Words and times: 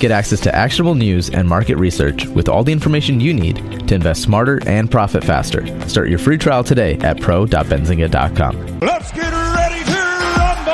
Get 0.00 0.10
access 0.10 0.40
to 0.40 0.54
actionable 0.54 0.94
news 0.94 1.28
and 1.28 1.46
market 1.46 1.76
research 1.76 2.24
with 2.28 2.48
all 2.48 2.64
the 2.64 2.72
information 2.72 3.20
you 3.20 3.34
need 3.34 3.86
to 3.86 3.94
invest 3.94 4.22
smarter 4.22 4.58
and 4.66 4.90
profit 4.90 5.22
faster. 5.22 5.66
Start 5.86 6.08
your 6.08 6.18
free 6.18 6.38
trial 6.38 6.64
today 6.64 6.94
at 7.00 7.20
pro.benzinga.com. 7.20 8.80
Let's 8.80 9.12
get 9.12 9.30
ready 9.30 9.84
to 9.84 10.00
rumble! 10.40 10.72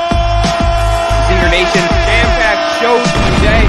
Zinger 1.27 1.51
Nation 1.51 1.83
jam-packed 2.07 2.79
show 2.79 3.03
today. 3.35 3.67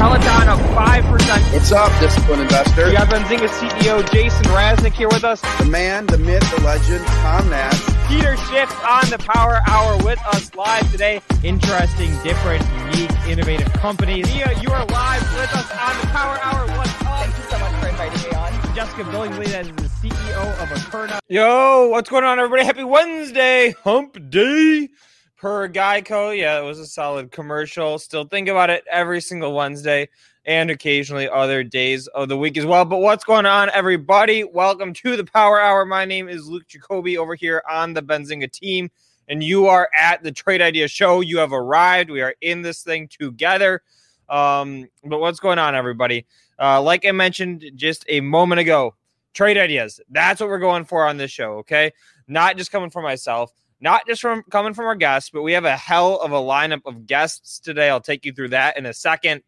Peloton 0.00 0.48
up 0.48 0.74
5%. 0.90 1.52
What's 1.52 1.70
up, 1.70 2.00
disciplined 2.00 2.42
investor? 2.42 2.86
We 2.86 2.94
got 2.94 3.06
Benzinga 3.06 3.46
CEO 3.46 4.12
Jason 4.12 4.42
Raznick 4.46 4.92
here 4.92 5.06
with 5.06 5.22
us. 5.22 5.40
The 5.58 5.66
man, 5.66 6.04
the 6.06 6.18
myth, 6.18 6.42
the 6.52 6.60
legend, 6.64 7.06
Tom 7.06 7.48
Nash. 7.48 7.80
Peter 8.08 8.36
Schiff 8.36 8.68
on 8.84 9.08
the 9.08 9.18
Power 9.18 9.60
Hour 9.68 9.96
with 9.98 10.18
us 10.26 10.52
live 10.56 10.90
today. 10.90 11.22
Interesting, 11.44 12.10
different, 12.24 12.66
unique, 12.92 13.12
innovative 13.28 13.72
companies. 13.74 14.26
Mia, 14.34 14.52
you 14.60 14.68
are 14.72 14.84
live 14.86 15.22
with 15.34 15.54
us 15.54 15.70
on 15.70 16.00
the 16.00 16.08
Power 16.08 16.40
Hour. 16.42 16.66
What's 16.76 16.90
up? 17.02 17.20
Thank 17.20 17.38
you 17.38 17.44
so 17.44 17.58
much 17.60 17.72
for 17.80 17.88
inviting 17.88 18.28
me 18.28 18.36
on. 18.36 18.74
Jessica 18.74 19.04
Billingsley, 19.04 19.46
that 19.46 19.66
is 19.66 19.76
the 19.76 20.08
CEO 20.08 20.60
of 20.60 20.68
Akerna. 20.70 21.20
Yo, 21.28 21.86
what's 21.90 22.10
going 22.10 22.24
on, 22.24 22.40
everybody? 22.40 22.64
Happy 22.64 22.82
Wednesday, 22.82 23.76
Hump 23.84 24.18
Day. 24.28 24.88
Per 25.36 25.70
Geico, 25.70 26.36
yeah, 26.36 26.58
it 26.58 26.64
was 26.64 26.78
a 26.78 26.86
solid 26.86 27.30
commercial. 27.30 27.98
Still 27.98 28.24
think 28.24 28.48
about 28.48 28.68
it 28.68 28.84
every 28.90 29.22
single 29.22 29.54
Wednesday 29.54 30.08
and 30.44 30.70
occasionally 30.70 31.28
other 31.28 31.62
days 31.62 32.06
of 32.08 32.28
the 32.28 32.36
week 32.36 32.56
as 32.56 32.64
well. 32.64 32.84
But 32.84 32.98
what's 32.98 33.24
going 33.24 33.46
on, 33.46 33.70
everybody? 33.70 34.44
Welcome 34.44 34.92
to 34.94 35.16
the 35.16 35.24
Power 35.24 35.60
Hour. 35.60 35.84
My 35.84 36.04
name 36.04 36.28
is 36.28 36.46
Luke 36.46 36.66
Jacobi 36.68 37.16
over 37.16 37.34
here 37.34 37.62
on 37.70 37.92
the 37.92 38.02
Benzinga 38.02 38.50
team, 38.50 38.90
and 39.28 39.42
you 39.42 39.66
are 39.66 39.88
at 39.98 40.22
the 40.22 40.32
Trade 40.32 40.62
Idea 40.62 40.88
Show. 40.88 41.20
You 41.20 41.38
have 41.38 41.52
arrived. 41.52 42.10
We 42.10 42.22
are 42.22 42.34
in 42.40 42.62
this 42.62 42.82
thing 42.82 43.08
together. 43.08 43.82
Um, 44.28 44.88
but 45.04 45.20
what's 45.20 45.40
going 45.40 45.58
on, 45.58 45.74
everybody? 45.74 46.26
Uh, 46.58 46.80
like 46.80 47.04
I 47.04 47.12
mentioned 47.12 47.64
just 47.74 48.04
a 48.08 48.20
moment 48.20 48.60
ago, 48.60 48.94
trade 49.34 49.58
ideas. 49.58 50.00
That's 50.10 50.40
what 50.40 50.48
we're 50.48 50.58
going 50.58 50.84
for 50.84 51.06
on 51.06 51.16
this 51.16 51.30
show. 51.30 51.58
Okay, 51.58 51.92
not 52.28 52.56
just 52.56 52.72
coming 52.72 52.90
for 52.90 53.02
myself 53.02 53.52
not 53.80 54.06
just 54.06 54.20
from 54.20 54.42
coming 54.50 54.74
from 54.74 54.86
our 54.86 54.94
guests, 54.94 55.30
but 55.30 55.42
we 55.42 55.52
have 55.52 55.64
a 55.64 55.76
hell 55.76 56.20
of 56.20 56.32
a 56.32 56.36
lineup 56.36 56.82
of 56.84 57.06
guests 57.06 57.58
today. 57.58 57.88
I'll 57.88 58.00
take 58.00 58.24
you 58.24 58.32
through 58.32 58.50
that 58.50 58.76
in 58.76 58.86
a 58.86 58.92
second. 58.92 59.42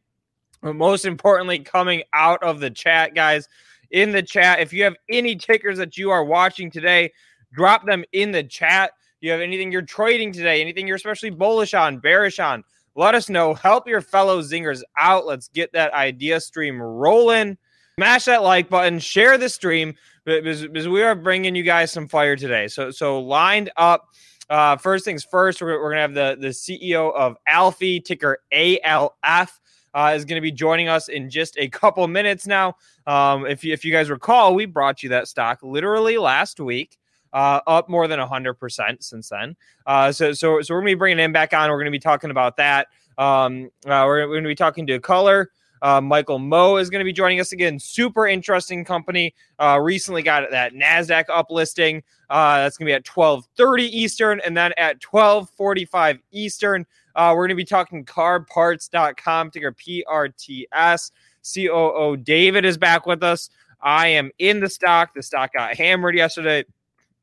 But 0.63 0.77
most 0.77 1.05
importantly, 1.05 1.59
coming 1.59 2.03
out 2.13 2.43
of 2.43 2.61
the 2.61 2.71
chat, 2.71 3.15
guys, 3.15 3.49
in 3.91 4.13
the 4.13 4.23
chat, 4.23 4.61
if 4.61 4.73
you 4.73 4.85
have 4.85 4.97
any 5.11 5.37
tickers 5.37 5.79
that 5.79 5.99
you 5.99 6.11
are 6.11 6.25
watching 6.25 6.71
today, 6.71 7.13
drop 7.53 7.85
them 7.85 8.05
in 8.13 8.33
the 8.33 8.43
chat. 8.43 8.93
You 9.21 9.31
have 9.33 9.41
anything 9.41 9.71
you're 9.71 9.83
trading 9.83 10.33
today, 10.33 10.61
anything 10.61 10.87
you're 10.87 10.97
especially 10.97 11.31
bullish 11.31 11.75
on, 11.75 11.99
bearish 11.99 12.41
on, 12.41 12.65
let 12.95 13.15
us 13.15 13.29
know. 13.29 13.55
Help 13.55 13.89
your 13.89 14.01
fellow 14.01 14.43
zingers 14.43 14.83
out. 14.99 15.27
Let's 15.27 15.49
get 15.49 15.73
that 15.73 15.93
idea 15.95 16.41
stream 16.41 16.81
rolling. 16.81 17.57
Smash 17.99 18.27
that 18.27 18.43
like 18.43 18.69
button, 18.69 18.99
share 18.99 19.39
the 19.39 19.49
stream 19.49 19.95
because, 20.25 20.63
because 20.63 20.89
we 20.89 21.03
are 21.03 21.15
bringing 21.15 21.55
you 21.55 21.63
guys 21.63 21.93
some 21.93 22.09
fire 22.09 22.37
today. 22.37 22.69
So 22.69 22.91
so 22.91 23.21
lined 23.21 23.71
up. 23.77 24.09
Uh, 24.51 24.77
first 24.77 25.05
things 25.05 25.25
first, 25.25 25.63
we're, 25.63 25.81
we're 25.81 25.91
gonna 25.91 26.03
have 26.03 26.15
the 26.15 26.37
the 26.41 26.49
CEO 26.49 27.15
of 27.15 27.37
Alfie 27.47 28.01
ticker 28.01 28.39
ALF. 28.53 29.61
Uh, 29.95 30.13
is 30.17 30.25
going 30.25 30.37
to 30.37 30.43
be 30.43 30.53
joining 30.53 30.89
us 30.89 31.09
in 31.09 31.29
just 31.29 31.57
a 31.59 31.69
couple 31.69 32.07
minutes 32.09 32.47
now. 32.47 32.77
Um, 33.07 33.47
if 33.47 33.63
you, 33.65 33.73
if 33.73 33.85
you 33.85 33.93
guys 33.93 34.11
recall, 34.11 34.55
we 34.55 34.67
brought 34.67 35.03
you 35.03 35.09
that 35.11 35.29
stock 35.29 35.59
literally 35.63 36.19
last 36.19 36.61
week, 36.61 36.99
uh, 37.33 37.61
up 37.67 37.89
more 37.89 38.09
than 38.09 38.19
hundred 38.19 38.55
percent 38.55 39.03
since 39.05 39.29
then. 39.29 39.57
Uh, 39.87 40.13
so 40.13 40.33
so 40.33 40.61
so 40.63 40.75
we're 40.75 40.81
going 40.81 40.93
to 40.93 40.97
be 40.97 40.99
bringing 40.99 41.25
him 41.25 41.33
back 41.33 41.53
on. 41.53 41.71
We're 41.71 41.77
going 41.77 41.87
to 41.87 41.91
be 41.91 41.99
talking 41.99 42.31
about 42.31 42.57
that. 42.57 42.89
Um, 43.19 43.71
uh, 43.85 44.05
we're, 44.07 44.27
we're 44.27 44.35
going 44.35 44.45
to 44.45 44.49
be 44.49 44.55
talking 44.55 44.87
to 44.87 44.99
KULR. 44.99 45.47
Uh, 45.83 46.01
Michael 46.01 46.39
Mo 46.39 46.77
is 46.77 46.89
going 46.89 47.01
to 47.01 47.05
be 47.05 47.13
joining 47.13 47.41
us 47.41 47.51
again. 47.51 47.79
Super 47.79 48.29
interesting 48.29 48.85
company. 48.85 49.35
Uh, 49.59 49.81
recently 49.83 50.23
got 50.23 50.49
that 50.53 50.75
Nasdaq 50.75 51.27
uplisting. 51.27 52.03
Uh, 52.31 52.59
that's 52.59 52.79
going 52.79 52.87
to 52.87 52.91
be 52.91 52.95
at 52.95 53.05
12:30 53.05 53.81
Eastern, 53.89 54.41
and 54.41 54.57
then 54.57 54.73
at 54.77 55.01
12:45 55.01 56.21
Eastern, 56.31 56.87
uh, 57.15 57.33
we're 57.35 57.47
going 57.47 57.51
to 57.51 57.55
be 57.57 57.65
talking 57.65 58.05
CarParts.com 58.05 59.51
ticker 59.51 59.73
PRTS. 59.73 61.11
COO 61.55 62.17
David 62.17 62.65
is 62.65 62.79
back 62.79 63.07
with 63.07 63.23
us. 63.23 63.51
I 63.81 64.09
am 64.09 64.31
in 64.39 64.61
the 64.61 64.69
stock. 64.69 65.15
The 65.15 65.23
stock 65.23 65.53
got 65.53 65.77
hammered 65.77 66.15
yesterday, 66.15 66.65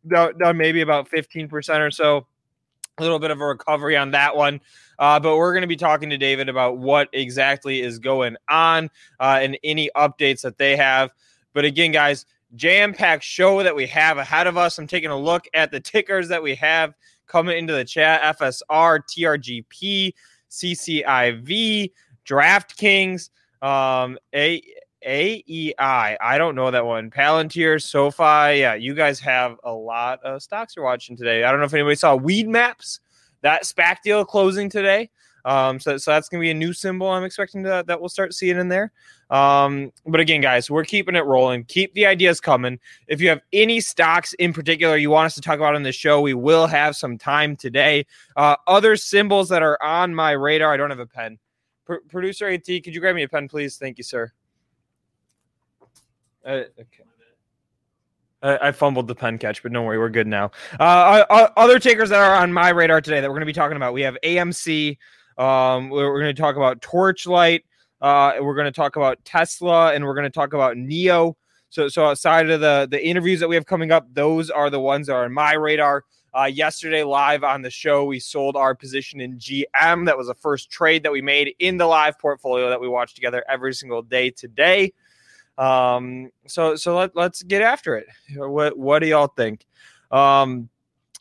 down 0.08 0.58
maybe 0.58 0.82
about 0.82 1.10
15% 1.10 1.80
or 1.80 1.92
so. 1.92 2.28
A 2.98 3.02
little 3.02 3.20
bit 3.20 3.32
of 3.32 3.40
a 3.40 3.46
recovery 3.46 3.96
on 3.96 4.12
that 4.12 4.36
one. 4.36 4.60
Uh, 4.98 5.20
but 5.20 5.38
we're 5.38 5.54
going 5.54 5.62
to 5.62 5.68
be 5.68 5.78
talking 5.78 6.10
to 6.10 6.18
David 6.18 6.50
about 6.50 6.78
what 6.78 7.08
exactly 7.14 7.82
is 7.82 7.98
going 7.98 8.36
on 8.50 8.90
uh, 9.22 9.40
and 9.42 9.58
any 9.64 9.90
updates 9.96 10.42
that 10.42 10.58
they 10.58 10.76
have. 10.76 11.12
But 11.54 11.64
again, 11.64 11.94
guys, 11.94 12.26
jam 12.56 12.94
packed 12.94 13.24
show 13.24 13.64
that 13.64 13.76
we 13.76 13.88
have 13.88 14.18
ahead 14.18 14.48
of 14.48 14.58
us. 14.58 14.78
I'm 14.78 14.88
taking 14.88 15.10
a 15.10 15.18
look 15.18 15.46
at 15.54 15.72
the 15.72 15.80
tickers 15.80 16.28
that 16.28 16.44
we 16.44 16.56
have 16.56 16.94
coming 17.30 17.58
into 17.58 17.74
the 17.74 17.86
chat 17.86 18.38
FSR, 18.38 19.00
TRGP, 19.08 20.14
CCIV, 20.50 21.92
DraftKings, 22.26 23.30
um, 23.62 24.18
A. 24.36 24.62
AEI. 25.02 26.18
I 26.20 26.38
don't 26.38 26.56
know 26.56 26.72
that 26.72 26.86
one. 26.86 27.10
Palantir, 27.10 27.82
SoFi. 27.82 28.60
Yeah, 28.60 28.74
you 28.74 28.94
guys 28.94 29.18
have 29.22 29.56
a 29.64 29.72
lot 29.72 30.22
of 30.26 30.44
stocks 30.44 30.76
you're 30.76 30.84
watching 30.84 31.16
today. 31.16 31.46
I 31.46 31.52
don't 31.52 31.62
know 31.62 31.66
if 31.66 31.74
anybody 31.74 31.96
saw 31.96 32.18
Weedmaps 32.18 33.00
that 33.42 33.64
SPAC 33.64 34.02
deal 34.04 34.26
closing 34.26 34.70
today. 34.70 35.10
Um, 35.46 35.80
so, 35.80 35.98
so 35.98 36.12
that's 36.12 36.28
going 36.28 36.42
to 36.42 36.46
be 36.46 36.52
a 36.52 36.54
new 36.54 36.74
symbol 36.74 37.08
I'm 37.08 37.24
expecting 37.24 37.64
to, 37.64 37.84
that 37.88 38.00
we'll 38.00 38.10
start 38.10 38.34
seeing 38.34 38.58
in 38.58 38.68
there. 38.68 38.92
Um, 39.30 39.92
but 40.06 40.20
again, 40.20 40.42
guys, 40.42 40.72
we're 40.72 40.84
keeping 40.84 41.16
it 41.16 41.26
rolling. 41.26 41.66
Keep 41.66 41.94
the 41.94 42.06
ideas 42.06 42.42
coming. 42.42 42.80
If 43.08 43.22
you 43.22 43.30
have 43.30 43.42
any 43.54 43.80
stocks 43.80 44.34
in 44.34 44.54
particular 44.54 44.98
you 44.98 45.10
want 45.10 45.28
us 45.28 45.36
to 45.36 45.42
talk 45.42 45.58
about 45.58 45.76
on 45.76 45.84
the 45.84 45.92
show, 45.92 46.22
we 46.22 46.34
will 46.34 46.68
have 46.68 46.96
some 46.96 47.18
time 47.18 47.56
today. 47.56 48.06
Uh, 48.36 48.56
other 48.68 48.96
symbols 48.96 49.50
that 49.50 49.62
are 49.62 49.82
on 49.84 50.16
my 50.16 50.32
radar. 50.32 50.74
I 50.74 50.78
don't 50.78 50.90
have 50.90 51.00
a 51.00 51.06
pen. 51.06 51.38
Pro- 51.86 52.00
Producer 52.10 52.48
AT, 52.48 52.66
could 52.66 52.88
you 52.88 53.00
grab 53.00 53.16
me 53.16 53.24
a 53.24 53.30
pen, 53.30 53.48
please? 53.48 53.78
Thank 53.78 53.98
you, 53.98 54.04
sir. 54.04 54.32
Uh, 56.46 56.64
okay. 56.80 57.04
I 58.42 58.72
fumbled 58.72 59.10
the 59.10 59.16
pen 59.16 59.38
catch, 59.38 59.62
but 59.62 59.74
don't 59.74 59.86
worry, 59.86 59.98
we're 59.98 60.08
good 60.08 60.28
now. 60.28 60.52
Uh, 60.80 61.26
other 61.58 61.78
takers 61.78 62.10
that 62.10 62.20
are 62.20 62.36
on 62.36 62.54
my 62.54 62.70
radar 62.70 63.02
today 63.02 63.20
that 63.20 63.28
we're 63.28 63.36
going 63.36 63.42
to 63.42 63.46
be 63.46 63.52
talking 63.52 63.76
about, 63.76 63.94
we 63.94 64.02
have 64.02 64.18
AMC. 64.24 64.98
Um, 65.38 65.90
we're, 65.90 66.22
going 66.22 66.34
to 66.34 66.42
talk 66.42 66.56
about 66.56 66.82
Torchlight. 66.82 67.66
Uh, 68.02 68.34
we're 68.42 68.56
going 68.56 68.66
to 68.66 68.72
talk 68.72 68.96
about 68.96 69.24
Tesla 69.26 69.94
and 69.94 70.06
we're 70.06 70.14
going 70.14 70.24
to 70.24 70.30
talk 70.30 70.54
about 70.54 70.78
NIO. 70.78 71.36
So, 71.70 71.88
so 71.88 72.06
outside 72.06 72.50
of 72.50 72.62
the 72.62 72.88
the 72.90 73.06
interviews 73.06 73.40
that 73.42 73.48
we 73.48 73.56
have 73.56 73.66
coming 73.66 73.92
up, 73.92 74.08
those 74.14 74.50
are 74.50 74.70
the 74.70 74.80
ones 74.80 75.08
that 75.08 75.14
are 75.14 75.26
on 75.26 75.34
my 75.34 75.54
radar. 75.54 76.06
Uh, 76.38 76.46
yesterday, 76.46 77.04
live 77.04 77.44
on 77.44 77.64
the 77.64 77.72
show, 77.72 78.06
we 78.06 78.20
sold 78.20 78.56
our 78.56 78.76
position 78.76 79.20
in 79.20 79.38
GM. 79.40 80.06
That 80.06 80.18
was 80.18 80.28
the 80.28 80.36
first 80.36 80.70
trade 80.70 81.04
that 81.04 81.12
we 81.12 81.22
made 81.22 81.56
in 81.60 81.78
the 81.78 81.88
live 81.88 82.20
portfolio 82.20 82.70
that 82.70 82.80
we 82.80 82.88
watch 82.88 83.16
together 83.16 83.44
every 83.50 83.74
single 83.74 84.04
day 84.04 84.30
today. 84.30 84.94
Um, 85.58 86.30
so, 86.48 86.76
so 86.76 86.96
let, 86.96 87.16
let's 87.16 87.42
get 87.42 87.62
after 87.62 87.98
it. 87.98 88.08
What 88.36 88.78
what 88.78 89.00
do 89.00 89.08
y'all 89.08 89.28
think? 89.28 89.66
Um, 90.12 90.70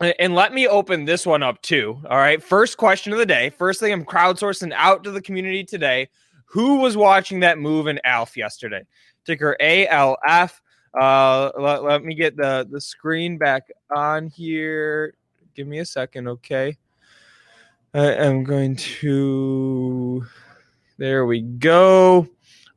and 0.01 0.35
let 0.35 0.55
me 0.55 0.69
open 0.69 1.07
this 1.07 1.27
one 1.27 1.43
up 1.43 1.61
too. 1.63 1.99
All 2.09 2.17
right. 2.17 2.43
First 2.43 2.77
question 2.77 3.13
of 3.13 3.19
the 3.19 3.27
day. 3.27 3.51
First 3.51 3.81
thing 3.81 3.93
I'm 3.93 4.05
crowdsourcing 4.05 4.73
out 4.75 5.03
to 5.05 5.11
the 5.11 5.21
community 5.21 5.65
today. 5.65 6.09
Who 6.51 6.77
was 6.77 6.97
watching 6.97 7.41
that 7.41 7.59
move 7.59 7.87
in 7.87 8.01
ALF 8.05 8.37
yesterday? 8.37 8.85
Ticker 9.25 9.57
ALF. 9.61 10.63
Uh, 10.99 11.51
let, 11.59 11.85
let 11.85 12.05
me 12.05 12.15
get 12.15 12.37
the, 12.37 12.67
the 12.71 12.81
screen 12.81 13.37
back 13.37 13.69
on 13.95 14.29
here. 14.29 15.15
Give 15.55 15.67
me 15.67 15.81
a 15.81 15.85
second, 15.85 16.29
okay? 16.29 16.77
I 17.95 18.13
am 18.13 18.45
going 18.45 18.77
to. 18.77 20.25
There 20.99 21.27
we 21.27 21.43
go. 21.43 22.29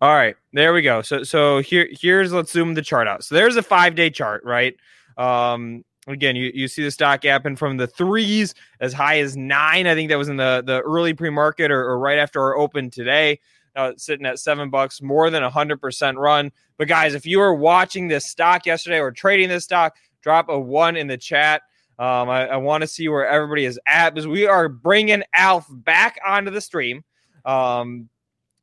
All 0.01 0.15
right, 0.15 0.35
there 0.51 0.73
we 0.73 0.81
go. 0.81 1.01
So 1.03 1.23
so 1.23 1.59
here 1.59 1.87
here's 1.91 2.33
let's 2.33 2.51
zoom 2.51 2.73
the 2.73 2.81
chart 2.81 3.07
out. 3.07 3.23
So 3.23 3.35
there's 3.35 3.55
a 3.55 3.61
five 3.61 3.93
day 3.93 4.09
chart, 4.09 4.43
right? 4.43 4.75
Um, 5.17 5.85
again, 6.07 6.35
you, 6.35 6.51
you 6.53 6.67
see 6.67 6.83
the 6.83 6.89
stock 6.89 7.21
gapping 7.21 7.57
from 7.57 7.77
the 7.77 7.87
threes 7.87 8.55
as 8.79 8.93
high 8.93 9.19
as 9.19 9.37
nine. 9.37 9.85
I 9.85 9.93
think 9.93 10.09
that 10.09 10.17
was 10.17 10.29
in 10.29 10.37
the 10.37 10.63
the 10.65 10.81
early 10.81 11.13
pre 11.13 11.29
market 11.29 11.71
or, 11.71 11.83
or 11.83 11.99
right 11.99 12.17
after 12.17 12.41
our 12.41 12.57
open 12.57 12.89
today. 12.89 13.39
It's 13.75 14.05
sitting 14.05 14.25
at 14.25 14.39
seven 14.39 14.69
bucks, 14.69 15.01
more 15.01 15.29
than 15.29 15.43
a 15.43 15.49
hundred 15.49 15.81
percent 15.81 16.17
run. 16.17 16.51
But 16.77 16.87
guys, 16.87 17.13
if 17.13 17.25
you 17.25 17.39
were 17.39 17.53
watching 17.53 18.07
this 18.07 18.25
stock 18.25 18.65
yesterday 18.65 18.99
or 18.99 19.11
trading 19.11 19.49
this 19.49 19.63
stock, 19.63 19.95
drop 20.21 20.49
a 20.49 20.59
one 20.59 20.95
in 20.95 21.07
the 21.07 21.17
chat. 21.17 21.61
Um, 21.99 22.29
I, 22.29 22.47
I 22.47 22.57
want 22.57 22.81
to 22.81 22.87
see 22.87 23.07
where 23.07 23.27
everybody 23.27 23.65
is 23.65 23.79
at 23.85 24.11
because 24.11 24.27
we 24.27 24.47
are 24.47 24.67
bringing 24.67 25.23
Alf 25.33 25.67
back 25.69 26.19
onto 26.25 26.49
the 26.49 26.61
stream. 26.61 27.03
Um, 27.45 28.09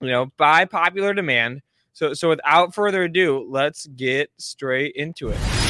you 0.00 0.08
know, 0.08 0.32
by 0.36 0.64
popular 0.64 1.14
demand. 1.14 1.62
So, 1.92 2.14
so 2.14 2.28
without 2.28 2.74
further 2.74 3.04
ado, 3.04 3.46
let's 3.48 3.86
get 3.86 4.30
straight 4.38 4.94
into 4.94 5.28
it. 5.30 5.67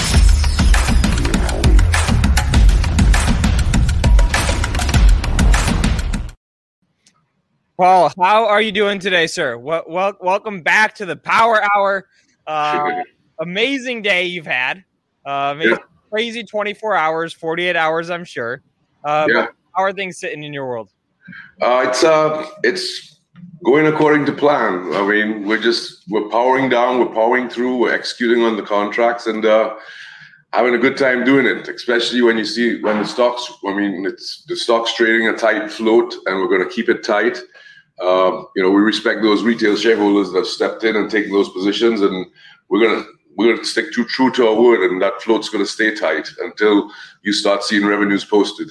Paul, 7.79 8.13
how 8.19 8.45
are 8.45 8.61
you 8.61 8.73
doing 8.73 8.99
today, 8.99 9.29
sir? 9.29 9.57
Well, 9.57 9.85
well 9.87 10.13
welcome 10.21 10.63
back 10.63 10.97
to 10.97 11.07
the 11.07 11.15
Power 11.15 11.63
Hour. 11.63 12.09
Uh, 12.45 13.03
amazing 13.41 14.03
day 14.03 14.25
you've 14.25 14.49
had. 14.49 14.83
Uh, 15.25 15.55
yeah. 15.61 15.77
Crazy 16.11 16.43
24 16.43 16.97
hours, 16.97 17.33
48 17.33 17.77
hours, 17.77 18.11
I'm 18.11 18.25
sure. 18.25 18.63
Uh, 19.05 19.29
yeah. 19.33 19.47
How 19.77 19.85
are 19.85 19.93
things 19.93 20.19
sitting 20.19 20.43
in 20.43 20.53
your 20.53 20.67
world? 20.67 20.91
Uh, 21.63 21.85
it's 21.87 22.03
uh, 22.03 22.49
it's 22.65 23.21
going 23.65 23.87
according 23.87 24.27
to 24.27 24.33
plan. 24.33 24.93
I 24.95 25.07
mean, 25.07 25.47
we're 25.47 25.63
just 25.63 26.03
we're 26.09 26.29
powering 26.31 26.69
down, 26.69 26.99
we're 26.99 27.15
powering 27.15 27.49
through, 27.49 27.77
we're 27.77 27.95
executing 27.95 28.43
on 28.43 28.57
the 28.57 28.63
contracts, 28.65 29.29
and 29.29 29.47
uh, 29.47 29.77
having 30.53 30.75
a 30.75 30.79
good 30.79 30.97
time 30.97 31.25
doing 31.25 31.47
it. 31.47 31.69
Especially 31.69 32.23
when 32.23 32.39
you 32.39 32.45
see 32.45 32.83
when 32.83 32.99
the 32.99 33.05
stocks. 33.05 33.53
I 33.65 33.73
mean, 33.73 34.05
it's 34.05 34.43
the 34.49 34.57
stocks 34.57 34.95
trading 34.95 35.29
a 35.29 35.35
tight 35.35 35.71
float, 35.71 36.13
and 36.27 36.41
we're 36.41 36.49
going 36.49 36.69
to 36.69 36.75
keep 36.75 36.89
it 36.89 37.05
tight. 37.05 37.39
Um, 38.00 38.49
you 38.55 38.62
know, 38.62 38.71
we 38.71 38.81
respect 38.81 39.23
those 39.23 39.43
retail 39.43 39.77
shareholders 39.77 40.31
that 40.31 40.39
have 40.39 40.47
stepped 40.47 40.85
in 40.85 40.97
and 40.97 41.11
taken 41.11 41.33
those 41.33 41.49
positions, 41.49 42.00
and 42.00 42.27
we're 42.69 42.87
gonna 42.87 43.05
we're 43.37 43.55
gonna 43.55 43.65
stick 43.65 43.93
too 43.93 44.05
true 44.05 44.31
to 44.33 44.49
our 44.49 44.55
word, 44.55 44.89
and 44.91 45.03
that 45.03 45.21
float's 45.23 45.49
gonna 45.49 45.67
stay 45.67 45.95
tight 45.95 46.29
until 46.41 46.91
you 47.23 47.33
start 47.33 47.65
seeing 47.65 47.85
revenues 47.85 48.25
posted. 48.25 48.69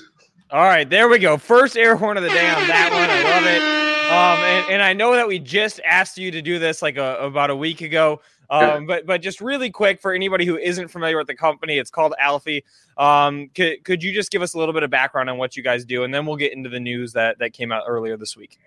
All 0.50 0.64
right, 0.64 0.90
there 0.90 1.10
we 1.10 1.20
go. 1.20 1.38
First 1.38 1.76
air 1.76 1.98
horn 1.98 2.16
of 2.16 2.24
the 2.24 2.30
day 2.30 2.50
on 2.50 2.68
that 2.68 2.90
one. 2.92 3.10
I 3.10 3.24
love 3.24 3.46
it. 3.46 3.78
Um, 4.08 4.40
and, 4.40 4.74
and 4.76 4.82
I 4.82 4.94
know 4.94 5.14
that 5.14 5.28
we 5.28 5.40
just 5.40 5.82
asked 5.86 6.18
you 6.18 6.32
to 6.32 6.42
do 6.42 6.60
this 6.60 6.82
like 6.82 6.96
a, 6.96 7.18
about 7.18 7.50
a 7.50 7.56
week 7.56 7.82
ago. 7.82 8.22
Um, 8.50 8.86
but 8.86 9.06
but 9.06 9.22
just 9.22 9.42
really 9.42 9.70
quick 9.70 10.02
for 10.02 10.14
anybody 10.14 10.46
who 10.46 10.58
isn't 10.58 10.88
familiar 10.88 11.18
with 11.18 11.28
the 11.28 11.36
company, 11.36 11.78
it's 11.78 11.92
called 11.92 12.14
Alfie. 12.18 12.64
Um, 12.98 13.50
could, 13.54 13.84
could 13.84 14.02
you 14.02 14.14
just 14.14 14.32
give 14.32 14.42
us 14.42 14.54
a 14.54 14.58
little 14.58 14.74
bit 14.74 14.84
of 14.84 14.90
background 14.90 15.30
on 15.30 15.38
what 15.38 15.58
you 15.58 15.64
guys 15.64 15.84
do, 15.84 16.06
and 16.06 16.14
then 16.14 16.26
we'll 16.26 16.38
get 16.38 16.54
into 16.54 16.70
the 16.70 16.80
news 16.80 17.12
that 17.14 17.40
that 17.40 17.52
came 17.52 17.74
out 17.74 17.84
earlier 17.86 18.16
this 18.16 18.38
week. 18.38 18.58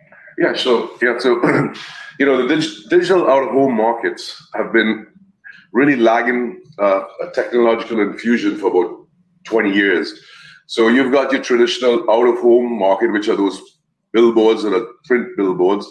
Yeah, 0.41 0.55
so 0.57 0.91
yeah, 1.03 1.19
so 1.19 1.35
you 2.19 2.25
know 2.25 2.41
the 2.41 2.49
dig- 2.57 2.89
digital 2.89 3.31
out 3.31 3.43
of 3.43 3.51
home 3.51 3.77
markets 3.77 4.43
have 4.55 4.73
been 4.73 5.07
really 5.75 5.97
lagging 5.97 6.63
uh, 6.79 7.03
a 7.23 7.31
technological 7.35 8.01
infusion 8.01 8.57
for 8.57 8.69
about 8.71 9.07
20 9.45 9.71
years. 9.71 10.19
So 10.67 10.89
you've 10.89 11.13
got 11.13 11.31
your 11.31 11.43
traditional 11.43 12.11
out 12.11 12.27
of 12.27 12.39
home 12.39 12.79
market, 12.79 13.13
which 13.13 13.29
are 13.29 13.37
those 13.37 13.61
billboards 14.15 14.65
and 14.65 14.75
print 15.05 15.29
billboards, 15.37 15.87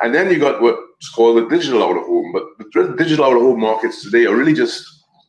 and 0.00 0.12
then 0.12 0.32
you 0.32 0.40
got 0.40 0.60
what's 0.60 1.08
called 1.14 1.36
the 1.36 1.48
digital 1.48 1.84
out 1.84 1.96
of 1.96 2.02
home. 2.02 2.32
But 2.32 2.44
the 2.74 2.94
digital 2.98 3.24
out 3.24 3.36
of 3.36 3.42
home 3.42 3.60
markets 3.60 4.02
today 4.02 4.26
are 4.26 4.34
really 4.34 4.54
just 4.54 4.84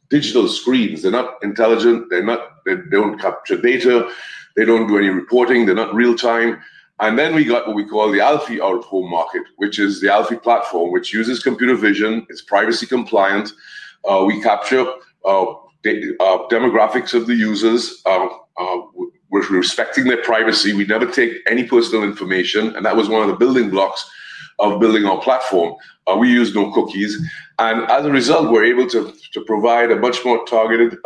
digital 0.09 0.47
screens. 0.47 1.03
They're 1.03 1.11
not 1.11 1.35
intelligent. 1.43 2.07
They're 2.09 2.25
not. 2.25 2.65
They 2.65 2.77
don't 2.89 3.19
capture 3.19 3.61
data. 3.61 4.09
They 4.55 4.65
don't 4.65 4.87
do 4.87 4.97
any 4.97 5.09
reporting. 5.09 5.67
They're 5.67 5.75
not 5.75 5.93
real 5.93 6.15
time. 6.15 6.59
And 7.03 7.19
then 7.19 7.35
we 7.35 7.43
got 7.43 7.67
what 7.67 7.75
we 7.75 7.83
call 7.83 8.09
the 8.09 8.21
Alfie 8.21 8.61
out 8.61 8.77
of 8.77 8.85
home 8.85 9.09
market, 9.09 9.43
which 9.57 9.77
is 9.77 9.99
the 9.99 10.09
Alfie 10.09 10.37
platform, 10.37 10.93
which 10.93 11.13
uses 11.13 11.43
computer 11.43 11.75
vision. 11.75 12.25
It's 12.29 12.41
privacy 12.41 12.85
compliant. 12.85 13.51
Uh, 14.09 14.23
we 14.25 14.41
capture 14.41 14.85
uh, 15.25 15.45
de- 15.83 16.15
uh, 16.21 16.47
demographics 16.47 17.13
of 17.13 17.27
the 17.27 17.35
users. 17.35 18.01
Uh, 18.05 18.27
uh, 18.57 18.77
we're 19.29 19.45
respecting 19.49 20.05
their 20.05 20.21
privacy. 20.23 20.71
We 20.71 20.85
never 20.85 21.05
take 21.05 21.33
any 21.45 21.65
personal 21.65 22.05
information, 22.05 22.73
and 22.77 22.85
that 22.85 22.95
was 22.95 23.09
one 23.09 23.21
of 23.21 23.27
the 23.27 23.35
building 23.35 23.69
blocks 23.69 24.09
of 24.59 24.79
building 24.79 25.05
our 25.05 25.19
platform. 25.19 25.75
Uh, 26.07 26.15
we 26.15 26.29
use 26.29 26.55
no 26.55 26.71
cookies, 26.71 27.19
and 27.59 27.83
as 27.91 28.05
a 28.05 28.11
result, 28.11 28.49
we're 28.49 28.63
able 28.63 28.87
to 28.87 29.13
to 29.33 29.41
provide 29.41 29.91
a 29.91 29.97
much 29.97 30.23
more 30.23 30.45
targeted 30.45 30.97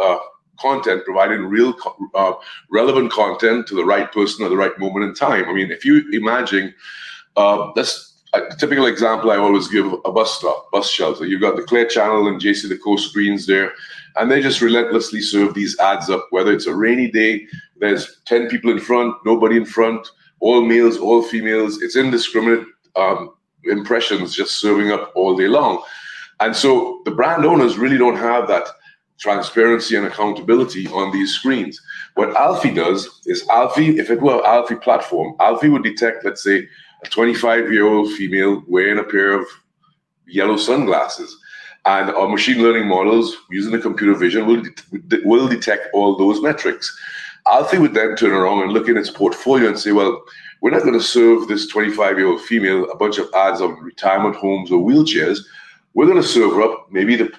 content, 0.59 1.06
providing 1.06 1.45
real 1.45 1.75
uh, 2.15 2.33
relevant 2.71 3.12
content 3.12 3.68
to 3.68 3.75
the 3.75 3.86
right 3.86 4.12
person 4.12 4.45
at 4.45 4.50
the 4.50 4.57
right 4.57 4.77
moment 4.80 5.06
in 5.06 5.13
time. 5.13 5.45
I 5.45 5.54
mean, 5.54 5.71
if 5.71 5.86
you 5.86 6.04
imagine, 6.12 6.74
uh, 7.36 7.71
that's 7.75 8.24
a 8.33 8.56
typical 8.56 8.86
example 8.86 9.31
I 9.31 9.38
always 9.38 9.68
give 9.68 9.92
a 10.06 10.12
bus 10.12 10.38
stop, 10.38 10.69
bus 10.71 10.89
shelter. 10.89 11.25
You've 11.25 11.42
got 11.42 11.56
the 11.56 11.63
Clear 11.63 11.88
Channel 11.88 12.27
and 12.27 12.41
JCDecaux 12.41 13.00
screens 13.00 13.46
there, 13.46 13.74
and 14.15 14.29
they 14.29 14.41
just 14.41 14.62
relentlessly 14.62 15.22
serve 15.22 15.53
these 15.53 15.79
ads 15.79 16.10
up, 16.10 16.27
whether 16.32 16.51
it's 16.53 16.67
a 16.67 16.75
rainy 16.75 17.10
day, 17.10 17.48
there's 17.79 18.22
10 18.25 18.50
people 18.50 18.72
in 18.72 18.79
front, 18.79 19.15
nobody 19.25 19.58
in 19.58 19.65
front, 19.65 20.08
all 20.39 20.62
males, 20.62 20.98
all 20.98 21.22
females. 21.22 21.82
It's 21.82 21.96
indiscriminate 21.96 22.65
um, 22.96 23.34
impressions 23.65 24.36
just 24.36 24.60
serving 24.60 24.91
up 24.91 25.12
all 25.15 25.36
day 25.36 25.48
long. 25.48 25.84
And 26.39 26.55
so 26.55 27.01
the 27.05 27.12
brand 27.12 27.46
owners 27.46 27.77
really 27.77 27.98
don't 27.98 28.17
have 28.17 28.48
that 28.48 28.67
transparency 29.19 29.95
and 29.95 30.05
accountability 30.05 30.88
on 30.88 31.12
these 31.12 31.33
screens. 31.33 31.81
What 32.15 32.36
Alfie 32.36 32.74
does 32.74 33.21
is 33.25 33.47
Alfie, 33.50 33.97
if 34.00 34.09
it 34.09 34.21
were 34.21 34.45
Alfie 34.45 34.75
platform, 34.75 35.36
Alfie 35.39 35.69
would 35.69 35.83
detect, 35.83 36.24
let's 36.24 36.43
say, 36.43 36.67
a 37.03 37.07
25 37.09 37.71
year 37.71 37.86
old 37.86 38.12
female 38.13 38.63
wearing 38.67 39.00
a 39.00 39.03
pair 39.03 39.31
of 39.31 39.45
yellow 40.27 40.57
sunglasses. 40.57 41.36
And 41.86 42.09
our 42.09 42.27
machine 42.27 42.62
learning 42.62 42.88
models 42.88 43.36
using 43.50 43.71
the 43.71 43.79
computer 43.79 44.13
vision 44.13 44.45
will, 44.45 44.63
will 45.24 45.47
detect 45.47 45.88
all 45.93 46.17
those 46.17 46.41
metrics. 46.41 46.95
Alfie 47.47 47.77
would 47.77 47.93
then 47.93 48.15
turn 48.15 48.31
around 48.31 48.63
and 48.63 48.74
look 48.74 48.89
in 48.89 48.97
its 48.97 49.09
portfolio 49.09 49.69
and 49.69 49.79
say, 49.79 49.93
well, 49.93 50.21
we're 50.62 50.71
not 50.71 50.81
going 50.81 50.93
to 50.93 51.01
serve 51.01 51.47
this 51.47 51.67
25 51.67 52.17
year 52.17 52.27
old 52.27 52.41
female 52.41 52.89
a 52.91 52.97
bunch 52.97 53.19
of 53.19 53.29
ads 53.33 53.62
on 53.62 53.81
retirement 53.81 54.36
homes 54.36 54.71
or 54.71 54.79
wheelchairs. 54.79 55.39
We're 55.93 56.07
going 56.07 56.21
to 56.21 56.27
serve 56.27 56.53
her 56.53 56.62
up 56.62 56.88
maybe 56.91 57.15
the 57.15 57.31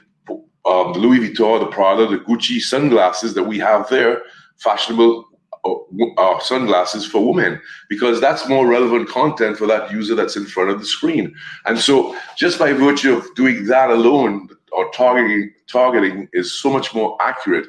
um, 0.69 0.93
the 0.93 0.99
Louis 0.99 1.19
Vuitton, 1.19 1.61
the 1.61 1.67
Prada, 1.67 2.07
the 2.07 2.19
Gucci 2.19 2.61
sunglasses 2.61 3.35
that 3.35 3.45
we 3.45 3.59
have 3.59 3.89
there, 3.89 4.23
fashionable 4.59 5.25
uh, 5.65 5.75
uh, 6.19 6.39
sunglasses 6.41 7.07
for 7.07 7.33
women, 7.33 7.61
because 7.89 8.21
that's 8.21 8.49
more 8.49 8.67
relevant 8.67 9.09
content 9.09 9.57
for 9.57 9.67
that 9.67 9.91
user 9.91 10.15
that's 10.15 10.37
in 10.37 10.45
front 10.45 10.71
of 10.71 10.79
the 10.79 10.87
screen. 10.87 11.35
And 11.65 11.79
so, 11.79 12.17
just 12.37 12.59
by 12.59 12.73
virtue 12.73 13.17
of 13.17 13.35
doing 13.35 13.67
that 13.67 13.91
alone, 13.91 14.49
or 14.73 14.91
targeting 14.91 15.53
targeting 15.67 16.29
is 16.33 16.61
so 16.61 16.71
much 16.71 16.95
more 16.95 17.17
accurate, 17.21 17.67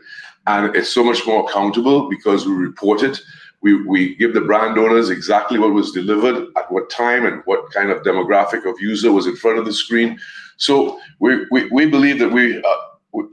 and 0.48 0.76
it's 0.76 0.90
so 0.90 1.04
much 1.04 1.26
more 1.26 1.50
accountable 1.50 2.10
because 2.10 2.46
we 2.46 2.54
report 2.54 3.02
it. 3.02 3.20
We, 3.62 3.86
we 3.86 4.16
give 4.16 4.34
the 4.34 4.42
brand 4.42 4.78
owners 4.78 5.10
exactly 5.10 5.60
what 5.60 5.74
was 5.74 5.92
delivered 5.92 6.48
at 6.58 6.72
what 6.72 6.90
time 6.90 7.26
and 7.26 7.42
what 7.46 7.72
kind 7.72 7.92
of 7.92 8.04
demographic 8.04 8.66
of 8.70 8.80
user 8.80 9.12
was 9.12 9.28
in 9.28 9.36
front 9.36 9.60
of 9.60 9.66
the 9.66 9.74
screen. 9.74 10.18
So 10.56 11.00
we, 11.20 11.46
we, 11.52 11.68
we 11.70 11.86
believe 11.86 12.20
that 12.20 12.32
we 12.32 12.58
uh, 12.58 12.76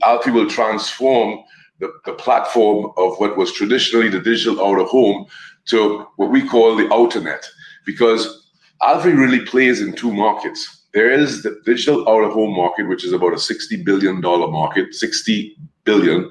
Alfie 0.03 0.31
will 0.31 0.49
transform 0.49 1.43
the, 1.79 1.91
the 2.05 2.13
platform 2.13 2.91
of 2.97 3.17
what 3.17 3.37
was 3.37 3.53
traditionally 3.53 4.09
the 4.09 4.19
digital 4.19 4.65
out 4.65 4.79
of 4.79 4.87
home 4.87 5.25
to 5.65 6.05
what 6.15 6.31
we 6.31 6.47
call 6.47 6.75
the 6.75 6.91
outer 6.93 7.21
net 7.21 7.45
because 7.85 8.49
Alfie 8.83 9.11
really 9.11 9.45
plays 9.45 9.81
in 9.81 9.93
two 9.93 10.11
markets. 10.11 10.85
there 10.93 11.11
is 11.11 11.43
the 11.43 11.59
digital 11.65 12.07
out 12.09 12.23
of 12.23 12.33
home 12.33 12.55
market, 12.55 12.87
which 12.87 13.05
is 13.05 13.13
about 13.13 13.33
a 13.33 13.37
$60 13.37 13.83
billion 13.85 14.21
market, 14.21 14.93
60 14.93 15.57
billion. 15.83 16.29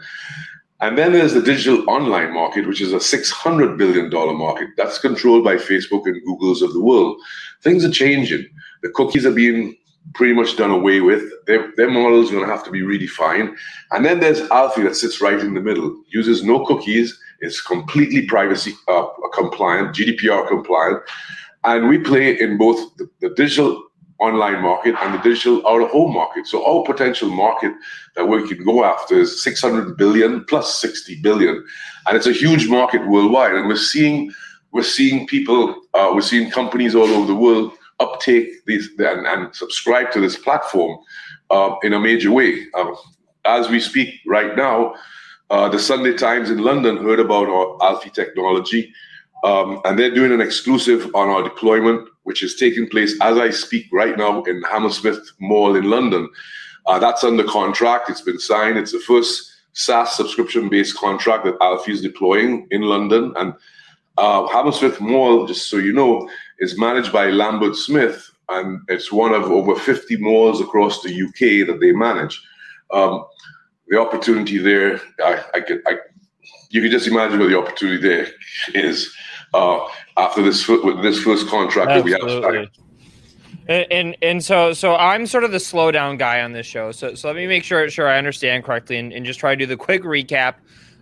And 0.80 0.98
then 0.98 1.12
there's 1.12 1.34
the 1.34 1.42
digital 1.42 1.88
online 1.88 2.32
market, 2.34 2.66
which 2.66 2.80
is 2.80 2.92
a 2.92 2.96
$600 2.96 3.78
billion 3.78 4.10
market. 4.10 4.70
That's 4.76 4.98
controlled 4.98 5.44
by 5.44 5.56
Facebook 5.56 6.06
and 6.06 6.22
Google's 6.24 6.62
of 6.62 6.72
the 6.72 6.80
world. 6.80 7.16
Things 7.62 7.84
are 7.84 7.90
changing. 7.90 8.46
The 8.82 8.90
cookies 8.90 9.24
are 9.24 9.32
being 9.32 9.76
pretty 10.14 10.34
much 10.34 10.56
done 10.56 10.70
away 10.70 11.00
with. 11.00 11.24
Their, 11.46 11.72
their 11.76 11.90
model 11.90 12.22
is 12.22 12.30
going 12.30 12.44
to 12.44 12.50
have 12.50 12.64
to 12.64 12.70
be 12.70 12.80
redefined. 12.80 13.54
And 13.90 14.04
then 14.04 14.20
there's 14.20 14.40
Alfie 14.50 14.82
that 14.82 14.96
sits 14.96 15.20
right 15.20 15.38
in 15.38 15.54
the 15.54 15.60
middle, 15.60 16.02
uses 16.08 16.42
no 16.42 16.64
cookies, 16.64 17.18
is 17.40 17.60
completely 17.60 18.26
privacy 18.26 18.72
uh, 18.88 19.06
compliant, 19.34 19.94
GDPR 19.94 20.48
compliant. 20.48 21.02
And 21.64 21.88
we 21.88 21.98
play 21.98 22.38
in 22.38 22.56
both 22.56 22.96
the, 22.96 23.08
the 23.20 23.30
digital 23.30 23.82
online 24.18 24.62
market 24.62 24.94
and 25.02 25.14
the 25.14 25.18
digital 25.18 25.66
out 25.66 25.82
of 25.82 25.90
home 25.90 26.14
market. 26.14 26.46
So 26.46 26.64
our 26.64 26.84
potential 26.84 27.28
market 27.28 27.72
that 28.14 28.26
we 28.26 28.46
can 28.48 28.64
go 28.64 28.84
after 28.84 29.20
is 29.20 29.42
600 29.42 29.96
billion 29.96 30.44
plus 30.44 30.80
60 30.80 31.20
billion, 31.20 31.64
and 32.06 32.16
it's 32.16 32.26
a 32.26 32.32
huge 32.32 32.68
market 32.68 33.06
worldwide. 33.06 33.54
And 33.54 33.68
we're 33.68 33.76
seeing 33.76 34.32
we're 34.72 34.82
seeing 34.82 35.26
people, 35.26 35.74
uh, 35.94 36.10
we're 36.14 36.20
seeing 36.20 36.50
companies 36.50 36.94
all 36.94 37.08
over 37.08 37.26
the 37.26 37.34
world 37.34 37.72
uptake 38.00 38.64
these 38.66 38.90
and, 38.98 39.26
and 39.26 39.54
subscribe 39.54 40.10
to 40.12 40.20
this 40.20 40.36
platform 40.36 40.98
uh, 41.50 41.74
in 41.82 41.94
a 41.94 42.00
major 42.00 42.30
way. 42.30 42.66
Um, 42.74 42.94
as 43.44 43.68
we 43.68 43.80
speak 43.80 44.14
right 44.26 44.56
now, 44.56 44.94
uh, 45.50 45.68
the 45.68 45.78
Sunday 45.78 46.14
Times 46.14 46.50
in 46.50 46.58
London 46.58 46.96
heard 46.96 47.20
about 47.20 47.48
our 47.48 47.82
Alfie 47.82 48.10
technology, 48.10 48.92
um, 49.44 49.80
and 49.84 49.98
they're 49.98 50.14
doing 50.14 50.32
an 50.32 50.40
exclusive 50.40 51.14
on 51.14 51.28
our 51.28 51.42
deployment 51.42 52.08
which 52.26 52.42
is 52.42 52.56
taking 52.56 52.88
place 52.88 53.16
as 53.20 53.38
I 53.38 53.50
speak 53.50 53.86
right 53.92 54.18
now 54.18 54.42
in 54.42 54.60
Hammersmith 54.64 55.30
Mall 55.38 55.76
in 55.76 55.88
London. 55.88 56.28
Uh, 56.86 56.98
that's 56.98 57.22
under 57.22 57.44
contract. 57.44 58.10
It's 58.10 58.20
been 58.20 58.40
signed. 58.40 58.78
It's 58.78 58.90
the 58.90 58.98
first 58.98 59.52
SaaS 59.74 60.16
subscription-based 60.16 60.96
contract 60.96 61.44
that 61.44 61.56
Alfie 61.60 61.92
is 61.92 62.02
deploying 62.02 62.66
in 62.72 62.82
London. 62.82 63.32
And 63.36 63.54
uh, 64.18 64.48
Hammersmith 64.48 65.00
Mall, 65.00 65.46
just 65.46 65.70
so 65.70 65.76
you 65.76 65.92
know, 65.92 66.28
is 66.58 66.78
managed 66.78 67.12
by 67.12 67.30
Lambert 67.30 67.76
Smith, 67.76 68.30
and 68.48 68.80
it's 68.88 69.12
one 69.12 69.34
of 69.34 69.44
over 69.44 69.74
50 69.74 70.16
malls 70.18 70.60
across 70.60 71.02
the 71.02 71.22
UK 71.22 71.66
that 71.66 71.78
they 71.80 71.92
manage. 71.92 72.42
Um, 72.90 73.24
the 73.88 74.00
opportunity 74.00 74.58
there, 74.58 75.00
I, 75.18 75.44
I, 75.54 75.60
can, 75.60 75.82
I, 75.86 75.96
you 76.70 76.80
can 76.82 76.90
just 76.90 77.06
imagine 77.06 77.38
what 77.38 77.48
the 77.48 77.58
opportunity 77.58 78.02
there 78.02 78.28
is 78.74 79.14
uh, 79.54 79.86
after 80.16 80.42
this 80.42 80.66
with 80.68 81.02
this 81.02 81.20
first 81.20 81.48
contract 81.48 81.90
Absolutely. 81.90 82.40
that 82.40 82.50
we 82.50 82.56
have. 82.58 82.68
And, 83.68 83.92
and, 83.92 84.16
and 84.22 84.44
so 84.44 84.72
so 84.72 84.94
I'm 84.94 85.26
sort 85.26 85.42
of 85.42 85.50
the 85.50 85.58
slowdown 85.58 86.18
guy 86.18 86.42
on 86.42 86.52
this 86.52 86.66
show. 86.66 86.92
So 86.92 87.14
so 87.14 87.28
let 87.28 87.36
me 87.36 87.46
make 87.46 87.64
sure 87.64 87.88
sure 87.90 88.08
I 88.08 88.16
understand 88.16 88.64
correctly 88.64 88.96
and, 88.96 89.12
and 89.12 89.26
just 89.26 89.40
try 89.40 89.52
to 89.52 89.56
do 89.56 89.66
the 89.66 89.76
quick 89.76 90.02
recap. 90.02 90.54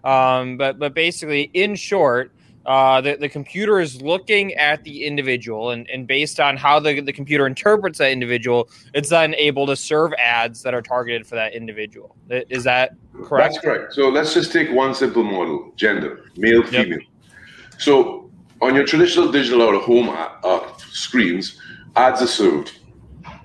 Um, 0.02 0.56
but 0.56 0.78
but 0.78 0.94
basically, 0.94 1.50
in 1.54 1.75
short, 1.75 2.32
uh, 2.66 3.00
the, 3.00 3.16
the 3.16 3.28
computer 3.28 3.80
is 3.80 4.00
looking 4.00 4.54
at 4.54 4.83
the 4.85 5.04
individual 5.04 5.71
and, 5.71 5.88
and 5.90 6.06
based 6.06 6.40
on 6.40 6.56
how 6.56 6.80
the, 6.80 7.00
the 7.00 7.12
computer 7.12 7.47
interprets 7.47 7.99
that 7.99 8.11
individual, 8.11 8.68
it's 8.94 9.11
then 9.11 9.35
able 9.35 9.66
to 9.66 9.76
serve 9.76 10.12
ads 10.14 10.62
that 10.62 10.75
are 10.75 10.83
targeted 10.83 11.26
for 11.26 11.35
that 11.35 11.54
individual. 11.54 12.16
Is 12.30 12.64
that 12.64 12.94
correct? 13.23 13.54
That's 13.54 13.64
correct. 13.64 13.94
So 13.94 14.09
let's 14.09 14.33
just 14.33 14.52
take 14.52 14.71
one 14.73 14.94
simple 14.94 15.23
model 15.23 15.73
gender, 15.76 16.30
male, 16.37 16.62
female. 16.62 16.99
Yep. 16.99 17.00
So 17.78 18.30
on 18.62 18.75
your 18.75 18.87
traditional 18.87 19.30
digital 19.30 19.62
out 19.62 19.75
of 19.75 19.83
home 19.83 20.09
uh, 20.09 20.28
uh, 20.42 20.76
screens, 20.78 21.61
ads 21.97 22.23
are 22.23 22.26
served, 22.26 22.78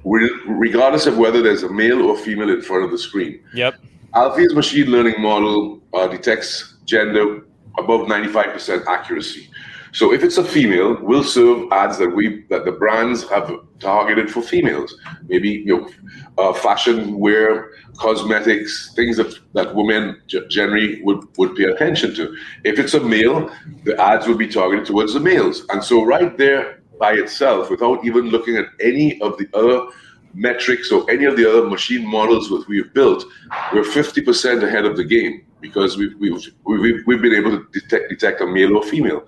regardless 0.06 1.08
of 1.08 1.18
whether 1.18 1.42
there's 1.42 1.64
a 1.64 1.70
male 1.70 2.04
or 2.04 2.18
female 2.18 2.50
in 2.50 2.62
front 2.62 2.86
of 2.86 2.92
the 2.92 2.98
screen. 2.98 3.44
Yep. 3.54 3.76
Alfie's 4.14 4.56
machine 4.56 4.88
learning 4.88 5.22
model 5.22 5.82
uh, 5.94 6.08
detects 6.08 6.78
gender 6.86 7.46
above 7.80 8.08
95% 8.08 8.86
accuracy. 8.86 9.50
So 9.92 10.14
if 10.14 10.24
it's 10.24 10.38
a 10.38 10.44
female, 10.44 10.98
we'll 11.02 11.24
serve 11.24 11.72
ads 11.72 11.98
that 11.98 12.10
we 12.10 12.44
that 12.50 12.64
the 12.66 12.72
brands 12.72 13.28
have 13.30 13.52
targeted 13.80 14.30
for 14.30 14.42
females. 14.42 14.96
Maybe 15.28 15.50
you 15.50 15.78
know, 15.78 15.90
uh, 16.38 16.54
fashion 16.54 17.18
wear, 17.18 17.72
cosmetics, 17.98 18.94
things 18.96 19.18
that, 19.18 19.34
that 19.54 19.74
women 19.74 20.22
generally 20.28 21.02
would, 21.04 21.26
would 21.38 21.56
pay 21.56 21.66
attention 21.66 22.14
to. 22.16 22.36
If 22.64 22.78
it's 22.78 22.94
a 22.94 23.00
male, 23.00 23.50
the 23.84 24.00
ads 24.00 24.28
will 24.28 24.38
be 24.38 24.48
targeted 24.48 24.86
towards 24.86 25.14
the 25.14 25.20
males. 25.20 25.66
And 25.70 25.84
so 25.84 26.04
right 26.04 26.38
there 26.38 26.82
by 27.00 27.14
itself, 27.14 27.70
without 27.70 28.06
even 28.06 28.30
looking 28.30 28.58
at 28.58 28.68
any 28.82 29.20
of 29.22 29.38
the 29.38 29.48
other 29.54 29.88
metrics 30.34 30.92
or 30.92 31.10
any 31.10 31.26
of 31.26 31.36
the 31.38 31.50
other 31.50 31.68
machine 31.68 32.06
models 32.06 32.50
that 32.50 32.66
we've 32.68 32.94
built, 32.94 33.26
we're 33.74 33.84
50% 33.84 34.64
ahead 34.64 34.86
of 34.86 34.98
the 34.98 35.04
game 35.04 35.46
because 35.62 35.98
we've, 35.98 36.16
we've, 36.20 36.40
we've, 36.66 37.06
we've 37.06 37.22
been 37.22 37.36
able 37.36 37.52
to 37.52 37.68
detect, 37.72 38.10
detect 38.10 38.42
a 38.42 38.48
male 38.48 38.78
or 38.78 38.84
female. 38.84 39.28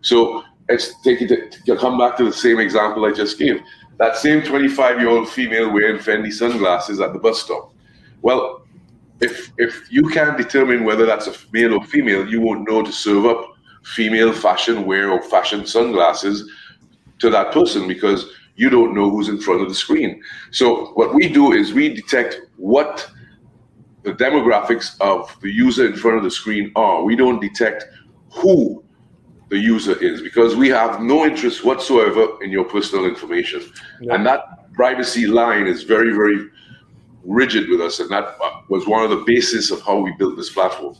So 0.00 0.44
let's 0.68 1.00
take 1.02 1.22
it 1.22 1.58
to 1.64 1.76
come 1.76 1.98
back 1.98 2.16
to 2.18 2.24
the 2.24 2.32
same 2.32 2.58
example 2.58 3.04
I 3.04 3.12
just 3.12 3.38
gave. 3.38 3.60
That 3.98 4.16
same 4.16 4.42
25 4.42 5.00
year 5.00 5.08
old 5.08 5.28
female 5.28 5.72
wearing 5.72 5.98
Fendi 5.98 6.32
sunglasses 6.32 7.00
at 7.00 7.12
the 7.12 7.18
bus 7.18 7.42
stop. 7.42 7.72
Well, 8.22 8.62
if 9.20 9.52
if 9.58 9.90
you 9.90 10.08
can't 10.08 10.36
determine 10.36 10.84
whether 10.84 11.06
that's 11.06 11.28
a 11.28 11.34
male 11.52 11.74
or 11.74 11.84
female, 11.84 12.26
you 12.26 12.40
won't 12.40 12.68
know 12.68 12.82
to 12.82 12.92
serve 12.92 13.26
up 13.26 13.52
female 13.84 14.32
fashion 14.32 14.84
wear 14.84 15.10
or 15.10 15.22
fashion 15.22 15.66
sunglasses 15.66 16.50
to 17.18 17.30
that 17.30 17.52
person 17.52 17.86
because 17.86 18.26
you 18.62 18.70
don't 18.70 18.94
know 18.94 19.10
who's 19.10 19.28
in 19.28 19.40
front 19.40 19.60
of 19.60 19.68
the 19.68 19.74
screen. 19.74 20.22
So 20.52 20.92
what 20.98 21.14
we 21.18 21.28
do 21.28 21.52
is 21.52 21.72
we 21.72 21.86
detect 22.02 22.40
what 22.56 23.10
the 24.04 24.12
demographics 24.12 24.88
of 25.00 25.36
the 25.42 25.50
user 25.50 25.84
in 25.86 25.96
front 25.96 26.16
of 26.18 26.22
the 26.22 26.30
screen 26.30 26.70
are. 26.76 27.02
We 27.02 27.16
don't 27.16 27.40
detect 27.40 27.80
who 28.30 28.84
the 29.48 29.58
user 29.58 29.96
is 30.00 30.22
because 30.22 30.54
we 30.54 30.68
have 30.68 31.00
no 31.00 31.26
interest 31.26 31.64
whatsoever 31.64 32.22
in 32.44 32.50
your 32.50 32.64
personal 32.64 33.04
information. 33.04 33.60
Yeah. 34.00 34.14
And 34.14 34.24
that 34.26 34.72
privacy 34.72 35.26
line 35.26 35.66
is 35.66 35.82
very, 35.82 36.12
very 36.12 36.48
rigid 37.24 37.68
with 37.68 37.80
us. 37.80 37.98
And 38.00 38.10
that 38.10 38.26
was 38.68 38.86
one 38.86 39.02
of 39.02 39.10
the 39.10 39.24
basis 39.26 39.70
of 39.72 39.82
how 39.82 39.98
we 39.98 40.12
built 40.12 40.36
this 40.36 40.50
platform. 40.50 40.96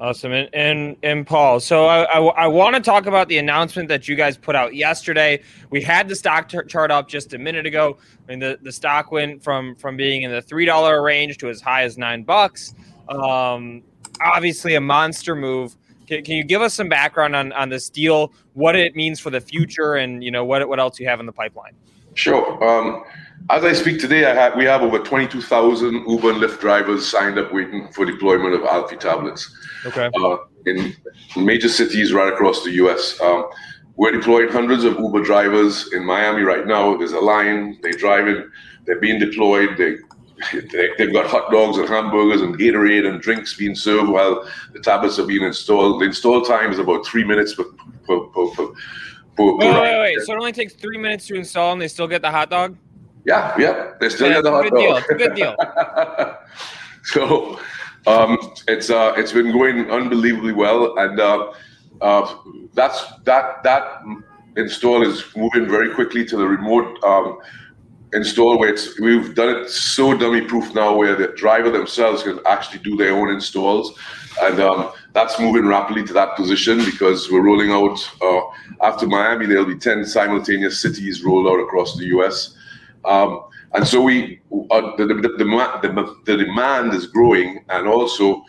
Awesome. 0.00 0.32
And, 0.32 0.48
and, 0.54 0.96
and 1.02 1.26
Paul, 1.26 1.60
so 1.60 1.84
I, 1.84 2.04
I, 2.04 2.20
I 2.20 2.46
want 2.46 2.74
to 2.74 2.80
talk 2.80 3.04
about 3.04 3.28
the 3.28 3.36
announcement 3.36 3.86
that 3.90 4.08
you 4.08 4.16
guys 4.16 4.38
put 4.38 4.56
out 4.56 4.74
yesterday. 4.74 5.42
We 5.68 5.82
had 5.82 6.08
the 6.08 6.16
stock 6.16 6.48
t- 6.48 6.58
chart 6.66 6.90
up 6.90 7.06
just 7.06 7.34
a 7.34 7.38
minute 7.38 7.66
ago. 7.66 7.98
I 8.26 8.30
mean, 8.30 8.38
the, 8.38 8.58
the 8.62 8.72
stock 8.72 9.12
went 9.12 9.44
from, 9.44 9.76
from 9.76 9.98
being 9.98 10.22
in 10.22 10.30
the 10.30 10.40
$3 10.40 11.04
range 11.04 11.36
to 11.38 11.50
as 11.50 11.60
high 11.60 11.82
as 11.82 11.98
nine 11.98 12.22
bucks. 12.22 12.74
Um, 13.10 13.82
obviously 14.20 14.74
a 14.74 14.80
monster 14.80 15.36
move. 15.36 15.76
Can, 16.06 16.24
can 16.24 16.34
you 16.34 16.44
give 16.44 16.62
us 16.62 16.72
some 16.72 16.88
background 16.88 17.36
on, 17.36 17.52
on 17.52 17.68
this 17.68 17.90
deal, 17.90 18.32
what 18.54 18.76
it 18.76 18.96
means 18.96 19.20
for 19.20 19.28
the 19.30 19.40
future, 19.40 19.94
and 19.94 20.24
you 20.24 20.30
know 20.30 20.44
what 20.44 20.66
what 20.68 20.80
else 20.80 20.98
you 20.98 21.06
have 21.08 21.20
in 21.20 21.26
the 21.26 21.32
pipeline? 21.32 21.74
Sure. 22.14 22.62
Um, 22.62 23.04
as 23.48 23.64
I 23.64 23.72
speak 23.72 24.00
today, 24.00 24.26
I 24.26 24.34
have, 24.34 24.56
we 24.56 24.64
have 24.64 24.82
over 24.82 24.98
22,000 24.98 26.08
Uber 26.08 26.30
and 26.32 26.42
Lyft 26.42 26.60
drivers 26.60 27.06
signed 27.06 27.38
up 27.38 27.52
waiting 27.52 27.88
for 27.92 28.04
deployment 28.04 28.54
of 28.54 28.62
Alfie 28.64 28.96
tablets. 28.96 29.56
Okay. 29.86 30.10
Uh, 30.14 30.36
in 30.66 30.94
major 31.36 31.68
cities 31.68 32.12
right 32.12 32.32
across 32.32 32.62
the 32.64 32.70
U.S. 32.72 33.18
Um, 33.20 33.48
we're 33.96 34.12
deploying 34.12 34.50
hundreds 34.50 34.84
of 34.84 34.98
Uber 34.98 35.22
drivers 35.24 35.92
in 35.92 36.04
Miami 36.04 36.42
right 36.42 36.66
now. 36.66 36.96
There's 36.96 37.12
a 37.12 37.20
line. 37.20 37.78
They 37.82 37.92
drive 37.92 38.28
in. 38.28 38.50
They're 38.84 39.00
being 39.00 39.18
deployed. 39.18 39.76
They 39.78 39.96
They've 40.98 41.12
got 41.12 41.26
hot 41.26 41.50
dogs 41.50 41.78
and 41.78 41.88
hamburgers 41.88 42.40
and 42.40 42.58
Gatorade 42.58 43.06
and 43.06 43.20
drinks 43.20 43.54
being 43.54 43.74
served 43.74 44.08
while 44.08 44.48
the 44.72 44.80
tablets 44.80 45.18
are 45.18 45.26
being 45.26 45.42
installed. 45.42 46.00
The 46.00 46.06
install 46.06 46.42
time 46.42 46.72
is 46.72 46.78
about 46.78 47.06
three 47.06 47.24
minutes 47.24 47.54
per, 47.54 47.64
per, 48.06 48.20
per, 48.20 48.46
per 48.48 48.72
wait, 49.40 49.74
wait, 49.74 50.00
wait, 50.00 50.20
So 50.22 50.32
it 50.32 50.36
only 50.36 50.52
takes 50.52 50.74
three 50.74 50.98
minutes 50.98 51.26
to 51.28 51.34
install, 51.34 51.72
and 51.72 51.80
they 51.80 51.88
still 51.88 52.08
get 52.08 52.22
the 52.22 52.30
hot 52.30 52.50
dog. 52.50 52.76
Yeah, 53.26 53.54
yeah, 53.58 53.92
they 54.00 54.08
still 54.08 54.28
yeah, 54.28 54.34
get 54.34 54.44
the 54.44 54.50
hot 54.50 54.62
good 54.62 54.70
dog. 54.70 54.80
Deal. 54.80 54.96
It's 54.96 55.10
a 55.10 55.14
good 55.14 55.34
deal. 55.34 55.56
so 57.04 57.60
um, 58.06 58.38
it's 58.68 58.90
uh, 58.90 59.14
it's 59.16 59.32
been 59.32 59.52
going 59.52 59.90
unbelievably 59.90 60.52
well, 60.52 60.98
and 60.98 61.20
uh, 61.20 61.52
uh, 62.00 62.34
that's 62.74 63.04
that 63.24 63.62
that 63.62 64.02
install 64.56 65.06
is 65.06 65.24
moving 65.36 65.68
very 65.68 65.94
quickly 65.94 66.24
to 66.26 66.36
the 66.36 66.46
remote. 66.46 67.02
Um, 67.04 67.38
install 68.12 68.58
where 68.58 68.70
it's 68.70 68.98
we've 68.98 69.36
done 69.36 69.48
it 69.48 69.70
so 69.70 70.16
dummy 70.16 70.40
proof 70.40 70.74
now 70.74 70.92
where 70.96 71.14
the 71.14 71.28
driver 71.28 71.70
themselves 71.70 72.24
can 72.24 72.40
actually 72.44 72.80
do 72.80 72.96
their 72.96 73.12
own 73.12 73.30
installs 73.30 73.96
and 74.42 74.58
um, 74.58 74.90
that's 75.12 75.38
moving 75.40 75.66
rapidly 75.66 76.04
to 76.04 76.12
that 76.12 76.36
position 76.36 76.84
because 76.84 77.30
we're 77.30 77.42
rolling 77.42 77.70
out 77.70 77.98
uh, 78.22 78.40
after 78.86 79.06
miami 79.06 79.46
there'll 79.46 79.64
be 79.64 79.78
10 79.78 80.04
simultaneous 80.04 80.80
cities 80.80 81.24
rolled 81.24 81.46
out 81.46 81.60
across 81.60 81.96
the 81.96 82.04
us 82.06 82.56
um, 83.04 83.44
and 83.74 83.86
so 83.86 84.00
we 84.02 84.40
uh, 84.70 84.96
the, 84.96 85.06
the, 85.06 85.14
the, 85.14 86.16
the, 86.26 86.36
demand 86.36 86.92
is 86.92 87.06
growing 87.06 87.64
and 87.68 87.86
also 87.86 88.44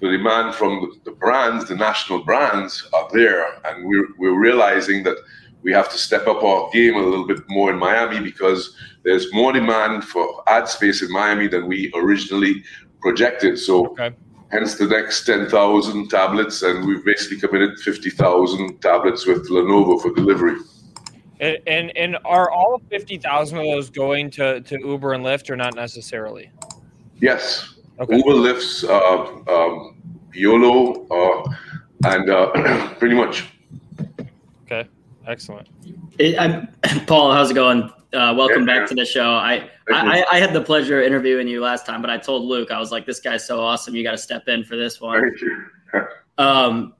the 0.00 0.10
demand 0.10 0.54
from 0.54 1.00
the 1.04 1.12
brands 1.12 1.68
the 1.68 1.74
national 1.74 2.22
brands 2.24 2.88
are 2.92 3.08
there 3.12 3.46
and 3.66 3.86
we're, 3.86 4.08
we're 4.18 4.38
realizing 4.38 5.02
that 5.02 5.16
we 5.64 5.72
have 5.72 5.90
to 5.90 5.98
step 5.98 6.28
up 6.28 6.44
our 6.44 6.70
game 6.70 6.94
a 6.94 7.00
little 7.00 7.26
bit 7.26 7.40
more 7.48 7.72
in 7.72 7.78
Miami 7.78 8.20
because 8.20 8.76
there's 9.02 9.32
more 9.32 9.52
demand 9.52 10.04
for 10.04 10.44
ad 10.46 10.68
space 10.68 11.02
in 11.02 11.10
Miami 11.10 11.48
than 11.48 11.66
we 11.66 11.90
originally 11.94 12.62
projected. 13.00 13.58
So, 13.58 13.88
okay. 13.88 14.14
Hence 14.50 14.76
the 14.76 14.86
next 14.86 15.24
10,000 15.24 16.08
tablets, 16.08 16.62
and 16.62 16.86
we've 16.86 17.04
basically 17.04 17.38
committed 17.38 17.78
50,000 17.80 18.80
tablets 18.80 19.26
with 19.26 19.48
Lenovo 19.50 20.00
for 20.00 20.14
delivery. 20.14 20.56
And, 21.40 21.58
and, 21.66 21.96
and 21.96 22.18
are 22.24 22.50
all 22.50 22.80
50,000 22.90 23.58
of 23.58 23.64
those 23.64 23.90
going 23.90 24.30
to, 24.32 24.60
to 24.60 24.78
Uber 24.78 25.14
and 25.14 25.24
Lyft 25.24 25.50
or 25.50 25.56
not 25.56 25.74
necessarily? 25.74 26.50
Yes. 27.20 27.74
Okay. 27.98 28.16
Uber, 28.16 28.30
Lyft, 28.30 28.84
uh, 28.88 29.52
um, 29.52 29.96
YOLO, 30.32 31.06
uh, 31.10 31.52
and 32.04 32.30
uh, 32.30 32.94
pretty 32.98 33.14
much. 33.14 33.46
Okay. 34.64 34.88
Excellent. 35.26 35.68
It, 36.18 36.66
Paul, 37.06 37.32
how's 37.32 37.50
it 37.50 37.54
going? 37.54 37.90
Uh, 38.14 38.32
welcome 38.34 38.66
yeah, 38.66 38.78
back 38.78 38.88
to 38.88 38.94
the 38.94 39.04
show. 39.04 39.30
I, 39.30 39.68
I, 39.90 40.24
I 40.30 40.38
had 40.38 40.52
the 40.52 40.60
pleasure 40.60 41.00
of 41.00 41.06
interviewing 41.06 41.48
you 41.48 41.60
last 41.60 41.84
time, 41.84 42.00
but 42.00 42.10
I 42.10 42.16
told 42.16 42.44
Luke 42.44 42.70
I 42.70 42.78
was 42.78 42.92
like, 42.92 43.06
"This 43.06 43.20
guy's 43.20 43.44
so 43.46 43.60
awesome. 43.60 43.94
You 43.94 44.02
got 44.02 44.12
to 44.12 44.18
step 44.18 44.46
in 44.48 44.64
for 44.64 44.76
this 44.76 45.00
one." 45.00 45.20
Thank 45.20 45.40
you. 45.40 46.06
um, 46.38 46.94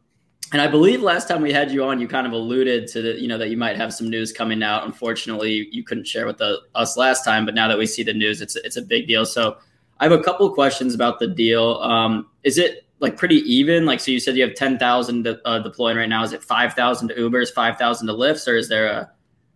and 0.52 0.60
I 0.60 0.68
believe 0.68 1.02
last 1.02 1.28
time 1.28 1.42
we 1.42 1.52
had 1.52 1.70
you 1.70 1.84
on, 1.84 1.98
you 1.98 2.06
kind 2.06 2.26
of 2.26 2.32
alluded 2.32 2.86
to 2.88 3.02
the, 3.02 3.20
you 3.20 3.26
know, 3.26 3.38
that 3.38 3.50
you 3.50 3.56
might 3.56 3.76
have 3.76 3.92
some 3.92 4.08
news 4.08 4.32
coming 4.32 4.62
out. 4.62 4.84
Unfortunately, 4.84 5.68
you 5.72 5.82
couldn't 5.82 6.06
share 6.06 6.26
with 6.26 6.38
the, 6.38 6.60
us 6.74 6.96
last 6.96 7.24
time, 7.24 7.44
but 7.44 7.54
now 7.54 7.66
that 7.66 7.78
we 7.78 7.86
see 7.86 8.02
the 8.02 8.12
news, 8.12 8.40
it's 8.40 8.56
it's 8.56 8.76
a 8.76 8.82
big 8.82 9.06
deal. 9.08 9.24
So 9.26 9.56
I 10.00 10.04
have 10.04 10.12
a 10.12 10.22
couple 10.22 10.48
questions 10.52 10.94
about 10.94 11.18
the 11.18 11.26
deal. 11.26 11.78
Um, 11.82 12.28
is 12.42 12.58
it 12.58 12.86
like 13.00 13.16
pretty 13.16 13.36
even? 13.52 13.86
Like, 13.86 14.00
so 14.00 14.10
you 14.10 14.20
said 14.20 14.36
you 14.36 14.42
have 14.46 14.54
ten 14.54 14.78
thousand 14.78 15.26
uh, 15.26 15.58
deploying 15.60 15.96
right 15.96 16.08
now. 16.08 16.22
Is 16.22 16.32
it 16.32 16.42
five 16.42 16.74
thousand 16.74 17.08
to 17.08 17.14
Ubers, 17.14 17.52
five 17.52 17.76
thousand 17.76 18.06
to 18.08 18.12
Lyfts, 18.12 18.46
or 18.46 18.56
is 18.56 18.68
there 18.68 18.86
a? 18.86 19.10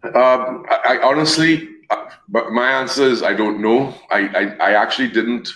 Um, 0.05 0.65
I, 0.71 0.99
I 1.01 1.03
honestly, 1.03 1.69
uh, 1.91 2.09
but 2.29 2.53
my 2.53 2.71
answer 2.71 3.03
is 3.03 3.23
I 3.23 3.35
don't 3.35 3.61
know. 3.61 3.95
I, 4.11 4.29
I, 4.61 4.71
I 4.71 4.73
actually 4.73 5.09
didn't. 5.09 5.49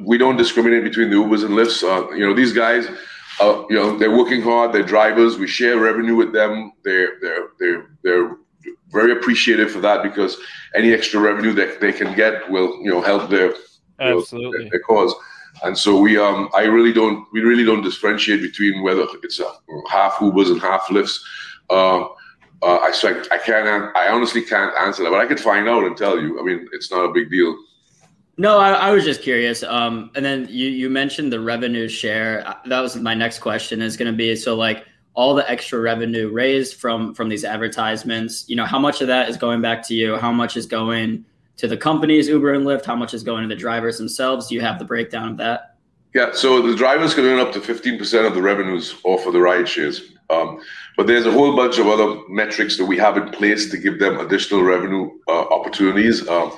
We 0.00 0.18
don't 0.18 0.36
discriminate 0.36 0.84
between 0.84 1.10
the 1.10 1.16
Ubers 1.16 1.44
and 1.44 1.54
Lyfts. 1.54 1.82
Uh, 1.82 2.10
you 2.12 2.26
know, 2.26 2.34
these 2.34 2.52
guys 2.52 2.88
uh, 3.40 3.64
you 3.68 3.76
know, 3.76 3.96
they're 3.98 4.16
working 4.16 4.42
hard. 4.42 4.72
They're 4.72 4.82
drivers. 4.82 5.38
We 5.38 5.46
share 5.46 5.78
revenue 5.78 6.14
with 6.14 6.32
them. 6.32 6.72
They're 6.84 7.18
they're 7.20 7.48
they're 7.58 7.86
they're 8.02 8.36
very 8.90 9.12
appreciative 9.12 9.70
for 9.70 9.80
that 9.80 10.02
because 10.02 10.36
any 10.74 10.92
extra 10.92 11.20
revenue 11.20 11.52
that 11.54 11.80
they 11.80 11.92
can 11.92 12.14
get 12.14 12.48
will 12.50 12.78
you 12.82 12.90
know 12.90 13.00
help 13.00 13.30
their 13.30 13.54
absolutely 13.98 14.50
know, 14.50 14.62
their, 14.64 14.70
their, 14.70 14.80
cause. 14.80 15.14
And 15.64 15.76
so 15.76 15.98
we 15.98 16.18
um 16.18 16.50
I 16.54 16.64
really 16.64 16.92
don't 16.92 17.26
we 17.32 17.40
really 17.40 17.64
don't 17.64 17.82
differentiate 17.82 18.42
between 18.42 18.82
whether 18.82 19.06
it's 19.22 19.40
a 19.40 19.50
half 19.90 20.14
Ubers 20.14 20.50
and 20.50 20.60
half 20.60 20.86
Lyfts. 20.88 21.18
Uh, 21.70 22.06
uh, 22.62 22.78
I 22.78 22.92
so 22.92 23.08
I, 23.08 23.34
I 23.34 23.38
can't 23.38 23.94
I 23.96 24.08
honestly 24.08 24.42
can't 24.42 24.74
answer 24.76 25.02
that, 25.02 25.10
but 25.10 25.20
I 25.20 25.26
could 25.26 25.40
find 25.40 25.68
out 25.68 25.84
and 25.84 25.96
tell 25.96 26.20
you. 26.20 26.38
I 26.40 26.42
mean, 26.42 26.68
it's 26.72 26.90
not 26.90 27.04
a 27.04 27.12
big 27.12 27.30
deal. 27.30 27.56
No, 28.38 28.58
I, 28.58 28.72
I, 28.72 28.90
was 28.92 29.04
just 29.04 29.20
curious. 29.20 29.62
Um, 29.62 30.10
and 30.14 30.24
then 30.24 30.46
you 30.48 30.68
you 30.68 30.88
mentioned 30.88 31.32
the 31.32 31.40
revenue 31.40 31.88
share. 31.88 32.46
Uh, 32.46 32.54
that 32.66 32.80
was 32.80 32.96
my 32.96 33.14
next 33.14 33.40
question. 33.40 33.82
Is 33.82 33.96
going 33.96 34.10
to 34.10 34.16
be 34.16 34.34
so 34.36 34.54
like 34.54 34.86
all 35.14 35.34
the 35.34 35.48
extra 35.50 35.80
revenue 35.80 36.30
raised 36.30 36.76
from 36.76 37.14
from 37.14 37.28
these 37.28 37.44
advertisements. 37.44 38.48
You 38.48 38.56
know, 38.56 38.64
how 38.64 38.78
much 38.78 39.00
of 39.00 39.08
that 39.08 39.28
is 39.28 39.36
going 39.36 39.60
back 39.60 39.86
to 39.88 39.94
you? 39.94 40.16
How 40.16 40.32
much 40.32 40.56
is 40.56 40.66
going 40.66 41.24
to 41.56 41.66
the 41.66 41.76
companies 41.76 42.28
Uber 42.28 42.54
and 42.54 42.64
Lyft? 42.64 42.84
How 42.84 42.96
much 42.96 43.12
is 43.12 43.22
going 43.22 43.42
to 43.46 43.54
the 43.54 43.60
drivers 43.60 43.98
themselves? 43.98 44.48
Do 44.48 44.54
you 44.54 44.60
have 44.60 44.78
the 44.78 44.84
breakdown 44.84 45.28
of 45.28 45.36
that? 45.38 45.76
Yeah, 46.14 46.32
so 46.32 46.60
the 46.60 46.76
drivers 46.76 47.14
can 47.14 47.24
earn 47.24 47.38
up 47.38 47.52
to 47.54 47.60
15% 47.60 48.26
of 48.26 48.34
the 48.34 48.42
revenues 48.42 48.96
off 49.04 49.26
of 49.26 49.32
the 49.32 49.40
ride 49.40 49.66
shares. 49.66 50.12
Um, 50.32 50.60
but 50.96 51.06
there's 51.06 51.26
a 51.26 51.32
whole 51.32 51.54
bunch 51.54 51.78
of 51.78 51.86
other 51.86 52.20
metrics 52.28 52.76
that 52.78 52.86
we 52.86 52.96
have 52.98 53.16
in 53.16 53.30
place 53.30 53.70
to 53.70 53.76
give 53.76 53.98
them 53.98 54.18
additional 54.18 54.62
revenue 54.62 55.10
uh, 55.28 55.42
opportunities. 55.48 56.26
Um, 56.28 56.52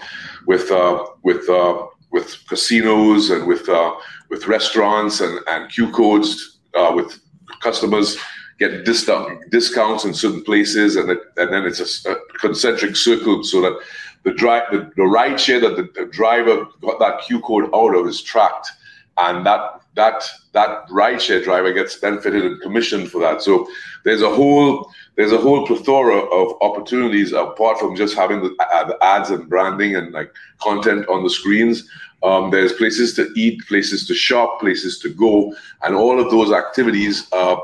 with 0.47 0.71
uh, 0.71 1.05
with 1.23 1.49
uh, 1.49 1.87
with 2.11 2.47
casinos 2.49 3.31
and 3.31 3.47
with 3.47 3.69
uh, 3.69 3.95
with 4.31 4.47
restaurants 4.47 5.21
and, 5.21 5.39
and 5.49 5.71
Q 5.71 5.91
codes 5.93 6.59
uh, 6.75 6.93
with 6.95 7.19
customers 7.61 8.17
get 8.59 8.85
discount, 8.85 9.51
discounts 9.51 10.05
in 10.05 10.15
certain 10.15 10.45
places 10.45 10.97
and 10.97 11.11
it, 11.11 11.19
and 11.37 11.53
then 11.53 11.65
it's 11.65 12.05
a, 12.05 12.11
a, 12.13 12.17
concentric 12.39 12.95
circle 12.95 13.43
so 13.43 13.61
that 13.61 13.77
the 14.23 14.33
drive 14.33 14.63
the, 14.71 14.91
the 14.97 15.03
ride 15.03 15.41
share 15.41 15.59
that 15.59 15.77
the, 15.77 15.91
the, 15.97 16.07
driver 16.07 16.65
got 16.81 17.01
that 17.01 17.21
Q 17.27 17.41
code 17.41 17.69
out 17.75 17.97
of 17.97 18.07
is 18.07 18.23
tracked 18.23 18.71
and 19.19 19.47
that 19.47 19.81
that 19.95 20.25
that 20.53 20.85
ride 20.91 21.21
share 21.21 21.43
driver 21.43 21.73
gets 21.73 21.97
benefited 21.97 22.45
and 22.45 22.61
commissioned 22.61 23.11
for 23.11 23.21
that 23.21 23.43
so 23.43 23.67
there's 24.05 24.23
a 24.23 24.29
whole 24.29 24.91
there's 25.17 25.33
a 25.33 25.39
whole 25.39 25.67
plethora 25.67 26.19
of 26.19 26.57
opportunities 26.61 27.33
apart 27.33 27.79
from 27.79 27.95
just 27.95 28.17
having 28.17 28.43
the, 28.43 28.57
uh, 28.73 28.85
the 28.85 28.99
ads 29.03 29.31
and 29.31 29.49
branding 29.49 29.97
and 29.97 30.13
like 30.13 30.33
content 30.61 31.07
on 31.09 31.23
the 31.23 31.31
screens. 31.31 31.89
Um, 32.23 32.51
there's 32.51 32.73
places 32.73 33.15
to 33.15 33.31
eat, 33.37 33.61
places 33.69 34.07
to 34.09 34.15
shop, 34.15 34.61
places 34.61 34.99
to 35.01 35.11
go, 35.11 35.55
and 35.83 35.95
all 35.95 36.19
of 36.21 36.31
those 36.31 36.51
activities 36.51 37.29
uh, 37.33 37.57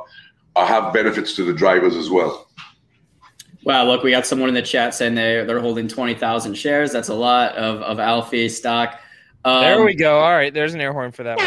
have 0.57 0.93
benefits 0.93 1.35
to 1.37 1.45
the 1.45 1.53
drivers 1.53 1.97
as 1.97 2.11
well. 2.11 2.47
Wow, 3.65 3.85
look, 3.87 4.03
we 4.03 4.11
got 4.11 4.27
someone 4.27 4.49
in 4.49 4.55
the 4.55 4.63
chat 4.63 4.95
saying 4.95 5.15
they 5.15 5.45
they're 5.45 5.61
holding 5.61 5.89
twenty 5.89 6.15
thousand 6.15 6.55
shares. 6.55 6.93
That's 6.93 7.09
a 7.09 7.15
lot 7.15 7.57
of 7.57 7.83
of 7.83 7.99
Alfie 7.99 8.49
stock. 8.49 9.00
Um, 9.45 9.63
there 9.63 9.83
we 9.83 9.95
go. 9.95 10.19
All 10.19 10.33
right, 10.33 10.53
there's 10.53 10.75
an 10.75 10.81
air 10.81 10.93
horn 10.93 11.13
for 11.13 11.23
that 11.23 11.39
one. 11.39 11.47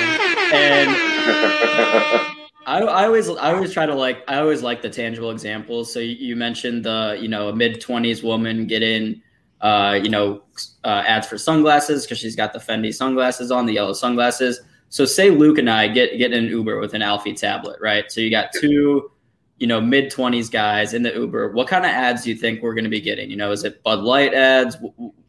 And 0.53 0.89
I, 2.65 2.79
I 2.79 3.05
always 3.05 3.29
I 3.29 3.53
always 3.53 3.73
try 3.73 3.85
to 3.85 3.93
like 3.93 4.23
I 4.27 4.37
always 4.37 4.63
like 4.63 4.81
the 4.81 4.89
tangible 4.89 5.31
examples. 5.31 5.91
So 5.91 5.99
you, 5.99 6.15
you 6.15 6.35
mentioned 6.35 6.85
the 6.85 7.17
you 7.19 7.27
know 7.27 7.49
a 7.49 7.55
mid 7.55 7.81
twenties 7.81 8.23
woman 8.23 8.67
getting 8.67 9.21
uh, 9.61 9.99
you 10.01 10.09
know 10.09 10.43
uh, 10.83 11.03
ads 11.05 11.27
for 11.27 11.37
sunglasses 11.37 12.05
because 12.05 12.17
she's 12.17 12.35
got 12.35 12.53
the 12.53 12.59
Fendi 12.59 12.93
sunglasses 12.93 13.51
on 13.51 13.65
the 13.65 13.73
yellow 13.73 13.93
sunglasses. 13.93 14.61
So 14.89 15.05
say 15.05 15.29
Luke 15.29 15.57
and 15.57 15.69
I 15.69 15.87
get 15.87 16.17
get 16.17 16.33
an 16.33 16.45
Uber 16.45 16.79
with 16.79 16.93
an 16.93 17.01
Alfie 17.01 17.33
tablet, 17.33 17.79
right? 17.81 18.11
So 18.11 18.21
you 18.21 18.31
got 18.31 18.51
two 18.53 19.11
you 19.57 19.67
know 19.67 19.81
mid 19.81 20.09
twenties 20.09 20.49
guys 20.49 20.93
in 20.93 21.03
the 21.03 21.13
Uber. 21.13 21.51
What 21.51 21.67
kind 21.67 21.85
of 21.85 21.91
ads 21.91 22.23
do 22.23 22.29
you 22.29 22.35
think 22.35 22.63
we're 22.63 22.73
going 22.73 22.85
to 22.85 22.89
be 22.89 23.01
getting? 23.01 23.29
You 23.29 23.37
know, 23.37 23.51
is 23.51 23.63
it 23.63 23.83
Bud 23.83 23.99
Light 23.99 24.33
ads? 24.33 24.77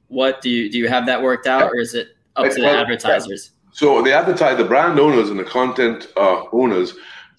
What 0.08 0.40
do 0.40 0.50
you 0.50 0.70
do? 0.70 0.78
You 0.78 0.88
have 0.88 1.06
that 1.06 1.22
worked 1.22 1.46
out, 1.46 1.70
or 1.70 1.78
is 1.78 1.94
it 1.94 2.13
up 2.36 2.50
to 2.50 2.60
the 2.60 2.68
advertisers? 2.68 3.52
So 3.72 4.02
the 4.02 4.12
advertise 4.12 4.56
the 4.56 4.64
brand 4.64 5.00
owners 5.00 5.30
and 5.30 5.38
the 5.38 5.44
content 5.44 6.06
uh, 6.16 6.44
owners 6.52 6.94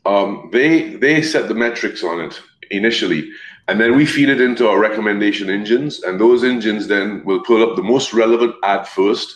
um, 0.06 0.50
they 0.52 0.96
they 0.96 1.22
set 1.22 1.48
the 1.48 1.56
metrics 1.56 2.04
on 2.04 2.22
it 2.22 2.40
initially, 2.70 3.30
and 3.68 3.80
then 3.80 3.96
we 3.96 4.06
feed 4.06 4.30
it 4.30 4.40
into 4.40 4.68
our 4.68 4.80
recommendation 4.80 5.50
engines, 5.50 6.04
and 6.04 6.20
those 6.20 6.44
engines 6.44 6.88
then 6.88 7.24
will 7.26 7.44
pull 7.44 7.68
up 7.68 7.76
the 7.76 7.84
most 7.84 8.14
relevant 8.14 8.56
ad 8.64 8.88
first, 8.88 9.36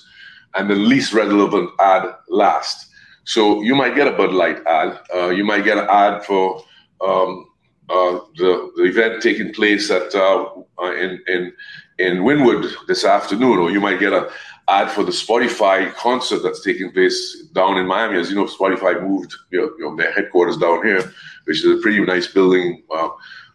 and 0.55 0.69
the 0.69 0.75
least 0.75 1.13
relevant 1.13 1.69
ad 1.79 2.03
last. 2.29 2.91
So 3.23 3.61
you 3.61 3.75
might 3.75 3.95
get 3.95 4.07
a 4.07 4.11
Bud 4.11 4.31
Light 4.31 4.65
ad, 4.65 4.99
uh, 5.13 5.29
you 5.29 5.43
might 5.43 5.63
get 5.63 5.77
an 5.77 5.87
ad 5.89 6.23
for 6.23 6.63
um, 7.01 7.47
uh, 7.89 8.19
the, 8.37 8.71
the 8.75 8.83
event 8.83 9.21
taking 9.21 9.51
place 9.53 9.89
at 9.89 10.13
uh, 10.13 10.45
in 10.79 11.19
in 11.27 11.53
in 11.97 12.17
Wynwood 12.19 12.71
this 12.87 13.03
afternoon, 13.03 13.57
or 13.57 13.71
you 13.71 13.81
might 13.81 13.99
get 13.99 14.13
a 14.13 14.29
ad 14.69 14.91
for 14.91 15.03
the 15.03 15.11
Spotify 15.11 15.93
concert 15.95 16.41
that's 16.43 16.63
taking 16.63 16.91
place 16.91 17.43
down 17.53 17.77
in 17.77 17.87
Miami. 17.87 18.19
As 18.19 18.29
you 18.29 18.35
know, 18.35 18.45
Spotify 18.45 19.01
moved 19.01 19.33
you 19.51 19.59
know, 19.59 19.73
you 19.77 19.85
know 19.85 19.95
their 19.95 20.11
headquarters 20.11 20.57
down 20.57 20.85
here, 20.85 21.11
which 21.45 21.63
is 21.63 21.79
a 21.79 21.81
pretty 21.81 21.99
nice 22.05 22.27
building 22.27 22.83
uh, 22.93 23.09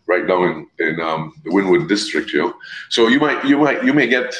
right 0.07 0.27
down 0.27 0.67
in, 0.79 0.87
in 0.87 1.01
um, 1.01 1.33
the 1.45 1.51
Wynwood 1.51 1.89
district. 1.89 2.33
You 2.33 2.41
know, 2.41 2.55
so 2.91 3.09
you 3.09 3.21
might 3.21 3.45
you 3.45 3.59
might 3.59 3.85
you 3.85 3.93
may 3.93 4.09
get 4.09 4.35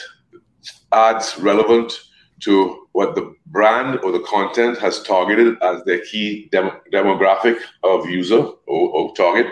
ads 0.93 1.39
relevant 1.39 1.93
to 2.41 2.87
what 2.93 3.15
the 3.15 3.35
brand 3.47 3.99
or 4.01 4.13
the 4.13 4.21
content 4.21 4.79
has 4.79 5.03
targeted 5.03 5.61
as 5.63 5.83
their 5.85 6.01
key 6.01 6.49
dem- 6.53 6.81
demographic 6.93 7.59
of 7.83 8.09
user 8.09 8.41
or, 8.67 8.89
or 8.91 9.15
target. 9.15 9.47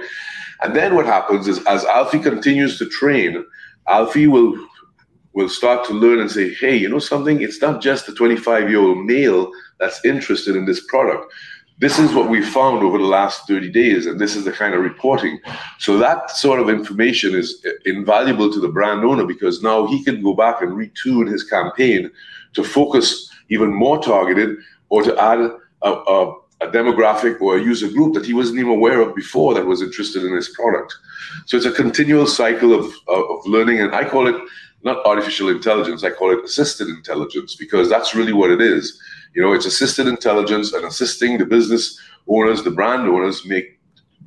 And 0.63 0.77
then 0.77 0.95
what 0.95 1.07
happens 1.07 1.49
is 1.49 1.65
as 1.67 1.85
Alfie 1.85 2.19
continues 2.19 2.79
to 2.79 2.89
train, 2.89 3.45
Alfie 3.89 4.29
will 4.29 4.55
will 5.35 5.49
start 5.49 5.85
to 5.87 5.93
learn 5.95 6.21
and 6.21 6.31
say, 6.31 6.53
hey, 6.55 6.77
you 6.77 6.89
know 6.89 6.99
something? 6.99 7.41
It's 7.41 7.61
not 7.61 7.81
just 7.81 8.07
the 8.07 8.15
25 8.15 8.69
year 8.69 8.81
old 8.81 9.05
male 9.05 9.51
that's 9.81 10.05
interested 10.05 10.57
in 10.57 10.67
this 10.67 10.85
product. 10.87 11.33
This 11.79 11.99
is 11.99 12.15
what 12.15 12.29
we 12.29 12.43
found 12.43 12.85
over 12.85 12.99
the 12.99 13.05
last 13.05 13.49
30 13.49 13.71
days, 13.71 14.07
and 14.07 14.21
this 14.21 14.37
is 14.37 14.45
the 14.45 14.53
kind 14.53 14.75
of 14.75 14.83
reporting. 14.83 15.41
So, 15.79 15.99
that 15.99 16.31
sort 16.31 16.61
of 16.61 16.69
information 16.69 17.35
is 17.35 17.61
uh, 17.67 17.71
invaluable 17.87 18.53
to 18.53 18.61
the 18.61 18.69
brand 18.69 19.05
owner 19.05 19.27
because 19.27 19.63
now 19.63 19.87
he 19.87 20.05
can 20.05 20.23
go 20.23 20.35
back 20.35 20.63
and 20.63 20.73
retune 20.73 21.29
his 21.29 21.43
campaign 21.43 22.11
to 22.53 22.63
focus 22.63 23.29
even 23.49 23.75
more 23.75 24.01
targeted 24.01 24.59
or 24.91 25.03
to 25.03 25.19
add 25.21 25.41
a, 25.41 25.59
a, 25.83 26.35
a 26.61 26.69
demographic 26.69 27.41
or 27.41 27.57
a 27.57 27.63
user 27.63 27.89
group 27.89 28.15
that 28.15 28.27
he 28.27 28.35
wasn't 28.35 28.61
even 28.61 28.71
aware 28.71 29.01
of 29.01 29.17
before 29.17 29.53
that 29.55 29.67
was 29.67 29.83
interested 29.83 30.23
in 30.23 30.37
his 30.37 30.51
product. 30.51 30.95
So, 31.47 31.57
it's 31.57 31.67
a 31.67 31.73
continual 31.73 32.29
cycle 32.29 32.75
of, 32.75 32.85
of, 33.09 33.25
of 33.31 33.47
learning, 33.47 33.81
and 33.81 33.93
I 33.93 34.09
call 34.09 34.29
it 34.29 34.37
not 34.85 35.05
artificial 35.07 35.49
intelligence, 35.49 36.05
I 36.05 36.11
call 36.11 36.33
it 36.33 36.45
assisted 36.45 36.89
intelligence 36.89 37.55
because 37.55 37.89
that's 37.89 38.15
really 38.15 38.33
what 38.33 38.51
it 38.51 38.61
is. 38.61 39.01
You 39.35 39.43
know, 39.43 39.53
it's 39.53 39.67
assisted 39.67 40.07
intelligence 40.07 40.73
and 40.73 40.85
assisting 40.85 41.39
the 41.39 41.47
business 41.47 41.99
owners, 42.29 42.63
the 42.63 42.71
brand 42.71 43.09
owners 43.09 43.47
make 43.47 43.79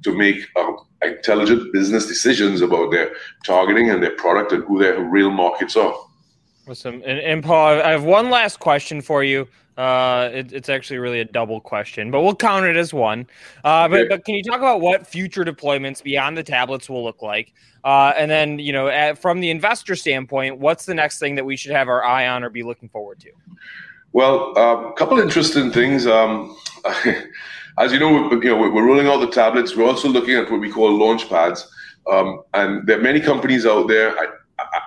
to 0.04 0.16
make 0.16 0.38
um, 0.56 0.78
intelligent 1.02 1.74
business 1.74 2.06
decisions 2.06 2.62
about 2.62 2.92
their 2.92 3.12
targeting 3.46 3.90
and 3.90 4.02
their 4.02 4.16
product 4.16 4.52
and 4.52 4.64
who 4.64 4.80
their 4.80 5.02
real 5.02 5.32
markets 5.32 5.76
are. 5.76 5.96
Awesome. 6.68 6.96
And, 7.06 7.20
and 7.20 7.44
Paul, 7.44 7.82
I 7.82 7.92
have 7.92 8.04
one 8.04 8.30
last 8.30 8.60
question 8.60 9.02
for 9.02 9.24
you. 9.24 9.48
Uh, 9.78 10.30
it, 10.32 10.54
it's 10.54 10.70
actually 10.70 10.98
really 10.98 11.20
a 11.20 11.26
double 11.26 11.60
question, 11.60 12.10
but 12.10 12.22
we'll 12.22 12.36
count 12.36 12.66
it 12.66 12.78
as 12.78 12.94
one. 12.94 13.28
Uh, 13.64 13.88
but, 13.88 14.08
but 14.08 14.24
can 14.24 14.36
you 14.36 14.44
talk 14.44 14.58
about 14.58 14.80
what 14.80 15.06
future 15.06 15.44
deployments 15.44 16.02
beyond 16.02 16.38
the 16.38 16.44
tablets 16.44 16.90
will 16.90 17.04
look 17.04 17.22
like? 17.22 17.54
Uh, 17.84 18.14
and 18.18 18.32
then, 18.32 18.58
you 18.58 18.72
know, 18.72 18.88
at, 18.88 19.18
from 19.18 19.42
the 19.42 19.50
investor 19.50 19.96
standpoint, 19.96 20.60
what's 20.60 20.86
the 20.86 20.94
next 20.94 21.20
thing 21.20 21.36
that 21.36 21.46
we 21.46 21.58
should 21.58 21.72
have 21.72 21.90
our 21.90 22.04
eye 22.06 22.28
on 22.28 22.44
or 22.44 22.50
be 22.50 22.64
looking 22.64 22.88
forward 22.88 23.20
to? 23.20 23.32
Well, 24.14 24.54
a 24.56 24.60
uh, 24.60 24.92
couple 24.94 25.20
interesting 25.20 25.72
things. 25.72 26.08
Um, 26.08 26.58
as 27.78 27.92
you 27.92 28.00
know, 28.00 28.32
you 28.32 28.40
know, 28.40 28.58
we're 28.58 28.86
rolling 28.86 29.08
out 29.08 29.20
the 29.20 29.30
tablets. 29.30 29.76
We're 29.76 29.88
also 29.88 30.08
looking 30.08 30.36
at 30.36 30.50
what 30.50 30.62
we 30.62 30.72
call 30.72 30.98
launch 30.98 31.28
pads. 31.28 31.70
Um, 32.10 32.44
and 32.54 32.88
there 32.88 32.98
are 32.98 33.02
many 33.02 33.20
companies 33.20 33.66
out 33.66 33.90
there. 33.90 34.18
I, 34.18 34.28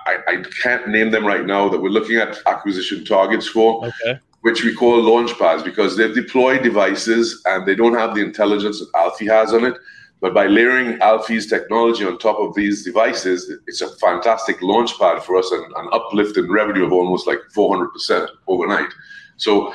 I, 0.07 0.17
I, 0.27 0.43
can't 0.63 0.87
name 0.87 1.11
them 1.11 1.27
right 1.27 1.45
now 1.45 1.69
that 1.69 1.79
we're 1.79 1.89
looking 1.89 2.15
at 2.15 2.37
acquisition 2.47 3.05
targets 3.05 3.47
for. 3.47 3.85
Okay 3.85 4.19
which 4.41 4.63
we 4.63 4.73
call 4.73 5.01
launch 5.01 5.37
pads 5.37 5.63
because 5.63 5.97
they've 5.97 6.15
deployed 6.15 6.63
devices 6.63 7.41
and 7.45 7.65
they 7.65 7.75
don't 7.75 7.95
have 7.95 8.15
the 8.15 8.21
intelligence 8.21 8.79
that 8.79 8.89
Alfie 8.95 9.27
has 9.27 9.53
on 9.53 9.65
it. 9.65 9.75
But 10.21 10.33
by 10.33 10.47
layering 10.47 10.99
Alfie's 11.01 11.47
technology 11.47 12.05
on 12.05 12.17
top 12.17 12.39
of 12.39 12.53
these 12.53 12.83
devices, 12.83 13.51
it's 13.67 13.81
a 13.81 13.95
fantastic 13.97 14.61
launch 14.61 14.97
pad 14.99 15.23
for 15.23 15.37
us 15.37 15.49
and 15.51 15.63
an 15.77 15.89
uplift 15.93 16.37
in 16.37 16.51
revenue 16.51 16.85
of 16.85 16.91
almost 16.91 17.25
like 17.25 17.39
400% 17.55 18.27
overnight. 18.47 18.89
So 19.37 19.73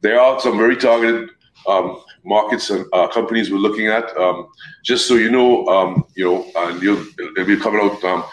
there 0.00 0.20
are 0.20 0.40
some 0.40 0.58
very 0.58 0.76
targeted 0.76 1.30
um, 1.68 2.02
markets 2.24 2.70
and 2.70 2.84
uh, 2.92 3.06
companies 3.08 3.50
we're 3.50 3.58
looking 3.58 3.86
at. 3.86 4.16
Um, 4.16 4.48
just 4.82 5.06
so 5.06 5.14
you 5.14 5.30
know, 5.30 5.66
um, 5.66 6.04
you 6.16 6.24
know, 6.24 6.50
and 6.56 6.82
you'll, 6.82 7.04
it'll 7.18 7.46
be 7.46 7.56
coming 7.56 7.80
out 7.80 8.02
um, 8.04 8.24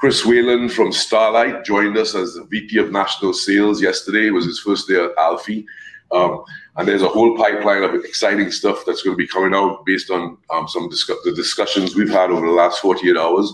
Chris 0.00 0.24
Whalen 0.24 0.70
from 0.70 0.92
Starlight 0.92 1.62
joined 1.62 1.98
us 1.98 2.14
as 2.14 2.32
the 2.32 2.44
VP 2.44 2.78
of 2.78 2.90
National 2.90 3.34
Sales 3.34 3.82
yesterday. 3.82 4.28
It 4.28 4.30
was 4.30 4.46
his 4.46 4.58
first 4.58 4.88
day 4.88 4.94
at 4.94 5.10
Alfie. 5.18 5.66
Um, 6.10 6.42
and 6.76 6.88
there's 6.88 7.02
a 7.02 7.08
whole 7.08 7.36
pipeline 7.36 7.82
of 7.82 7.94
exciting 7.94 8.50
stuff 8.50 8.82
that's 8.86 9.02
going 9.02 9.12
to 9.14 9.18
be 9.18 9.26
coming 9.26 9.52
out 9.54 9.84
based 9.84 10.10
on 10.10 10.38
um, 10.48 10.66
some 10.66 10.88
discuss- 10.88 11.22
the 11.24 11.34
discussions 11.34 11.94
we've 11.94 12.08
had 12.08 12.30
over 12.30 12.46
the 12.46 12.52
last 12.52 12.80
48 12.80 13.14
hours. 13.18 13.52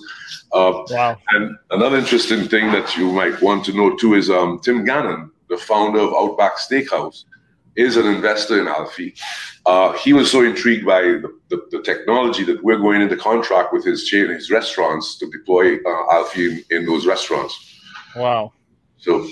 Uh, 0.52 0.85
wow. 0.88 1.18
And 1.30 1.56
another 1.72 1.96
interesting 1.96 2.46
thing 2.46 2.70
that 2.70 2.96
you 2.96 3.11
might 3.11 3.42
want 3.42 3.64
to 3.64 3.72
know 3.72 3.96
too 3.96 4.14
is 4.14 4.30
um, 4.30 4.61
Tim 4.61 4.85
Gannon, 4.85 5.32
the 5.48 5.56
founder 5.56 5.98
of 5.98 6.14
Outback 6.14 6.59
Steakhouse, 6.59 7.24
is 7.76 7.96
an 7.96 8.06
investor 8.06 8.60
in 8.60 8.68
Alfie. 8.68 9.14
Uh, 9.64 9.92
he 9.94 10.12
was 10.12 10.30
so 10.30 10.42
intrigued 10.42 10.86
by 10.86 11.02
the, 11.02 11.32
the, 11.48 11.62
the, 11.70 11.82
technology 11.82 12.44
that 12.44 12.62
we're 12.62 12.78
going 12.78 13.02
into 13.02 13.16
contract 13.16 13.72
with 13.72 13.84
his 13.84 14.04
chain, 14.04 14.28
his 14.28 14.50
restaurants, 14.50 15.18
to 15.18 15.28
deploy 15.30 15.76
uh, 15.76 16.12
Alfie 16.12 16.46
in, 16.46 16.64
in 16.70 16.86
those 16.86 17.06
restaurants. 17.06 17.78
Wow. 18.14 18.52
So 18.98 19.26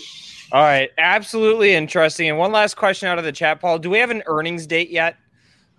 all 0.55 0.63
right, 0.63 0.91
absolutely 0.99 1.75
interesting. 1.75 2.29
And 2.29 2.39
one 2.39 2.53
last 2.53 2.77
question 2.77 3.09
out 3.09 3.19
of 3.19 3.25
the 3.25 3.33
chat, 3.33 3.61
Paul. 3.61 3.81
Do 3.81 3.91
we 3.91 3.99
have 3.99 4.11
an 4.11 4.23
earnings 4.27 4.69
date 4.69 4.89
yet? 4.89 5.17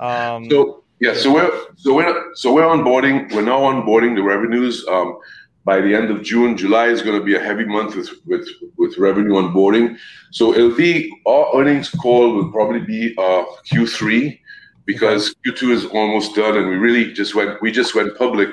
Um, 0.01 0.49
so 0.49 0.83
yeah, 0.99 1.13
so 1.13 1.33
we're 1.33 1.49
so 1.77 1.93
we're 1.93 2.35
so 2.35 2.53
we're 2.53 2.63
onboarding. 2.63 3.33
We're 3.33 3.41
now 3.41 3.61
onboarding 3.61 4.15
the 4.15 4.23
revenues. 4.23 4.85
Um, 4.89 5.17
by 5.65 5.81
the 5.81 5.93
end 5.95 6.11
of 6.11 6.21
June, 6.21 6.55
July 6.55 6.87
is 6.87 7.01
going 7.01 7.19
to 7.19 7.25
be 7.25 7.35
a 7.35 7.39
heavy 7.39 7.65
month 7.65 7.95
with 7.95 8.09
with 8.25 8.47
with 8.77 8.97
revenue 8.97 9.33
onboarding. 9.33 9.97
So 10.31 10.53
it'll 10.53 10.75
be 10.75 11.11
our 11.25 11.55
earnings 11.55 11.89
call 11.89 12.33
will 12.35 12.51
probably 12.51 12.81
be 12.81 13.13
uh, 13.17 13.43
Q3 13.69 14.39
because 14.85 15.35
Q2 15.45 15.71
is 15.71 15.85
almost 15.85 16.35
done, 16.35 16.55
and 16.57 16.69
we 16.69 16.75
really 16.75 17.11
just 17.13 17.33
went 17.35 17.61
we 17.61 17.71
just 17.71 17.95
went 17.95 18.17
public 18.17 18.49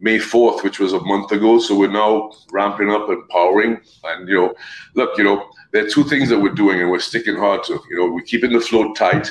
May 0.00 0.18
4th, 0.18 0.64
which 0.64 0.80
was 0.80 0.92
a 0.92 1.00
month 1.00 1.30
ago. 1.30 1.58
So 1.58 1.78
we're 1.78 1.92
now 1.92 2.32
ramping 2.50 2.90
up 2.90 3.08
and 3.08 3.28
powering. 3.28 3.80
And, 4.04 4.28
you 4.28 4.34
know, 4.34 4.54
look, 4.94 5.16
you 5.18 5.24
know, 5.24 5.46
there 5.72 5.84
are 5.84 5.88
two 5.88 6.04
things 6.04 6.30
that 6.30 6.40
we're 6.40 6.54
doing 6.54 6.80
and 6.80 6.90
we're 6.90 7.00
sticking 7.00 7.36
hard 7.36 7.64
to. 7.64 7.78
You 7.90 7.96
know, 7.96 8.10
we're 8.10 8.22
keeping 8.22 8.52
the 8.52 8.60
float 8.60 8.96
tight. 8.96 9.30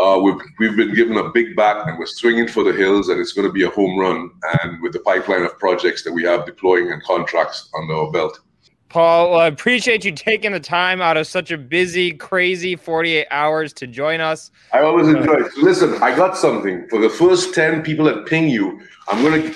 Uh, 0.00 0.18
we've, 0.18 0.40
we've 0.58 0.76
been 0.76 0.94
given 0.94 1.18
a 1.18 1.28
big 1.30 1.54
bat 1.54 1.86
and 1.86 1.98
we're 1.98 2.06
swinging 2.06 2.48
for 2.48 2.64
the 2.64 2.72
hills 2.72 3.10
and 3.10 3.20
it's 3.20 3.32
going 3.32 3.46
to 3.46 3.52
be 3.52 3.64
a 3.64 3.70
home 3.70 3.98
run. 3.98 4.30
And 4.62 4.80
with 4.80 4.92
the 4.92 5.00
pipeline 5.00 5.42
of 5.42 5.58
projects 5.58 6.02
that 6.04 6.12
we 6.12 6.22
have 6.24 6.46
deploying 6.46 6.90
and 6.90 7.02
contracts 7.02 7.68
under 7.78 7.94
our 7.94 8.10
belt. 8.10 8.40
Paul, 8.88 9.38
I 9.38 9.46
appreciate 9.46 10.04
you 10.04 10.10
taking 10.10 10.50
the 10.50 10.58
time 10.58 11.00
out 11.00 11.16
of 11.16 11.26
such 11.26 11.52
a 11.52 11.58
busy, 11.58 12.12
crazy 12.12 12.74
48 12.74 13.26
hours 13.30 13.72
to 13.74 13.86
join 13.86 14.20
us. 14.20 14.50
I 14.72 14.80
always 14.80 15.06
enjoy 15.06 15.34
it. 15.34 15.56
listen, 15.58 16.02
I 16.02 16.16
got 16.16 16.36
something 16.36 16.88
for 16.88 16.98
the 16.98 17.10
first 17.10 17.54
10 17.54 17.82
people 17.82 18.06
that 18.06 18.26
ping 18.26 18.48
you. 18.48 18.80
I'm 19.08 19.22
gonna 19.22 19.52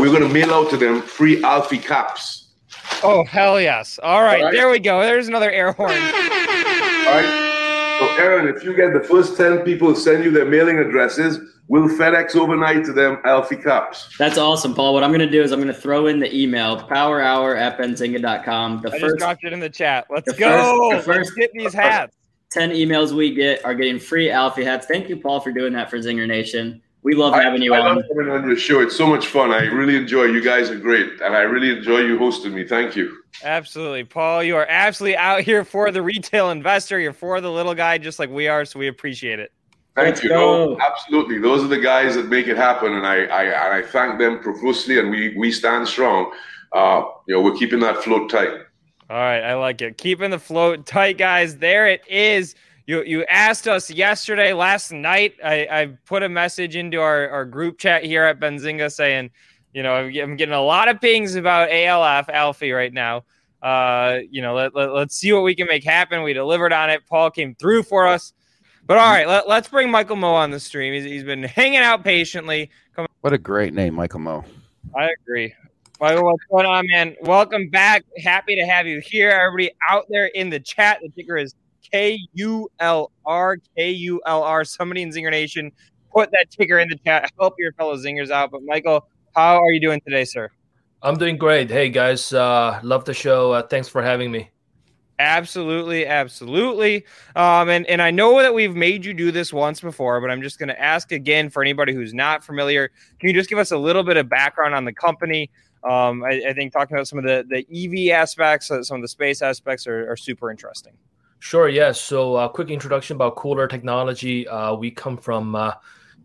we're 0.00 0.12
gonna 0.12 0.28
mail 0.28 0.52
out 0.52 0.70
to 0.70 0.76
them 0.76 1.02
free 1.02 1.42
Alfie 1.44 1.78
caps. 1.78 2.48
Oh 3.02 3.24
hell 3.24 3.60
yes! 3.60 3.98
All 4.02 4.22
right, 4.22 4.38
All 4.38 4.44
right, 4.46 4.54
there 4.54 4.70
we 4.70 4.78
go. 4.78 5.00
There's 5.02 5.28
another 5.28 5.50
air 5.50 5.72
horn. 5.72 5.90
All 5.90 5.96
right. 5.96 7.47
So 7.98 8.06
Aaron, 8.16 8.54
if 8.54 8.62
you 8.62 8.74
get 8.74 8.92
the 8.92 9.00
first 9.00 9.36
10 9.36 9.60
people 9.60 9.94
to 9.94 10.00
send 10.00 10.24
you 10.24 10.30
their 10.30 10.46
mailing 10.46 10.78
addresses, 10.78 11.40
We'll 11.68 11.86
FedEx 11.86 12.34
overnight 12.34 12.86
to 12.86 12.94
them 12.94 13.18
Alfie 13.26 13.56
cups. 13.56 14.08
That's 14.18 14.38
awesome, 14.38 14.74
Paul. 14.74 14.94
What 14.94 15.04
I'm 15.04 15.10
going 15.10 15.20
to 15.20 15.30
do 15.30 15.42
is 15.42 15.52
I'm 15.52 15.60
going 15.60 15.72
to 15.72 15.78
throw 15.78 16.06
in 16.06 16.18
the 16.18 16.34
email 16.34 16.78
powerhour 16.80 17.54
at 17.54 17.78
benzinga.com. 17.78 18.80
The 18.80 18.88
I 18.88 18.92
first, 18.92 19.02
just 19.02 19.16
dropped 19.18 19.44
it 19.44 19.52
in 19.52 19.60
the 19.60 19.68
chat. 19.68 20.06
Let's 20.08 20.32
the 20.32 20.38
go. 20.38 20.90
First, 20.90 21.06
the 21.06 21.12
first, 21.12 21.18
Let's 21.18 21.30
get 21.32 21.52
these 21.52 21.74
hats. 21.74 22.16
10 22.52 22.70
emails 22.70 23.12
we 23.12 23.34
get 23.34 23.62
are 23.66 23.74
getting 23.74 23.98
free 23.98 24.30
Alfie 24.30 24.64
hats. 24.64 24.86
Thank 24.86 25.10
you, 25.10 25.18
Paul, 25.18 25.40
for 25.40 25.52
doing 25.52 25.74
that 25.74 25.90
for 25.90 25.98
Zinger 25.98 26.26
Nation. 26.26 26.80
We 27.02 27.14
love 27.14 27.34
having 27.34 27.60
you 27.60 27.74
I 27.74 27.80
on. 27.80 27.96
love 27.96 28.04
coming 28.08 28.30
on 28.30 28.48
your 28.48 28.56
show. 28.56 28.80
It's 28.80 28.96
so 28.96 29.06
much 29.06 29.26
fun. 29.26 29.52
I 29.52 29.64
really 29.66 29.96
enjoy. 29.96 30.24
You 30.24 30.42
guys 30.42 30.70
are 30.70 30.78
great, 30.78 31.20
and 31.20 31.36
I 31.36 31.40
really 31.40 31.76
enjoy 31.76 31.98
you 31.98 32.18
hosting 32.18 32.54
me. 32.54 32.66
Thank 32.66 32.96
you. 32.96 33.17
Absolutely, 33.44 34.04
Paul. 34.04 34.42
You 34.42 34.56
are 34.56 34.66
absolutely 34.68 35.16
out 35.16 35.42
here 35.42 35.64
for 35.64 35.90
the 35.90 36.02
retail 36.02 36.50
investor. 36.50 36.98
You're 36.98 37.12
for 37.12 37.40
the 37.40 37.50
little 37.50 37.74
guy, 37.74 37.98
just 37.98 38.18
like 38.18 38.30
we 38.30 38.48
are. 38.48 38.64
So 38.64 38.78
we 38.78 38.88
appreciate 38.88 39.38
it. 39.38 39.52
Thank 39.94 40.08
Let's 40.08 40.24
you. 40.24 40.30
No, 40.30 40.78
absolutely. 40.80 41.38
Those 41.38 41.64
are 41.64 41.68
the 41.68 41.80
guys 41.80 42.14
that 42.14 42.28
make 42.28 42.46
it 42.46 42.56
happen, 42.56 42.92
and 42.92 43.06
I, 43.06 43.24
I, 43.24 43.78
I 43.78 43.82
thank 43.82 44.18
them 44.18 44.38
profusely. 44.40 44.98
And 44.98 45.10
we 45.10 45.36
we 45.36 45.50
stand 45.50 45.88
strong. 45.88 46.32
Uh, 46.72 47.02
you 47.26 47.34
know, 47.34 47.40
we're 47.40 47.56
keeping 47.56 47.80
that 47.80 48.02
float 48.04 48.30
tight. 48.30 48.50
All 49.10 49.16
right, 49.16 49.42
I 49.42 49.54
like 49.54 49.80
it. 49.80 49.98
Keeping 49.98 50.30
the 50.30 50.38
float 50.38 50.84
tight, 50.86 51.16
guys. 51.18 51.56
There 51.56 51.88
it 51.88 52.02
is. 52.08 52.54
You 52.86 53.02
you 53.02 53.24
asked 53.24 53.66
us 53.66 53.90
yesterday, 53.90 54.52
last 54.52 54.92
night. 54.92 55.34
I, 55.44 55.66
I 55.70 55.86
put 56.06 56.22
a 56.22 56.28
message 56.28 56.76
into 56.76 57.00
our, 57.00 57.28
our 57.30 57.44
group 57.44 57.78
chat 57.78 58.04
here 58.04 58.24
at 58.24 58.38
Benzinga 58.38 58.92
saying, 58.92 59.30
you 59.72 59.82
know, 59.82 59.94
I'm 59.94 60.36
getting 60.36 60.54
a 60.54 60.62
lot 60.62 60.88
of 60.88 61.00
pings 61.00 61.34
about 61.34 61.70
ALF 61.70 62.28
Alfie 62.28 62.72
right 62.72 62.92
now. 62.92 63.24
Uh, 63.62 64.18
you 64.30 64.40
know, 64.40 64.54
let, 64.54 64.74
let, 64.74 64.92
let's 64.92 65.16
see 65.16 65.32
what 65.32 65.42
we 65.42 65.54
can 65.54 65.66
make 65.66 65.84
happen. 65.84 66.22
We 66.22 66.32
delivered 66.32 66.72
on 66.72 66.90
it. 66.90 67.06
Paul 67.06 67.30
came 67.30 67.54
through 67.56 67.82
for 67.84 68.06
us. 68.06 68.32
But 68.86 68.98
all 68.98 69.10
right, 69.10 69.28
let, 69.28 69.46
us 69.46 69.68
bring 69.68 69.90
Michael 69.90 70.16
Mo 70.16 70.32
on 70.32 70.50
the 70.50 70.60
stream. 70.60 70.94
He's, 70.94 71.04
he's 71.04 71.24
been 71.24 71.42
hanging 71.42 71.80
out 71.80 72.04
patiently. 72.04 72.70
Come 72.94 73.06
what 73.20 73.32
a 73.32 73.38
great 73.38 73.74
name, 73.74 73.94
Michael 73.94 74.20
Mo. 74.20 74.44
I 74.96 75.10
agree. 75.20 75.54
Michael, 76.00 76.24
what's 76.24 76.44
going 76.50 76.64
on, 76.64 76.86
man? 76.88 77.16
Welcome 77.22 77.68
back. 77.68 78.04
Happy 78.22 78.54
to 78.54 78.64
have 78.64 78.86
you 78.86 79.00
here. 79.00 79.30
Everybody 79.30 79.72
out 79.90 80.06
there 80.08 80.26
in 80.26 80.48
the 80.48 80.60
chat, 80.60 81.00
the 81.02 81.10
ticker 81.10 81.36
is 81.36 81.54
K 81.92 82.18
U 82.34 82.70
L 82.78 83.10
R 83.26 83.58
K 83.76 83.90
U 83.90 84.20
L 84.24 84.42
R. 84.42 84.64
Somebody 84.64 85.02
in 85.02 85.10
Zinger 85.10 85.30
Nation, 85.30 85.72
put 86.14 86.30
that 86.30 86.50
ticker 86.50 86.78
in 86.78 86.88
the 86.88 86.96
chat. 87.04 87.30
Help 87.38 87.54
your 87.58 87.72
fellow 87.72 87.96
Zingers 87.96 88.30
out. 88.30 88.52
But 88.52 88.62
Michael, 88.64 89.08
how 89.34 89.62
are 89.62 89.72
you 89.72 89.80
doing 89.80 90.00
today, 90.00 90.24
sir? 90.24 90.50
I'm 91.02 91.16
doing 91.16 91.36
great. 91.36 91.70
Hey 91.70 91.90
guys, 91.90 92.32
uh, 92.32 92.80
love 92.82 93.04
the 93.04 93.14
show. 93.14 93.52
Uh, 93.52 93.62
thanks 93.62 93.88
for 93.88 94.02
having 94.02 94.30
me. 94.30 94.50
Absolutely, 95.20 96.06
absolutely. 96.06 97.04
Um, 97.34 97.68
and 97.68 97.86
and 97.86 98.00
I 98.00 98.10
know 98.10 98.40
that 98.40 98.54
we've 98.54 98.74
made 98.74 99.04
you 99.04 99.14
do 99.14 99.32
this 99.32 99.52
once 99.52 99.80
before, 99.80 100.20
but 100.20 100.30
I'm 100.30 100.42
just 100.42 100.58
going 100.58 100.68
to 100.68 100.80
ask 100.80 101.10
again 101.10 101.50
for 101.50 101.62
anybody 101.62 101.92
who's 101.92 102.14
not 102.14 102.44
familiar. 102.44 102.90
Can 103.18 103.28
you 103.28 103.34
just 103.34 103.50
give 103.50 103.58
us 103.58 103.72
a 103.72 103.76
little 103.76 104.04
bit 104.04 104.16
of 104.16 104.28
background 104.28 104.74
on 104.74 104.84
the 104.84 104.92
company? 104.92 105.50
Um, 105.82 106.24
I, 106.24 106.42
I, 106.48 106.52
think 106.52 106.72
talking 106.72 106.96
about 106.96 107.06
some 107.06 107.20
of 107.20 107.24
the 107.24 107.44
the 107.48 108.10
EV 108.10 108.16
aspects, 108.16 108.70
uh, 108.70 108.82
some 108.82 108.96
of 108.96 109.02
the 109.02 109.08
space 109.08 109.42
aspects 109.42 109.86
are, 109.86 110.10
are 110.10 110.16
super 110.16 110.50
interesting. 110.50 110.92
Sure. 111.40 111.68
Yes. 111.68 112.00
So, 112.00 112.34
uh, 112.34 112.48
quick 112.48 112.70
introduction 112.70 113.14
about 113.14 113.36
KULR 113.36 113.70
Technology. 113.70 114.46
Uh, 114.48 114.74
we 114.74 114.90
come 114.90 115.16
from 115.16 115.54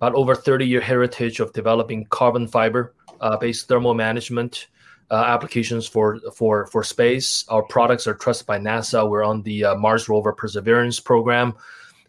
about 0.03 0.15
over 0.15 0.35
30 0.35 0.67
year 0.67 0.81
heritage 0.81 1.39
of 1.39 1.53
developing 1.53 2.05
carbon 2.07 2.45
fiber 2.45 2.93
uh, 3.21 3.37
based 3.37 3.69
thermal 3.69 3.93
management 3.93 4.67
uh, 5.09 5.23
applications 5.27 5.87
for 5.87 6.19
for 6.35 6.67
for 6.67 6.83
space. 6.83 7.45
Our 7.47 7.63
products 7.63 8.05
are 8.05 8.13
trusted 8.13 8.45
by 8.45 8.59
NASA. 8.59 9.09
We're 9.09 9.23
on 9.23 9.43
the 9.43 9.63
uh, 9.63 9.75
Mars 9.75 10.09
rover 10.09 10.33
Perseverance 10.33 10.99
program. 10.99 11.53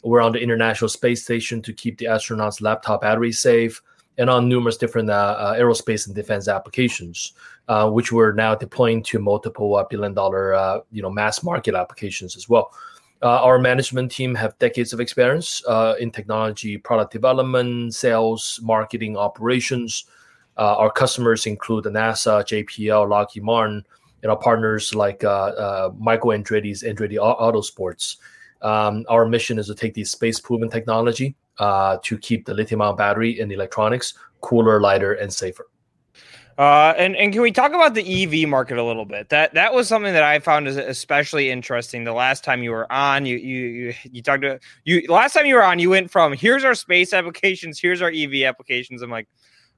We're 0.02 0.22
on 0.22 0.32
the 0.32 0.40
International 0.40 0.88
Space 0.88 1.22
Station 1.22 1.62
to 1.62 1.72
keep 1.72 1.98
the 1.98 2.06
astronauts' 2.06 2.60
laptop 2.60 3.02
battery 3.02 3.30
safe, 3.30 3.80
and 4.18 4.28
on 4.28 4.48
numerous 4.48 4.76
different 4.76 5.08
uh, 5.08 5.36
uh 5.38 5.54
aerospace 5.54 6.06
and 6.06 6.16
defense 6.16 6.48
applications, 6.48 7.32
uh, 7.68 7.88
which 7.88 8.10
we're 8.10 8.32
now 8.32 8.56
deploying 8.56 9.04
to 9.04 9.20
multiple 9.20 9.76
uh, 9.76 9.84
billion-dollar 9.88 10.82
you 10.90 11.00
know 11.00 11.10
mass 11.10 11.44
market 11.44 11.76
applications 11.76 12.34
as 12.36 12.48
well. 12.48 12.72
Uh, 13.24 13.40
our 13.42 13.58
management 13.58 14.12
team 14.12 14.34
have 14.34 14.56
decades 14.58 14.92
of 14.92 15.00
experience 15.00 15.64
uh, 15.66 15.94
in 15.98 16.10
technology, 16.10 16.76
product 16.76 17.10
development, 17.10 17.94
sales, 17.94 18.60
marketing, 18.62 19.16
operations. 19.16 20.04
Uh, 20.58 20.76
our 20.76 20.90
customers 20.90 21.46
include 21.46 21.84
NASA, 21.86 22.44
JPL, 22.44 23.08
Lockheed 23.08 23.42
Martin, 23.42 23.82
and 24.22 24.30
our 24.30 24.36
partners 24.36 24.94
like 24.94 25.24
uh, 25.24 25.28
uh, 25.56 25.92
Michael 25.98 26.30
Andretti's 26.30 26.82
Andretti 26.82 27.16
Autosports. 27.16 28.16
Um, 28.60 29.06
our 29.08 29.24
mission 29.24 29.58
is 29.58 29.68
to 29.68 29.74
take 29.74 29.94
the 29.94 30.04
space-proven 30.04 30.68
technology 30.68 31.34
uh, 31.58 31.96
to 32.02 32.18
keep 32.18 32.44
the 32.44 32.52
lithium-ion 32.52 32.94
battery 32.94 33.40
in 33.40 33.50
electronics 33.50 34.14
cooler, 34.42 34.82
lighter, 34.82 35.14
and 35.14 35.32
safer. 35.32 35.66
Uh, 36.56 36.94
and 36.96 37.16
and 37.16 37.32
can 37.32 37.42
we 37.42 37.50
talk 37.50 37.72
about 37.72 37.94
the 37.94 38.22
EV 38.42 38.48
market 38.48 38.78
a 38.78 38.84
little 38.84 39.04
bit? 39.04 39.28
That 39.30 39.54
that 39.54 39.74
was 39.74 39.88
something 39.88 40.12
that 40.12 40.22
I 40.22 40.38
found 40.38 40.68
is 40.68 40.76
especially 40.76 41.50
interesting. 41.50 42.04
The 42.04 42.12
last 42.12 42.44
time 42.44 42.62
you 42.62 42.70
were 42.70 42.90
on, 42.92 43.26
you 43.26 43.36
you 43.36 43.66
you, 43.66 43.94
you 44.04 44.22
talked 44.22 44.42
to 44.42 44.60
you 44.84 45.04
last 45.08 45.32
time 45.32 45.46
you 45.46 45.56
were 45.56 45.64
on, 45.64 45.78
you 45.78 45.90
went 45.90 46.10
from 46.10 46.32
here's 46.32 46.62
our 46.62 46.74
space 46.74 47.12
applications, 47.12 47.80
here's 47.80 48.00
our 48.00 48.10
EV 48.10 48.44
applications. 48.44 49.02
I'm 49.02 49.10
like, 49.10 49.26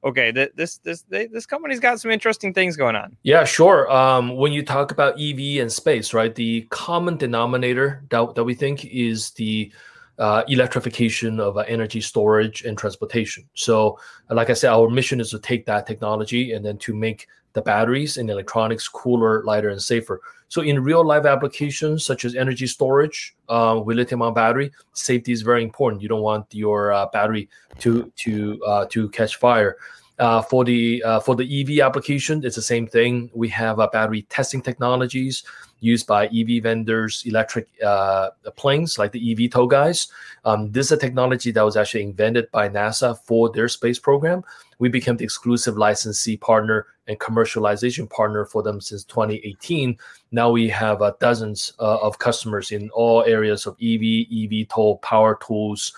okay, 0.04 0.32
th- 0.32 0.52
this 0.54 0.78
this 0.78 1.02
they, 1.08 1.26
this 1.26 1.46
company's 1.46 1.80
got 1.80 2.00
some 2.00 2.10
interesting 2.10 2.52
things 2.52 2.76
going 2.76 2.96
on. 2.96 3.16
Yeah, 3.22 3.44
sure. 3.44 3.90
Um, 3.90 4.36
when 4.36 4.52
you 4.52 4.62
talk 4.62 4.90
about 4.92 5.20
EV 5.20 5.62
and 5.62 5.72
space, 5.72 6.12
right, 6.12 6.34
the 6.34 6.62
common 6.70 7.16
denominator 7.16 8.04
that 8.10 8.34
that 8.34 8.44
we 8.44 8.54
think 8.54 8.84
is 8.84 9.30
the 9.30 9.72
uh, 10.18 10.42
electrification 10.48 11.40
of 11.40 11.56
uh, 11.56 11.64
energy 11.68 12.00
storage 12.00 12.62
and 12.62 12.76
transportation. 12.78 13.48
So, 13.54 13.98
like 14.30 14.50
I 14.50 14.54
said, 14.54 14.70
our 14.70 14.88
mission 14.88 15.20
is 15.20 15.30
to 15.30 15.38
take 15.38 15.66
that 15.66 15.86
technology 15.86 16.52
and 16.52 16.64
then 16.64 16.78
to 16.78 16.94
make 16.94 17.28
the 17.52 17.62
batteries 17.62 18.16
and 18.16 18.30
electronics 18.30 18.88
cooler, 18.88 19.42
lighter, 19.44 19.70
and 19.70 19.82
safer. 19.82 20.20
So, 20.48 20.62
in 20.62 20.82
real 20.82 21.04
life 21.04 21.26
applications 21.26 22.04
such 22.04 22.24
as 22.24 22.34
energy 22.34 22.66
storage 22.66 23.34
uh, 23.48 23.80
with 23.84 23.96
lithium-ion 23.96 24.34
battery, 24.34 24.72
safety 24.92 25.32
is 25.32 25.42
very 25.42 25.62
important. 25.62 26.02
You 26.02 26.08
don't 26.08 26.22
want 26.22 26.46
your 26.52 26.92
uh, 26.92 27.06
battery 27.12 27.48
to 27.80 28.10
to 28.16 28.62
uh, 28.64 28.86
to 28.90 29.08
catch 29.10 29.36
fire. 29.36 29.76
Uh, 30.18 30.40
for 30.40 30.64
the 30.64 31.02
uh, 31.02 31.20
for 31.20 31.36
the 31.36 31.44
EV 31.44 31.84
application, 31.84 32.42
it's 32.42 32.56
the 32.56 32.62
same 32.62 32.86
thing. 32.86 33.30
We 33.34 33.50
have 33.50 33.78
uh, 33.78 33.88
battery 33.92 34.22
testing 34.22 34.62
technologies 34.62 35.42
used 35.80 36.06
by 36.06 36.26
EV 36.28 36.62
vendors, 36.62 37.22
electric 37.26 37.68
uh, 37.84 38.30
planes 38.56 38.98
like 38.98 39.12
the 39.12 39.20
eVTOL 39.20 39.68
guys. 39.68 40.08
Um, 40.46 40.72
this 40.72 40.86
is 40.86 40.92
a 40.92 40.96
technology 40.96 41.50
that 41.50 41.62
was 41.62 41.76
actually 41.76 42.04
invented 42.04 42.50
by 42.50 42.66
NASA 42.66 43.18
for 43.24 43.50
their 43.50 43.68
space 43.68 43.98
program. 43.98 44.42
We 44.78 44.88
became 44.88 45.18
the 45.18 45.24
exclusive 45.24 45.76
licensee 45.76 46.38
partner 46.38 46.86
and 47.08 47.20
commercialization 47.20 48.08
partner 48.08 48.46
for 48.46 48.62
them 48.62 48.80
since 48.80 49.04
2018. 49.04 49.98
Now 50.32 50.50
we 50.50 50.66
have 50.70 51.02
uh, 51.02 51.12
dozens 51.20 51.74
of 51.78 52.18
customers 52.18 52.72
in 52.72 52.88
all 52.90 53.22
areas 53.24 53.66
of 53.66 53.74
EV, 53.74 54.32
eVTOL, 54.32 55.02
power 55.02 55.38
tools, 55.46 55.92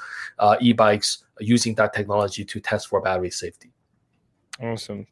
e-bikes 0.61 1.24
using 1.38 1.76
that 1.76 1.94
technology 1.94 2.44
to 2.44 2.59
test 2.59 2.88
for 2.88 3.00
battery 3.00 3.31
safety. 3.31 3.70
Awesome. 4.61 5.07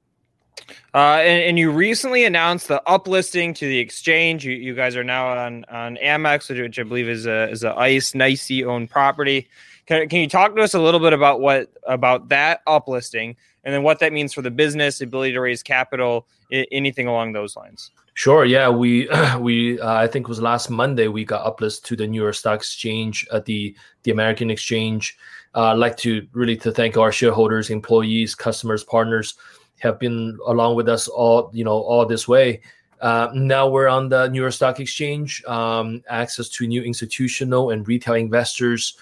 Uh, 0.94 1.20
and, 1.20 1.42
and, 1.44 1.58
you 1.58 1.70
recently 1.70 2.24
announced 2.24 2.68
the 2.68 2.82
uplisting 2.88 3.54
to 3.54 3.66
the 3.68 3.78
exchange. 3.78 4.44
You, 4.44 4.52
you 4.52 4.74
guys 4.74 4.96
are 4.96 5.04
now 5.04 5.28
on 5.28 5.64
on 5.66 5.96
Amex, 5.96 6.48
which 6.48 6.78
I 6.78 6.82
believe 6.82 7.08
is 7.08 7.26
a 7.26 7.48
is 7.50 7.62
a 7.62 7.74
ICE 7.74 8.12
NYSE 8.12 8.64
owned 8.64 8.90
property. 8.90 9.48
Can, 9.86 10.08
can 10.08 10.20
you 10.20 10.28
talk 10.28 10.54
to 10.56 10.62
us 10.62 10.74
a 10.74 10.80
little 10.80 11.00
bit 11.00 11.12
about 11.12 11.40
what 11.40 11.70
about 11.86 12.28
that 12.28 12.64
uplisting, 12.66 13.36
and 13.64 13.74
then 13.74 13.82
what 13.82 14.00
that 14.00 14.12
means 14.12 14.34
for 14.34 14.42
the 14.42 14.50
business, 14.50 15.00
ability 15.00 15.32
to 15.32 15.40
raise 15.40 15.62
capital, 15.62 16.26
I- 16.52 16.66
anything 16.72 17.06
along 17.06 17.32
those 17.32 17.56
lines? 17.56 17.90
Sure. 18.14 18.44
Yeah, 18.44 18.70
we 18.70 19.08
we 19.38 19.78
uh, 19.80 19.94
I 19.94 20.06
think 20.06 20.26
it 20.26 20.28
was 20.28 20.40
last 20.40 20.70
Monday 20.70 21.08
we 21.08 21.24
got 21.24 21.44
uplisted 21.44 21.82
to 21.84 21.96
the 21.96 22.06
New 22.06 22.22
York 22.22 22.34
Stock 22.34 22.60
Exchange 22.60 23.26
at 23.32 23.44
the 23.44 23.76
the 24.02 24.10
American 24.10 24.50
Exchange. 24.50 25.16
Uh, 25.54 25.72
I'd 25.72 25.78
like 25.78 25.96
to 25.98 26.26
really 26.32 26.56
to 26.56 26.72
thank 26.72 26.96
our 26.96 27.12
shareholders, 27.12 27.70
employees, 27.70 28.34
customers, 28.34 28.84
partners 28.84 29.34
have 29.78 29.98
been 29.98 30.38
along 30.46 30.74
with 30.76 30.88
us 30.88 31.08
all 31.08 31.50
you 31.52 31.62
know 31.62 31.78
all 31.78 32.06
this 32.06 32.26
way. 32.26 32.62
Uh, 33.00 33.28
now 33.34 33.68
we're 33.68 33.88
on 33.88 34.08
the 34.08 34.28
New 34.28 34.40
York 34.40 34.54
Stock 34.54 34.80
Exchange, 34.80 35.44
um, 35.44 36.02
access 36.08 36.48
to 36.48 36.66
new 36.66 36.82
institutional 36.82 37.70
and 37.70 37.86
retail 37.86 38.14
investors, 38.14 38.96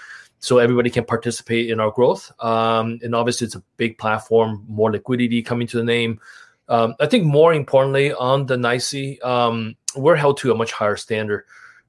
so 0.45 0.59
everybody 0.59 0.91
can 0.91 1.05
participate 1.05 1.71
in 1.71 1.81
our 1.81 1.91
growth. 1.91 2.31
Um, 2.39 2.99
and 3.03 3.15
obviously, 3.15 3.47
it's 3.47 3.55
a 3.55 3.63
big 3.79 3.97
platform, 3.97 4.63
more 4.69 4.93
liquidity 4.93 5.43
coming 5.43 5.67
to 5.69 5.79
the 5.79 5.85
name. 5.85 6.21
Um, 6.69 6.95
I 7.01 7.07
think 7.07 7.25
more 7.25 7.55
importantly, 7.55 8.13
on 8.13 8.45
the 8.45 8.57
NYSE, 8.57 9.25
um, 9.25 9.75
we're 9.97 10.17
held 10.17 10.37
to 10.39 10.53
a 10.53 10.55
much 10.55 10.71
higher 10.71 10.97
standard 10.97 11.47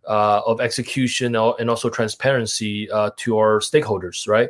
uh, 0.08 0.40
of 0.46 0.62
execution 0.62 1.36
and 1.36 1.70
also 1.70 1.90
transparency 1.90 2.90
uh, 2.92 3.10
to 3.18 3.38
our 3.38 3.60
stakeholders, 3.60 4.26
right? 4.26 4.50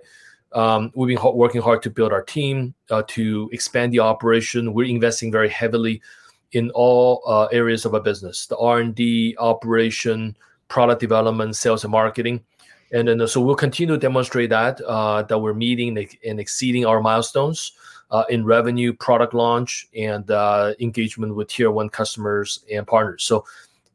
Um, 0.52 0.92
we've 0.94 1.18
been 1.18 1.36
working 1.36 1.62
hard 1.62 1.82
to 1.82 1.90
build 1.90 2.14
our 2.14 2.22
team, 2.22 2.76
uh, 2.92 3.02
to 3.08 3.50
expand 3.54 3.92
the 3.92 4.02
operation. 4.02 4.76
We're 4.76 4.86
investing 4.86 5.32
very 5.32 5.50
heavily 5.50 6.04
in 6.52 6.70
all 6.76 7.24
uh, 7.26 7.46
areas 7.46 7.86
of 7.86 7.96
our 7.96 8.02
business: 8.02 8.46
the 8.46 8.58
R 8.58 8.82
and 8.82 8.94
D, 8.94 9.36
operation, 9.40 10.38
product 10.68 11.02
development, 11.02 11.56
sales, 11.56 11.84
and 11.84 11.92
marketing. 11.92 12.44
And 12.92 13.08
then, 13.08 13.28
so 13.28 13.42
we'll 13.42 13.56
continue 13.56 13.96
to 13.96 14.00
demonstrate 14.00 14.50
that 14.52 14.80
uh, 14.82 15.24
that 15.24 15.40
we're 15.40 15.54
meeting 15.54 15.98
and 16.26 16.40
exceeding 16.40 16.86
our 16.86 17.02
milestones 17.02 17.72
uh, 18.12 18.24
in 18.30 18.46
revenue, 18.46 18.94
product 18.94 19.34
launch, 19.34 19.88
and 19.98 20.30
engagement 20.80 21.36
with 21.36 21.48
tier 21.50 21.72
one 21.72 21.90
customers 21.90 22.64
and 22.72 22.86
partners. 22.86 23.24
So 23.24 23.46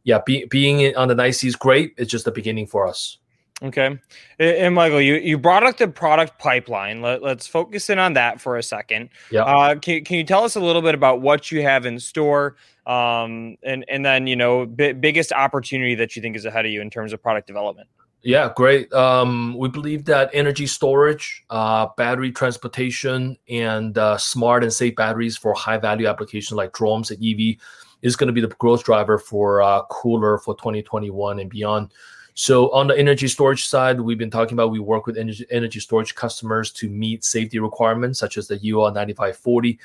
yeah, 0.04 0.20
be, 0.24 0.44
being 0.46 0.94
on 0.96 1.08
the 1.08 1.14
NYSE 1.14 1.44
is 1.44 1.56
great. 1.56 1.94
It's 1.96 2.10
just 2.10 2.24
the 2.24 2.32
beginning 2.32 2.66
for 2.66 2.88
us. 2.88 3.18
Okay. 3.62 3.98
And 4.38 4.74
Michael, 4.74 5.02
you, 5.02 5.16
you 5.16 5.36
brought 5.36 5.64
up 5.64 5.76
the 5.76 5.86
product 5.86 6.38
pipeline. 6.38 7.02
Let, 7.02 7.22
us 7.22 7.46
focus 7.46 7.90
in 7.90 7.98
on 7.98 8.14
that 8.14 8.40
for 8.40 8.56
a 8.56 8.62
second. 8.62 9.10
Yeah. 9.30 9.42
Uh, 9.42 9.74
can, 9.74 10.02
can 10.02 10.16
you 10.16 10.24
tell 10.24 10.44
us 10.44 10.56
a 10.56 10.60
little 10.60 10.80
bit 10.80 10.94
about 10.94 11.20
what 11.20 11.52
you 11.52 11.60
have 11.62 11.84
in 11.84 12.00
store? 12.00 12.56
Um, 12.86 13.58
and, 13.62 13.84
and 13.88 14.04
then, 14.04 14.26
you 14.26 14.36
know, 14.36 14.64
b- 14.64 14.92
biggest 14.92 15.30
opportunity 15.32 15.94
that 15.96 16.16
you 16.16 16.22
think 16.22 16.36
is 16.36 16.46
ahead 16.46 16.64
of 16.64 16.72
you 16.72 16.80
in 16.80 16.88
terms 16.88 17.12
of 17.12 17.22
product 17.22 17.46
development? 17.46 17.88
Yeah, 18.22 18.52
great. 18.54 18.92
Um, 18.92 19.56
we 19.56 19.68
believe 19.68 20.04
that 20.04 20.30
energy 20.34 20.66
storage, 20.66 21.42
uh, 21.48 21.88
battery 21.96 22.30
transportation, 22.32 23.38
and 23.48 23.96
uh, 23.96 24.18
smart 24.18 24.62
and 24.62 24.72
safe 24.72 24.94
batteries 24.94 25.38
for 25.38 25.54
high 25.54 25.78
value 25.78 26.06
applications 26.06 26.56
like 26.56 26.72
drones 26.74 27.10
and 27.10 27.24
EV 27.24 27.56
is 28.02 28.16
going 28.16 28.28
to 28.28 28.32
be 28.32 28.42
the 28.42 28.48
growth 28.48 28.84
driver 28.84 29.18
for 29.18 29.62
uh, 29.62 29.82
KULR 29.86 30.42
for 30.42 30.54
2021 30.54 31.38
and 31.38 31.48
beyond. 31.48 31.92
So 32.34 32.70
on 32.72 32.86
the 32.86 32.98
energy 32.98 33.26
storage 33.26 33.66
side, 33.66 34.00
we've 34.00 34.18
been 34.18 34.30
talking 34.30 34.54
about 34.54 34.70
we 34.70 34.78
work 34.78 35.06
with 35.06 35.16
energy, 35.16 35.46
energy 35.50 35.80
storage 35.80 36.14
customers 36.14 36.70
to 36.72 36.88
meet 36.88 37.24
safety 37.24 37.58
requirements 37.58 38.18
such 38.18 38.36
as 38.38 38.48
the 38.48 38.56
UL 38.56 38.92
9540 38.92 39.78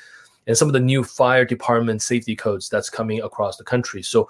and 0.46 0.56
some 0.56 0.68
of 0.68 0.72
the 0.72 0.80
new 0.80 1.02
fire 1.02 1.44
department 1.44 2.02
safety 2.02 2.36
codes 2.36 2.68
that's 2.68 2.88
coming 2.88 3.20
across 3.20 3.56
the 3.56 3.64
country. 3.64 4.02
So 4.02 4.28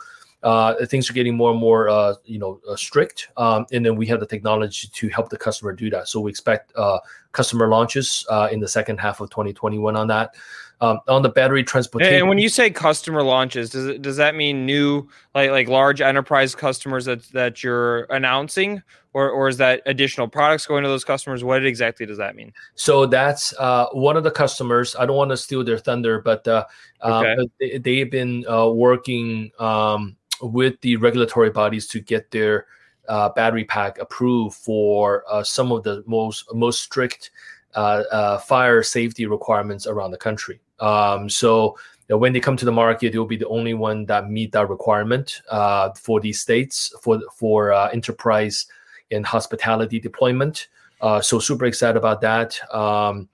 things 0.86 1.10
are 1.10 1.12
getting 1.12 1.36
more 1.36 1.50
and 1.50 1.60
more, 1.60 1.88
uh, 1.88 2.14
you 2.24 2.38
know, 2.38 2.60
uh, 2.68 2.76
strict, 2.76 3.28
um, 3.36 3.66
and 3.72 3.84
then 3.84 3.96
we 3.96 4.06
have 4.06 4.20
the 4.20 4.26
technology 4.26 4.88
to 4.92 5.08
help 5.08 5.28
the 5.28 5.36
customer 5.36 5.72
do 5.72 5.90
that. 5.90 6.08
So 6.08 6.20
we 6.20 6.30
expect 6.30 6.72
uh, 6.76 6.98
customer 7.32 7.68
launches 7.68 8.26
uh, 8.30 8.48
in 8.50 8.60
the 8.60 8.68
second 8.68 8.98
half 8.98 9.20
of 9.20 9.30
2021 9.30 9.96
on 9.96 10.08
that. 10.08 10.34
Um, 10.78 11.00
on 11.08 11.22
the 11.22 11.30
battery 11.30 11.64
transportation. 11.64 12.16
And 12.16 12.28
when 12.28 12.36
you 12.36 12.50
say 12.50 12.68
customer 12.68 13.22
launches, 13.22 13.70
does 13.70 13.86
it 13.86 14.02
does 14.02 14.18
that 14.18 14.34
mean 14.34 14.66
new 14.66 15.08
like 15.34 15.48
like 15.48 15.68
large 15.68 16.02
enterprise 16.02 16.54
customers 16.54 17.06
that 17.06 17.22
that 17.32 17.64
you're 17.64 18.02
announcing, 18.10 18.82
or 19.14 19.30
or 19.30 19.48
is 19.48 19.56
that 19.56 19.80
additional 19.86 20.28
products 20.28 20.66
going 20.66 20.82
to 20.82 20.90
those 20.90 21.02
customers? 21.02 21.42
What 21.42 21.64
exactly 21.64 22.04
does 22.04 22.18
that 22.18 22.36
mean? 22.36 22.52
So 22.74 23.06
that's 23.06 23.54
uh, 23.58 23.86
one 23.92 24.18
of 24.18 24.24
the 24.24 24.30
customers. 24.30 24.94
I 24.98 25.06
don't 25.06 25.16
want 25.16 25.30
to 25.30 25.38
steal 25.38 25.64
their 25.64 25.78
thunder, 25.78 26.20
but 26.20 26.46
uh, 26.46 26.66
um, 27.00 27.24
okay. 27.24 27.78
they, 27.78 27.98
have 28.00 28.10
been 28.10 28.44
uh, 28.46 28.68
working 28.68 29.52
um, 29.58 30.14
with 30.40 30.80
the 30.80 30.96
regulatory 30.96 31.50
bodies 31.50 31.86
to 31.88 32.00
get 32.00 32.30
their 32.30 32.66
uh, 33.08 33.28
battery 33.30 33.64
pack 33.64 33.98
approved 33.98 34.56
for 34.56 35.24
uh, 35.30 35.42
some 35.42 35.72
of 35.72 35.82
the 35.82 36.02
most 36.06 36.44
most 36.54 36.82
strict 36.82 37.30
uh, 37.74 38.38
fire 38.38 38.82
safety 38.82 39.26
requirements 39.26 39.86
around 39.86 40.10
the 40.10 40.16
country. 40.16 40.60
Um, 40.80 41.28
so 41.28 41.76
you 42.08 42.14
know, 42.14 42.18
when 42.18 42.32
they 42.32 42.40
come 42.40 42.56
to 42.56 42.64
the 42.64 42.72
market, 42.72 43.14
it 43.14 43.18
will 43.18 43.26
be 43.26 43.36
the 43.36 43.48
only 43.48 43.74
one 43.74 44.06
that 44.06 44.30
meet 44.30 44.52
that 44.52 44.68
requirement 44.68 45.42
uh, 45.50 45.90
for 45.94 46.20
these 46.20 46.40
states 46.40 46.94
for 47.02 47.20
for 47.34 47.72
uh, 47.72 47.88
enterprise 47.88 48.66
and 49.10 49.26
hospitality 49.26 49.98
deployment. 49.98 50.68
Uh, 51.00 51.20
so 51.20 51.38
super 51.38 51.66
excited 51.66 51.96
about 51.96 52.20
that. 52.20 52.58
Um, 52.72 53.28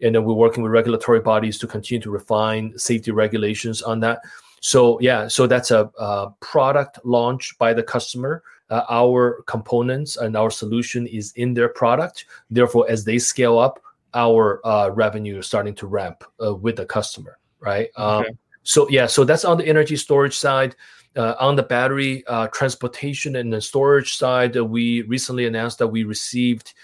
and 0.00 0.14
then 0.14 0.24
we're 0.24 0.34
working 0.34 0.62
with 0.62 0.72
regulatory 0.72 1.20
bodies 1.20 1.58
to 1.58 1.66
continue 1.66 2.00
to 2.02 2.10
refine 2.10 2.78
safety 2.78 3.10
regulations 3.10 3.82
on 3.82 4.00
that. 4.00 4.20
So 4.60 5.00
yeah, 5.00 5.28
so 5.28 5.46
that's 5.46 5.70
a, 5.70 5.90
a 5.98 6.30
product 6.40 6.98
launch 7.04 7.56
by 7.58 7.72
the 7.72 7.82
customer. 7.82 8.42
Uh, 8.70 8.84
our 8.90 9.42
components 9.46 10.16
and 10.18 10.36
our 10.36 10.50
solution 10.50 11.06
is 11.06 11.32
in 11.36 11.54
their 11.54 11.68
product. 11.68 12.26
Therefore, 12.50 12.84
as 12.90 13.04
they 13.04 13.18
scale 13.18 13.58
up, 13.58 13.80
our 14.14 14.60
uh, 14.66 14.90
revenue 14.90 15.38
is 15.38 15.46
starting 15.46 15.74
to 15.76 15.86
ramp 15.86 16.24
uh, 16.44 16.54
with 16.54 16.76
the 16.76 16.84
customer, 16.84 17.38
right? 17.60 17.88
Um, 17.96 18.24
okay. 18.24 18.30
So 18.64 18.88
yeah, 18.90 19.06
so 19.06 19.24
that's 19.24 19.44
on 19.44 19.56
the 19.58 19.66
energy 19.66 19.96
storage 19.96 20.36
side. 20.36 20.76
uh, 21.16 21.34
on 21.40 21.56
the 21.56 21.62
battery 21.62 22.24
uh, 22.26 22.46
transportation 22.48 23.36
and 23.36 23.52
the 23.52 23.60
storage 23.60 24.14
side, 24.16 24.56
uh, 24.56 24.64
we 24.64 25.02
recently 25.02 25.46
announced 25.46 25.78
that 25.78 25.88
we 25.88 26.04
received 26.04 26.74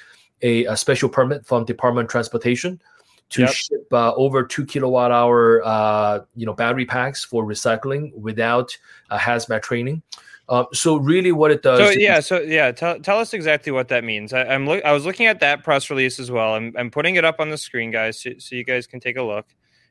a, 0.43 0.65
a 0.65 0.77
special 0.77 1.09
permit 1.09 1.47
from 1.47 1.65
Department 1.65 2.07
of 2.07 2.11
Transportation 2.11 2.81
to 3.35 3.43
yep. 3.43 3.51
ship 3.51 3.93
uh, 3.93 4.15
over 4.15 4.45
two 4.45 4.65
kilowatt 4.65 5.11
hour 5.11 5.61
uh, 5.65 6.21
you 6.35 6.47
know 6.47 6.55
battery 6.55 6.87
packs 6.87 7.25
for 7.25 7.45
recycling 7.45 8.15
without 8.15 8.77
hazmat 9.11 9.63
training. 9.63 10.03
Uh, 10.49 10.65
so 10.73 10.97
really, 10.97 11.33
what 11.33 11.51
it 11.51 11.63
does. 11.63 11.79
So 11.79 11.99
yeah, 11.99 12.21
so 12.21 12.41
yeah, 12.41 12.71
tell, 12.71 13.01
tell 13.01 13.19
us 13.19 13.33
exactly 13.33 13.73
what 13.73 13.89
that 13.89 14.05
means. 14.05 14.33
I, 14.33 14.45
am 14.45 14.67
look. 14.67 14.85
I 14.85 14.93
was 14.93 15.07
looking 15.07 15.27
at 15.27 15.41
that 15.41 15.65
press 15.65 15.89
release 15.89 16.21
as 16.21 16.31
well. 16.31 16.55
I'm, 16.55 16.75
I'm 16.77 16.91
putting 16.91 17.17
it 17.17 17.25
up 17.25 17.41
on 17.41 17.49
the 17.49 17.57
screen, 17.57 17.91
guys, 17.91 18.21
so, 18.21 18.31
so 18.39 18.55
you 18.55 18.65
guys 18.65 18.87
can 18.87 19.01
take 19.01 19.17
a 19.17 19.23
look. 19.23 19.47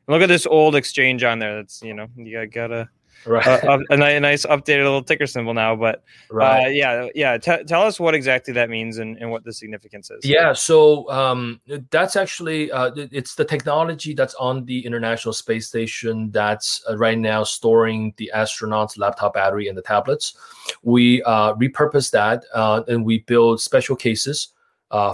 Look 0.08 0.22
at 0.22 0.30
this 0.30 0.46
old 0.46 0.76
exchange 0.76 1.24
on 1.24 1.40
there. 1.40 1.56
That's 1.56 1.82
you 1.82 1.96
know 1.96 2.08
you 2.16 2.46
gotta 2.46 2.90
right. 3.26 3.46
Uh, 3.46 3.80
a, 3.90 3.94
a, 3.94 4.20
nice 4.20 4.46
updated 4.46 4.84
little 4.84 5.04
ticker 5.04 5.28
symbol 5.28 5.54
now. 5.54 5.76
But 5.76 6.04
uh, 6.32 6.36
right. 6.36 6.66
uh, 6.66 6.70
yeah, 6.70 7.08
yeah. 7.16 7.38
T- 7.38 7.64
tell 7.66 7.84
us 7.84 8.00
what 8.00 8.16
exactly 8.16 8.54
that 8.54 8.70
means 8.70 8.98
and, 8.98 9.18
and 9.18 9.32
what 9.32 9.44
the 9.44 9.54
significance 9.54 10.10
is. 10.12 10.26
Yeah, 10.26 10.54
so 10.54 11.10
um, 11.10 11.62
that's 11.90 12.16
actually 12.16 12.72
uh, 12.72 12.92
it's 12.96 13.36
the 13.36 13.46
technology 13.46 14.14
that's 14.14 14.36
on 14.36 14.66
the 14.66 14.86
International 14.86 15.34
Space 15.34 15.68
Station 15.68 16.32
that's 16.32 16.84
uh, 16.90 16.98
right 16.98 17.18
now 17.18 17.44
storing 17.44 18.14
the 18.18 18.32
astronauts' 18.36 18.98
laptop 18.98 19.34
battery 19.34 19.68
and 19.68 19.78
the 19.78 19.82
tablets. 19.82 20.38
We 20.84 21.24
uh, 21.24 21.54
repurpose 21.56 22.12
that 22.12 22.46
and 22.88 23.06
we 23.06 23.20
build 23.20 23.62
special 23.62 23.96
cases 23.96 24.50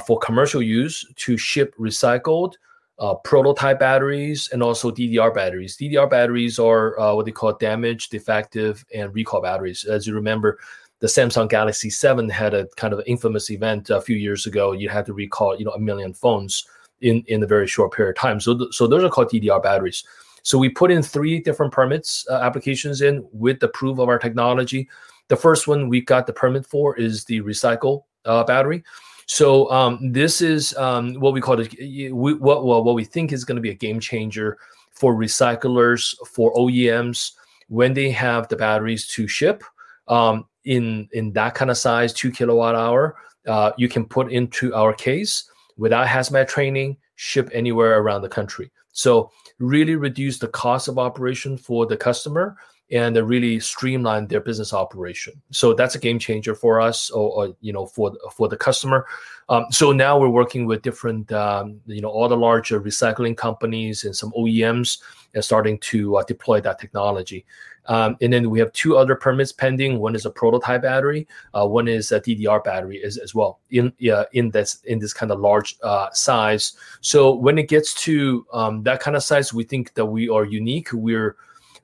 for 0.06 0.19
commercial 0.19 0.62
use 0.62 1.06
to 1.15 1.38
ship 1.38 1.76
recycled 1.78 2.56
uh, 3.00 3.16
prototype 3.16 3.80
batteries 3.80 4.50
and 4.52 4.62
also 4.62 4.92
DDR 4.92 5.34
batteries. 5.34 5.78
DDR 5.78 6.10
batteries 6.10 6.60
are 6.60 7.00
uh, 7.00 7.16
what 7.16 7.26
they 7.26 7.32
call 7.32 7.54
damaged, 7.54 8.12
defective, 8.12 8.86
and 8.94 9.14
recall 9.14 9.42
batteries. 9.42 9.86
As 9.86 10.06
you 10.06 10.14
remember, 10.14 10.60
the 11.00 11.08
Samsung 11.08 11.50
Galaxy 11.50 11.90
7 11.90 12.30
had 12.30 12.54
a 12.54 12.68
kind 12.76 12.94
of 12.94 13.02
infamous 13.08 13.50
event 13.52 13.90
a 13.90 14.02
few 14.02 14.18
years 14.18 14.46
ago. 14.46 14.74
You 14.74 14.90
had 14.90 15.06
to 15.06 15.14
recall, 15.14 15.58
you 15.58 15.64
know, 15.64 15.72
a 15.72 15.80
million 15.80 16.14
phones 16.14 16.66
in 17.02 17.24
in 17.28 17.42
a 17.42 17.48
very 17.48 17.68
short 17.68 17.94
period 17.94 18.18
of 18.18 18.22
time. 18.22 18.42
So, 18.42 18.58
th- 18.58 18.74
so 18.74 18.86
those 18.86 19.04
are 19.04 19.10
called 19.10 19.30
DDR 19.30 19.64
batteries. 19.64 20.04
So 20.44 20.58
we 20.58 20.70
put 20.70 20.92
in 20.92 21.02
three 21.02 21.40
different 21.40 21.72
permits 21.72 22.26
uh, 22.30 22.40
applications 22.42 23.02
in 23.02 23.26
with 23.32 23.60
the 23.60 23.70
proof 23.70 24.00
of 24.00 24.10
our 24.10 24.20
technology. 24.20 24.90
The 25.30 25.38
first 25.38 25.68
one 25.68 25.88
we 25.88 26.02
got 26.02 26.28
the 26.28 26.34
permit 26.34 26.66
for 26.66 26.98
is 26.98 27.24
the 27.26 27.42
recycle 27.42 28.04
uh, 28.26 28.44
battery. 28.44 28.84
So 29.30 29.70
um, 29.70 30.12
this 30.12 30.42
is 30.42 30.76
um, 30.76 31.13
what 31.13 31.34
we 31.34 31.39
call 31.39 31.60
it. 31.60 31.72
We, 31.80 32.34
what 32.34 32.65
well, 32.65 32.84
what 32.84 32.96
we 32.96 33.06
think 33.06 33.32
is 33.32 33.46
going 33.46 33.58
to 33.58 33.62
be 33.62 33.70
a 33.70 33.76
game 33.76 34.00
changer 34.00 34.58
for 34.89 35.13
recyclers, 35.13 36.15
for 36.34 36.52
OEMs 36.56 37.34
when 37.68 37.94
they 37.94 38.10
have 38.10 38.48
the 38.48 38.56
batteries 38.56 39.06
to 39.10 39.28
ship 39.28 39.63
um, 40.08 40.48
in 40.65 41.08
in 41.13 41.32
that 41.34 41.54
kind 41.54 41.70
of 41.70 41.78
size, 41.78 42.12
two 42.12 42.32
kilowatt 42.32 42.74
hour. 42.74 43.18
Uh, 43.48 43.72
you 43.78 43.88
can 43.88 44.04
put 44.04 44.32
into 44.32 44.74
our 44.74 44.96
case 44.96 45.48
without 45.78 46.08
hazmat 46.08 46.48
training, 46.48 46.98
ship 47.15 47.52
anywhere 47.54 48.00
around 48.00 48.24
the 48.24 48.30
country. 48.30 48.72
So 48.94 49.30
really 49.60 49.96
reduce 49.96 50.39
the 50.39 50.48
cost 50.48 50.88
of 50.88 50.98
operation 50.98 51.56
for 51.56 51.86
the 51.86 51.98
customer 51.98 52.58
and 52.91 53.15
they 53.15 53.21
really 53.21 53.60
streamline 53.60 54.28
their 54.28 54.39
business 54.39 54.73
operation. 54.73 55.34
So 55.52 55.73
that's 55.73 55.95
a 55.95 55.99
game 55.99 56.19
changer 56.19 56.56
for 56.56 56.82
us, 56.82 57.10
or, 57.10 57.30
or 57.32 57.56
you 57.62 57.73
know, 57.73 57.86
for 57.86 58.13
for 58.36 58.47
the 58.47 58.58
customer. 58.58 59.06
Um, 59.49 59.65
so 59.71 59.91
now 59.91 60.19
we're 60.19 60.30
working 60.30 60.67
with 60.67 60.84
different, 60.84 61.32
um, 61.32 61.82
you 61.88 62.02
know, 62.02 62.10
all 62.10 62.30
the 62.30 62.38
larger 62.38 62.80
recycling 62.80 63.36
companies 63.36 64.04
and 64.04 64.15
some 64.15 64.32
OEMs, 64.32 64.99
and 65.34 65.43
starting 65.43 65.78
to 65.80 66.17
uh, 66.17 66.23
deploy 66.23 66.62
that 66.62 66.80
technology. 66.80 67.45
Um, 67.86 68.17
and 68.21 68.32
then 68.32 68.52
we 68.52 68.60
have 68.60 68.71
two 68.73 68.97
other 68.97 69.15
permits 69.15 69.52
pending. 69.52 69.97
One 69.97 70.15
is 70.15 70.25
a 70.25 70.30
prototype 70.30 70.84
battery. 70.84 71.28
Uh, 71.56 71.67
one 71.67 71.88
is 71.88 72.12
a 72.12 72.21
DDR 72.21 72.63
battery 72.63 73.04
as, 73.04 73.17
as 73.17 73.34
well 73.34 73.60
in 73.71 73.91
uh, 74.12 74.25
in 74.34 74.52
this 74.52 74.82
in 74.86 74.99
this 74.99 75.13
kind 75.13 75.32
of 75.32 75.39
large 75.39 75.75
uh, 75.82 76.10
size. 76.12 76.73
So 77.02 77.34
when 77.34 77.58
it 77.58 77.67
gets 77.67 77.95
to 78.04 78.45
um, 78.54 78.84
that 78.84 78.99
kind 78.99 79.17
of 79.17 79.23
size, 79.23 79.54
we 79.54 79.63
think 79.63 79.95
that 79.95 80.06
we 80.06 80.30
are 80.30 80.45
unique. 80.45 80.89
We're 80.93 81.36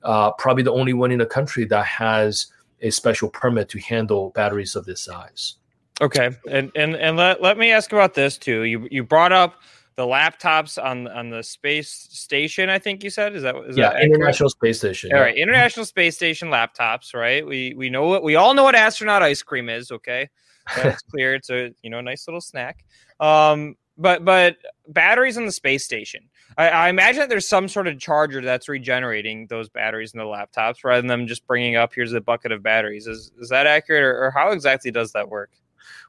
uh, 0.06 0.30
probably 0.32 0.62
the 0.62 0.72
only 0.72 0.92
one 0.92 1.10
in 1.10 1.18
the 1.18 1.26
country 1.26 1.64
that 1.66 1.84
has 1.84 2.46
a 2.80 2.90
special 2.90 3.28
permit 3.28 3.68
to 3.70 3.78
handle 3.80 4.30
batteries 4.30 4.76
of 4.76 4.84
this 4.86 5.02
size. 5.02 5.56
Okay, 6.00 6.30
and 6.48 6.70
and 6.74 6.94
and 6.94 7.16
let, 7.16 7.42
let 7.42 7.58
me 7.58 7.72
ask 7.72 7.92
about 7.92 8.14
this 8.14 8.38
too. 8.38 8.62
You 8.62 8.86
you 8.90 9.02
brought 9.02 9.32
up 9.32 9.62
the 9.96 10.04
laptops 10.04 10.82
on 10.82 11.08
on 11.08 11.30
the 11.30 11.42
space 11.42 11.90
station. 11.90 12.68
I 12.68 12.78
think 12.78 13.02
you 13.02 13.10
said 13.10 13.34
is 13.34 13.42
that 13.42 13.56
is 13.66 13.76
yeah 13.76 13.94
that 13.94 14.02
International 14.02 14.48
Space 14.48 14.78
Station. 14.78 15.10
All 15.12 15.18
yeah. 15.18 15.24
right, 15.24 15.36
International 15.36 15.84
Space 15.84 16.14
Station 16.14 16.48
laptops. 16.48 17.14
Right, 17.14 17.44
we 17.44 17.74
we 17.74 17.90
know 17.90 18.06
what 18.06 18.22
we 18.22 18.36
all 18.36 18.54
know 18.54 18.62
what 18.62 18.76
astronaut 18.76 19.22
ice 19.22 19.42
cream 19.42 19.68
is. 19.68 19.90
Okay, 19.90 20.28
that's 20.76 21.02
clear. 21.10 21.34
It's 21.34 21.50
a 21.50 21.72
you 21.82 21.90
know 21.90 22.00
nice 22.00 22.28
little 22.28 22.42
snack. 22.42 22.84
Um, 23.18 23.74
but 23.98 24.24
but 24.24 24.56
batteries 24.88 25.36
in 25.36 25.46
the 25.46 25.52
space 25.52 25.84
station. 25.84 26.28
I, 26.58 26.68
I, 26.68 26.88
imagine 26.88 27.20
that 27.20 27.28
there's 27.28 27.48
some 27.48 27.68
sort 27.68 27.86
of 27.86 27.98
charger 27.98 28.40
that's 28.40 28.68
regenerating 28.68 29.46
those 29.48 29.68
batteries 29.68 30.14
in 30.14 30.18
the 30.18 30.24
laptops 30.24 30.84
rather 30.84 31.00
than 31.00 31.08
them 31.08 31.26
just 31.26 31.46
bringing 31.46 31.76
up 31.76 31.92
here's 31.94 32.12
a 32.12 32.20
bucket 32.20 32.52
of 32.52 32.62
batteries. 32.62 33.06
Is 33.06 33.32
is 33.38 33.48
that 33.48 33.66
accurate, 33.66 34.02
or, 34.02 34.24
or 34.24 34.30
how 34.30 34.50
exactly 34.50 34.90
does 34.90 35.12
that 35.12 35.28
work? 35.28 35.50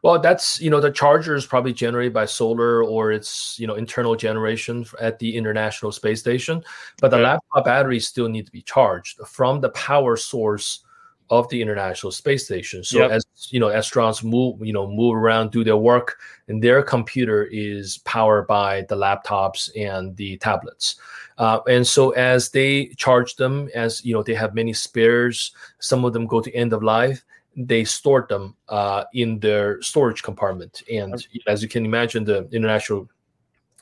Well, 0.04 0.20
that's 0.20 0.60
you 0.62 0.70
know 0.70 0.80
the 0.80 0.92
charger 0.92 1.36
is 1.36 1.46
probably 1.46 1.74
generated 1.74 2.14
by 2.14 2.26
solar 2.26 2.84
or 2.84 3.12
it's 3.12 3.60
you 3.60 3.68
know 3.68 3.76
internal 3.76 4.16
generation 4.16 4.86
at 5.02 5.20
the 5.20 5.36
International 5.36 5.92
Space 5.92 6.20
Station, 6.20 6.64
but 7.00 7.12
the 7.12 7.18
laptop 7.18 7.66
batteries 7.66 8.08
still 8.08 8.30
need 8.30 8.46
to 8.46 8.52
be 8.52 8.62
charged 8.62 9.20
from 9.28 9.60
the 9.62 9.70
power 9.70 10.16
source 10.16 10.84
of 11.30 11.48
the 11.50 11.62
International 11.62 12.12
Space 12.12 12.46
Station. 12.46 12.84
So 12.84 13.00
yep. 13.00 13.12
as 13.12 13.26
you 13.50 13.60
know, 13.60 13.68
astronauts 13.68 14.24
move, 14.24 14.66
you 14.66 14.74
know, 14.74 14.88
move 14.88 15.16
around, 15.16 15.52
do 15.52 15.64
their 15.64 15.78
work, 15.78 16.20
and 16.48 16.64
their 16.64 16.82
computer 16.82 17.46
is 17.52 18.00
powered 18.00 18.48
by 18.48 18.84
the 18.90 18.96
laptops 18.96 19.70
and 19.76 20.16
the 20.16 20.38
tablets. 20.38 20.96
Uh, 21.38 21.60
and 21.68 21.86
so 21.86 22.12
as 22.12 22.50
they 22.50 22.88
charge 22.98 23.36
them, 23.36 23.70
as 23.76 24.04
you 24.04 24.14
know, 24.14 24.24
they 24.24 24.34
have 24.34 24.56
many 24.56 24.74
spares. 24.74 25.52
Some 25.80 26.06
of 26.06 26.14
them 26.14 26.26
go 26.26 26.42
to 26.42 26.54
end 26.54 26.74
of 26.74 26.84
life. 26.84 27.24
They 27.56 27.84
store 27.84 28.26
them 28.30 28.56
uh, 28.70 29.06
in 29.14 29.40
their 29.40 29.82
storage 29.82 30.22
compartment, 30.22 30.84
and 30.92 31.26
as 31.48 31.64
you 31.64 31.68
can 31.68 31.86
imagine, 31.86 32.24
the 32.24 32.48
International 32.52 33.10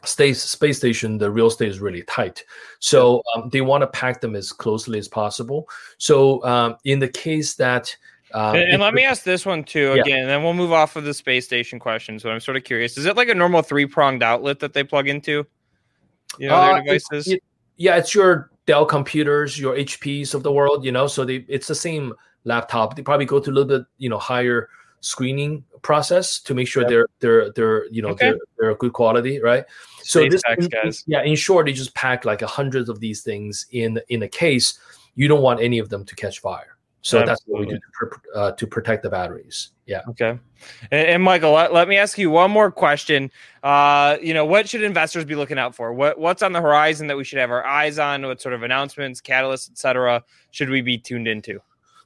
space 0.06 0.42
space 0.42 0.78
station 0.78 1.18
the 1.18 1.30
real 1.30 1.48
estate 1.48 1.70
is 1.70 1.80
really 1.80 2.04
tight. 2.04 2.44
So 2.80 3.22
um, 3.36 3.50
they 3.50 3.62
want 3.62 3.82
to 3.82 3.88
pack 3.88 4.22
them 4.22 4.36
as 4.36 4.52
closely 4.52 5.00
as 5.00 5.08
possible. 5.08 5.68
So 5.98 6.44
um, 6.44 6.78
in 6.84 7.00
the 7.00 7.08
case 7.08 7.56
that 7.56 7.96
um, 8.34 8.56
and, 8.56 8.74
and 8.74 8.82
let 8.82 8.94
me 8.94 9.04
ask 9.04 9.24
this 9.24 9.46
one 9.46 9.64
too 9.64 9.94
again 9.94 10.06
yeah. 10.08 10.18
and 10.18 10.30
then 10.30 10.44
we'll 10.44 10.54
move 10.54 10.74
off 10.74 10.96
of 10.96 11.04
the 11.04 11.14
space 11.14 11.46
station 11.46 11.78
question 11.78 12.18
so 12.18 12.32
i'm 12.32 12.40
sort 12.40 12.58
of 12.58 12.64
curious. 12.64 12.98
Is 12.98 13.06
it 13.06 13.16
like 13.16 13.30
a 13.30 13.36
normal 13.36 13.62
three 13.62 13.86
pronged 13.86 14.24
outlet 14.24 14.60
that 14.60 14.74
they 14.74 14.84
plug 14.84 15.08
into? 15.08 15.46
You 16.40 16.50
know 16.50 16.56
uh, 16.56 16.74
their 16.74 16.84
devices? 16.84 17.28
it, 17.28 17.44
yeah 17.78 17.98
it's 17.98 18.16
your 18.16 18.50
dell 18.66 18.86
computers 18.86 19.60
your 19.60 19.76
hps 19.76 20.34
of 20.34 20.42
the 20.42 20.52
world 20.52 20.84
you 20.84 20.92
know 20.92 21.06
so 21.06 21.24
they 21.24 21.46
it's 21.48 21.68
the 21.68 21.76
same 21.76 22.14
laptop. 22.46 22.96
They 22.96 23.02
probably 23.02 23.26
go 23.26 23.40
to 23.40 23.50
a 23.50 23.54
little 23.54 23.80
bit 23.80 23.88
you 23.98 24.10
know 24.10 24.20
higher 24.20 24.70
screening 25.06 25.64
process 25.82 26.40
to 26.40 26.54
make 26.56 26.68
sure 26.68 26.82
yeah. 26.84 26.90
they're 26.90 27.08
they're 27.20 27.52
they're 27.52 27.88
you 27.92 28.02
know 28.02 28.10
okay. 28.10 28.30
they're, 28.30 28.40
they're 28.58 28.76
good 28.76 28.94
quality 28.94 29.40
right 29.40 29.66
so 30.06 30.30
this, 30.30 30.44
in, 30.56 30.70
yeah, 31.08 31.24
in 31.24 31.36
short, 31.36 31.66
they 31.66 31.74
just 31.74 31.96
pack 31.96 32.26
like 32.26 32.44
a 32.44 32.48
hundred 32.48 32.90
of 32.90 33.00
these 33.00 33.24
things 33.24 33.66
in 33.72 34.00
in 34.08 34.22
a 34.22 34.28
case. 34.28 34.78
You 35.16 35.28
don't 35.28 35.42
want 35.42 35.62
any 35.62 35.80
of 35.80 35.90
them 35.90 36.06
to 36.06 36.16
catch 36.16 36.40
fire. 36.40 36.78
So 37.02 37.20
Absolutely. 37.20 37.26
that's 37.26 37.44
what 37.48 37.60
we 37.60 37.66
do 37.68 37.80
to, 37.80 38.40
uh, 38.40 38.52
to 38.52 38.68
protect 38.68 39.02
the 39.02 39.10
batteries. 39.10 39.72
Yeah. 39.88 40.02
Okay. 40.10 40.40
And, 40.92 41.08
and 41.08 41.24
Michael, 41.24 41.54
let, 41.54 41.74
let, 41.74 41.88
me 41.88 41.98
ask 41.98 42.18
you 42.18 42.30
one 42.30 42.52
more 42.52 42.72
question. 42.72 43.32
Uh, 43.64 44.18
you 44.22 44.34
know, 44.34 44.46
what 44.46 44.70
should 44.70 44.84
investors 44.84 45.26
be 45.26 45.36
looking 45.36 45.58
out 45.58 45.74
for? 45.74 45.92
What 45.92 46.20
what's 46.20 46.44
on 46.44 46.52
the 46.52 46.62
horizon 46.62 47.08
that 47.08 47.18
we 47.18 47.24
should 47.24 47.40
have 47.40 47.50
our 47.50 47.66
eyes 47.66 47.98
on? 47.98 48.22
What 48.28 48.40
sort 48.42 48.54
of 48.54 48.62
announcements, 48.62 49.22
catalysts, 49.22 49.72
etc., 49.72 50.24
should 50.52 50.70
we 50.70 50.82
be 50.82 51.00
tuned 51.00 51.28
into? 51.28 51.60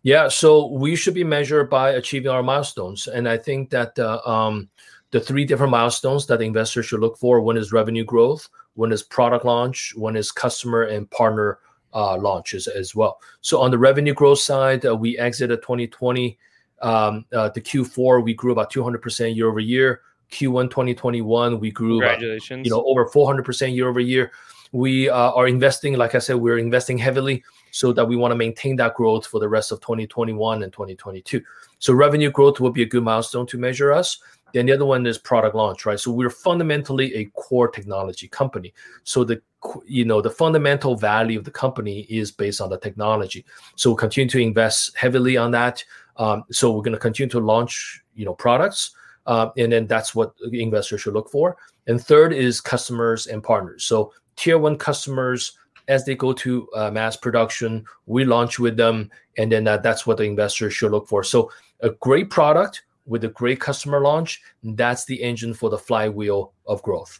Yeah, 0.03 0.29
so 0.29 0.67
we 0.67 0.95
should 0.95 1.13
be 1.13 1.25
measured 1.25 1.69
by 1.69 1.91
achieving 1.91 2.31
our 2.31 2.43
milestones, 2.43 3.07
and 3.07 3.27
I 3.27 3.37
think 3.37 3.69
that 3.71 3.99
uh, 3.99 4.21
um, 4.25 4.69
the 5.11 5.19
three 5.19 5.45
different 5.45 5.71
milestones 5.71 6.25
that 6.27 6.39
the 6.39 6.45
investor 6.45 6.83
should 6.83 6.99
look 6.99 7.17
for 7.17 7.41
one 7.41 7.57
is 7.57 7.73
revenue 7.73 8.03
growth 8.05 8.47
one 8.75 8.91
is 8.91 9.03
product 9.03 9.45
launch 9.45 9.93
one 9.95 10.15
is 10.15 10.31
customer 10.31 10.83
and 10.83 11.09
partner 11.11 11.59
uh, 11.93 12.17
launches 12.17 12.67
as 12.67 12.95
well. 12.95 13.19
So 13.41 13.59
on 13.61 13.71
the 13.71 13.77
revenue 13.77 14.13
growth 14.13 14.39
side 14.39 14.85
uh, 14.85 14.95
we 14.95 15.17
exited 15.17 15.61
2020 15.61 16.37
um, 16.81 17.25
uh, 17.33 17.49
the 17.49 17.61
q4 17.61 18.23
we 18.23 18.33
grew 18.33 18.53
about 18.53 18.71
200% 18.71 19.35
year 19.35 19.49
over 19.49 19.59
year. 19.59 20.01
Q1 20.31 20.69
2021 20.69 21.59
we 21.59 21.71
grew 21.71 21.99
Congratulations. 21.99 22.59
About, 22.59 22.65
you 22.65 22.71
know 22.71 22.85
over 22.87 23.05
400% 23.09 23.75
year 23.75 23.89
over 23.89 23.99
year. 23.99 24.31
We 24.71 25.09
uh, 25.09 25.31
are 25.31 25.47
investing 25.47 25.97
like 25.97 26.13
i 26.13 26.19
said 26.19 26.35
we're 26.35 26.59
investing 26.59 26.97
heavily 26.97 27.43
so 27.71 27.93
that 27.93 28.05
we 28.05 28.15
want 28.15 28.31
to 28.31 28.35
maintain 28.35 28.75
that 28.75 28.95
growth 28.95 29.25
for 29.25 29.39
the 29.39 29.49
rest 29.49 29.71
of 29.71 29.79
2021 29.81 30.63
and 30.63 30.73
2022 30.73 31.41
so 31.79 31.93
revenue 31.93 32.31
growth 32.31 32.59
will 32.59 32.71
be 32.71 32.83
a 32.83 32.85
good 32.85 33.03
milestone 33.03 33.45
to 33.47 33.57
measure 33.57 33.91
us 33.91 34.19
then 34.53 34.65
the 34.65 34.73
other 34.73 34.85
one 34.85 35.05
is 35.05 35.17
product 35.17 35.55
launch, 35.55 35.85
right? 35.85 35.99
So 35.99 36.11
we're 36.11 36.29
fundamentally 36.29 37.13
a 37.15 37.25
core 37.25 37.67
technology 37.67 38.27
company. 38.27 38.73
So 39.03 39.23
the 39.23 39.41
you 39.85 40.05
know 40.05 40.21
the 40.21 40.29
fundamental 40.29 40.95
value 40.95 41.37
of 41.37 41.45
the 41.45 41.51
company 41.51 42.01
is 42.09 42.31
based 42.31 42.61
on 42.61 42.69
the 42.69 42.77
technology. 42.77 43.45
So 43.75 43.89
we'll 43.89 43.97
continue 43.97 44.29
to 44.29 44.39
invest 44.39 44.95
heavily 44.95 45.37
on 45.37 45.51
that. 45.51 45.83
Um, 46.17 46.43
so 46.51 46.71
we're 46.71 46.81
going 46.81 46.93
to 46.93 46.99
continue 46.99 47.29
to 47.31 47.39
launch 47.39 48.01
you 48.15 48.25
know 48.25 48.33
products, 48.33 48.91
uh, 49.25 49.49
and 49.57 49.71
then 49.71 49.87
that's 49.87 50.15
what 50.15 50.33
investors 50.51 51.01
should 51.01 51.13
look 51.13 51.29
for. 51.29 51.57
And 51.87 52.01
third 52.01 52.33
is 52.33 52.61
customers 52.61 53.27
and 53.27 53.43
partners. 53.43 53.83
So 53.83 54.13
tier 54.35 54.57
one 54.57 54.77
customers 54.77 55.57
as 55.89 56.05
they 56.05 56.15
go 56.15 56.31
to 56.31 56.69
uh, 56.75 56.91
mass 56.91 57.17
production, 57.17 57.83
we 58.05 58.23
launch 58.23 58.59
with 58.59 58.77
them, 58.77 59.09
and 59.37 59.51
then 59.51 59.65
that, 59.65 59.83
that's 59.83 60.07
what 60.07 60.17
the 60.17 60.23
investors 60.23 60.73
should 60.73 60.91
look 60.91 61.07
for. 61.07 61.23
So 61.23 61.51
a 61.81 61.89
great 61.89 62.29
product 62.29 62.83
with 63.05 63.23
a 63.23 63.29
great 63.29 63.59
customer 63.59 63.99
launch, 63.99 64.41
that's 64.63 65.03
the 65.05 65.21
engine 65.21 65.53
for 65.53 65.69
the 65.69 65.77
flywheel 65.77 66.53
of 66.67 66.81
growth. 66.83 67.19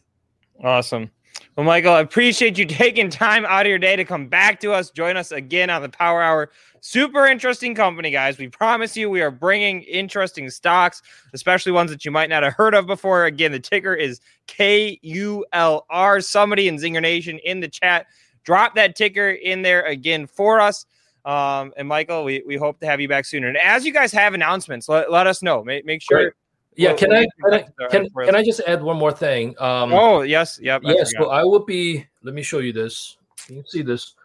Awesome. 0.63 1.09
Well, 1.55 1.65
Michael, 1.65 1.93
I 1.93 2.01
appreciate 2.01 2.57
you 2.57 2.65
taking 2.67 3.09
time 3.09 3.45
out 3.45 3.65
of 3.65 3.69
your 3.69 3.79
day 3.79 3.95
to 3.95 4.05
come 4.05 4.27
back 4.27 4.59
to 4.61 4.71
us, 4.71 4.91
join 4.91 5.17
us 5.17 5.31
again 5.31 5.69
on 5.69 5.81
the 5.81 5.89
Power 5.89 6.21
Hour. 6.21 6.51
Super 6.81 7.27
interesting 7.27 7.75
company, 7.75 8.11
guys. 8.11 8.37
We 8.37 8.47
promise 8.47 8.95
you 8.95 9.09
we 9.09 9.21
are 9.21 9.31
bringing 9.31 9.81
interesting 9.81 10.49
stocks, 10.49 11.01
especially 11.33 11.73
ones 11.73 11.91
that 11.91 12.05
you 12.05 12.11
might 12.11 12.29
not 12.29 12.43
have 12.43 12.53
heard 12.53 12.73
of 12.73 12.87
before. 12.87 13.25
Again, 13.25 13.51
the 13.51 13.59
ticker 13.59 13.93
is 13.93 14.21
KULR. 14.47 16.23
Somebody 16.23 16.67
in 16.69 16.77
Zinger 16.77 17.01
Nation 17.01 17.39
in 17.39 17.59
the 17.59 17.67
chat, 17.67 18.07
drop 18.49 18.73
that 18.73 18.95
ticker 18.95 19.29
in 19.29 19.61
there 19.61 19.83
again 19.83 20.25
for 20.25 20.59
us. 20.59 20.87
Um, 21.23 21.71
and 21.77 21.87
Michael, 21.87 22.23
we, 22.23 22.41
we 22.47 22.55
hope 22.55 22.79
to 22.79 22.87
have 22.87 22.99
you 22.99 23.07
back 23.07 23.25
soon. 23.25 23.43
And 23.43 23.55
as 23.55 23.85
you 23.85 23.93
guys 23.93 24.11
have 24.13 24.33
announcements, 24.33 24.89
let, 24.89 25.11
let 25.11 25.27
us 25.27 25.43
know. 25.43 25.63
Make, 25.63 25.85
make 25.85 26.01
sure. 26.01 26.17
Great. 26.17 26.33
Yeah, 26.75 26.93
can 26.93 27.13
I 27.13 27.27
can 27.43 27.53
I, 27.53 27.65
can, 27.89 28.09
can 28.09 28.35
I 28.35 28.43
just 28.43 28.61
add 28.65 28.81
one 28.81 28.97
more 28.97 29.11
thing? 29.11 29.49
Um, 29.59 29.91
oh 29.91 30.21
yes, 30.21 30.59
yep. 30.61 30.81
Yes, 30.83 31.11
so 31.17 31.29
I 31.29 31.43
will 31.43 31.65
be. 31.65 32.07
Let 32.23 32.33
me 32.33 32.41
show 32.41 32.59
you 32.59 32.71
this. 32.71 33.17
Can 33.45 33.57
you 33.57 33.63
see 33.67 33.81
this? 33.81 34.15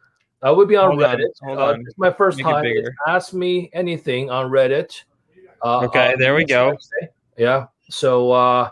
I 0.41 0.53
will 0.53 0.65
be 0.65 0.77
on 0.77 0.91
hold 0.91 1.01
Reddit. 1.03 1.33
On, 1.43 1.49
hold 1.49 1.59
uh, 1.59 1.65
on. 1.73 1.81
It's 1.81 1.99
my 1.99 2.13
first 2.13 2.37
Make 2.39 2.47
time. 2.47 2.65
Ask 3.09 3.33
me 3.35 3.71
anything 3.73 4.31
on 4.31 4.53
Reddit. 4.53 5.03
Uh, 5.63 5.81
okay, 5.87 6.15
there 6.17 6.37
we 6.37 6.45
go. 6.45 6.79
Yeah. 7.37 7.67
So 7.91 8.31
uh, 8.31 8.71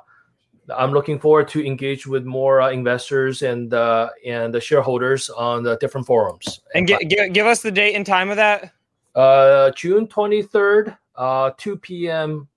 I'm 0.71 0.93
looking 0.93 1.19
forward 1.19 1.49
to 1.49 1.65
engage 1.65 2.07
with 2.07 2.25
more 2.25 2.61
uh, 2.61 2.71
investors 2.71 3.43
and 3.43 3.75
uh, 3.75 4.11
and 4.25 4.55
the 4.55 4.61
shareholders 4.61 5.29
on 5.31 5.63
the 5.63 5.77
different 5.77 6.07
forums. 6.07 6.61
And 6.75 6.87
g- 6.87 6.99
g- 7.07 7.29
give 7.31 7.47
us 7.47 7.63
the 7.63 7.71
date 7.73 7.95
and 7.95 8.07
time 8.07 8.31
of 8.31 8.37
that. 8.37 8.73
Uh, 9.15 9.71
June 9.73 10.07
23rd, 10.07 10.97
uh, 11.17 11.51
2 11.59 11.77
p.m. 11.79 12.49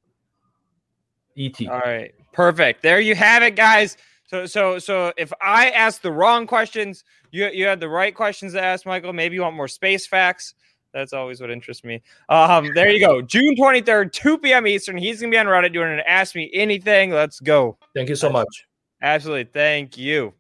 ET. 1.38 1.56
All 1.68 1.80
right, 1.80 2.14
perfect. 2.32 2.82
There 2.82 3.00
you 3.00 3.16
have 3.16 3.44
it, 3.44 3.56
guys. 3.56 3.98
So, 4.28 4.46
so, 4.46 4.80
so, 4.80 5.12
if 5.18 5.34
I 5.42 5.70
ask 5.72 6.02
the 6.02 6.12
wrong 6.12 6.48
questions, 6.48 7.04
you 7.32 7.48
you 7.48 7.66
had 7.66 7.80
the 7.80 7.90
right 7.90 8.16
questions 8.16 8.54
to 8.54 8.62
ask, 8.62 8.86
Michael. 8.86 9.14
Maybe 9.14 9.36
you 9.36 9.42
want 9.42 9.56
more 9.56 9.68
space 9.68 10.08
facts. 10.08 10.54
That's 10.96 11.12
always 11.12 11.42
what 11.42 11.52
interests 11.52 11.84
me. 11.84 12.02
Um, 12.30 12.72
there 12.74 12.90
you 12.90 13.06
go. 13.06 13.22
June 13.22 13.54
23rd, 13.56 14.14
2 14.14 14.38
p.m. 14.38 14.66
Eastern. 14.66 14.98
He's 14.98 15.20
gonna 15.20 15.30
be 15.30 15.38
on 15.38 15.46
Reddit 15.46 15.74
doing 15.74 15.92
an 15.92 16.00
Ask 16.08 16.36
Me 16.36 16.50
Anything. 16.54 17.12
Let's 17.12 17.42
go. 17.42 17.78
Thank 17.94 18.08
you 18.08 18.16
so 18.16 18.30
much. 18.30 18.66
Absolutely. 19.02 19.44
Thank 19.44 19.98
you. 19.98 20.34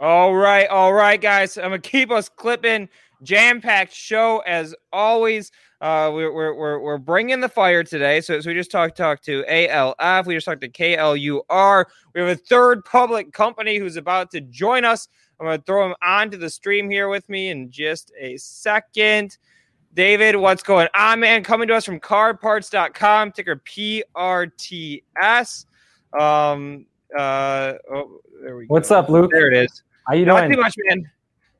All 0.00 0.34
right, 0.34 0.66
all 0.68 0.94
right, 0.94 1.20
guys. 1.20 1.58
I'm 1.58 1.64
gonna 1.64 1.80
keep 1.80 2.10
us 2.10 2.30
clipping. 2.30 2.88
Jam-packed 3.22 3.92
show 3.92 4.42
as 4.46 4.74
always. 4.90 5.52
Uh, 5.82 6.10
we're, 6.14 6.32
we're, 6.32 6.54
we're, 6.54 6.78
we're 6.78 6.98
bringing 6.98 7.40
the 7.40 7.48
fire 7.48 7.84
today. 7.84 8.20
So, 8.20 8.40
so 8.40 8.48
we 8.48 8.54
just 8.54 8.70
talked 8.70 8.96
talked 8.96 9.24
to 9.26 9.44
ALF. 9.48 10.26
We 10.26 10.34
just 10.34 10.46
talked 10.46 10.62
to 10.62 10.68
KULR. 10.68 11.84
We 12.14 12.20
have 12.20 12.30
a 12.30 12.36
third 12.36 12.84
public 12.84 13.32
company 13.32 13.76
who's 13.76 13.96
about 13.96 14.30
to 14.30 14.40
join 14.40 14.84
us. 14.84 15.08
I'm 15.42 15.48
going 15.48 15.58
to 15.58 15.64
throw 15.64 15.84
him 15.84 15.96
onto 16.00 16.36
the 16.36 16.48
stream 16.48 16.88
here 16.88 17.08
with 17.08 17.28
me 17.28 17.48
in 17.48 17.68
just 17.68 18.12
a 18.16 18.36
second. 18.36 19.38
David, 19.92 20.36
what's 20.36 20.62
going 20.62 20.86
on, 20.94 21.18
man? 21.18 21.42
Coming 21.42 21.66
to 21.66 21.74
us 21.74 21.84
from 21.84 21.98
carparts.com, 21.98 23.32
ticker 23.32 23.56
PRTS. 23.56 25.66
Um, 26.16 26.86
uh, 27.18 27.72
oh, 27.92 28.20
there 28.40 28.56
we 28.56 28.66
What's 28.66 28.90
go. 28.90 29.00
up, 29.00 29.08
Luke? 29.08 29.32
There 29.32 29.50
it 29.50 29.64
is. 29.64 29.82
How 30.06 30.14
you 30.14 30.26
Not 30.26 30.42
doing? 30.42 30.52
too 30.52 30.60
much, 30.60 30.74
man. 30.88 31.10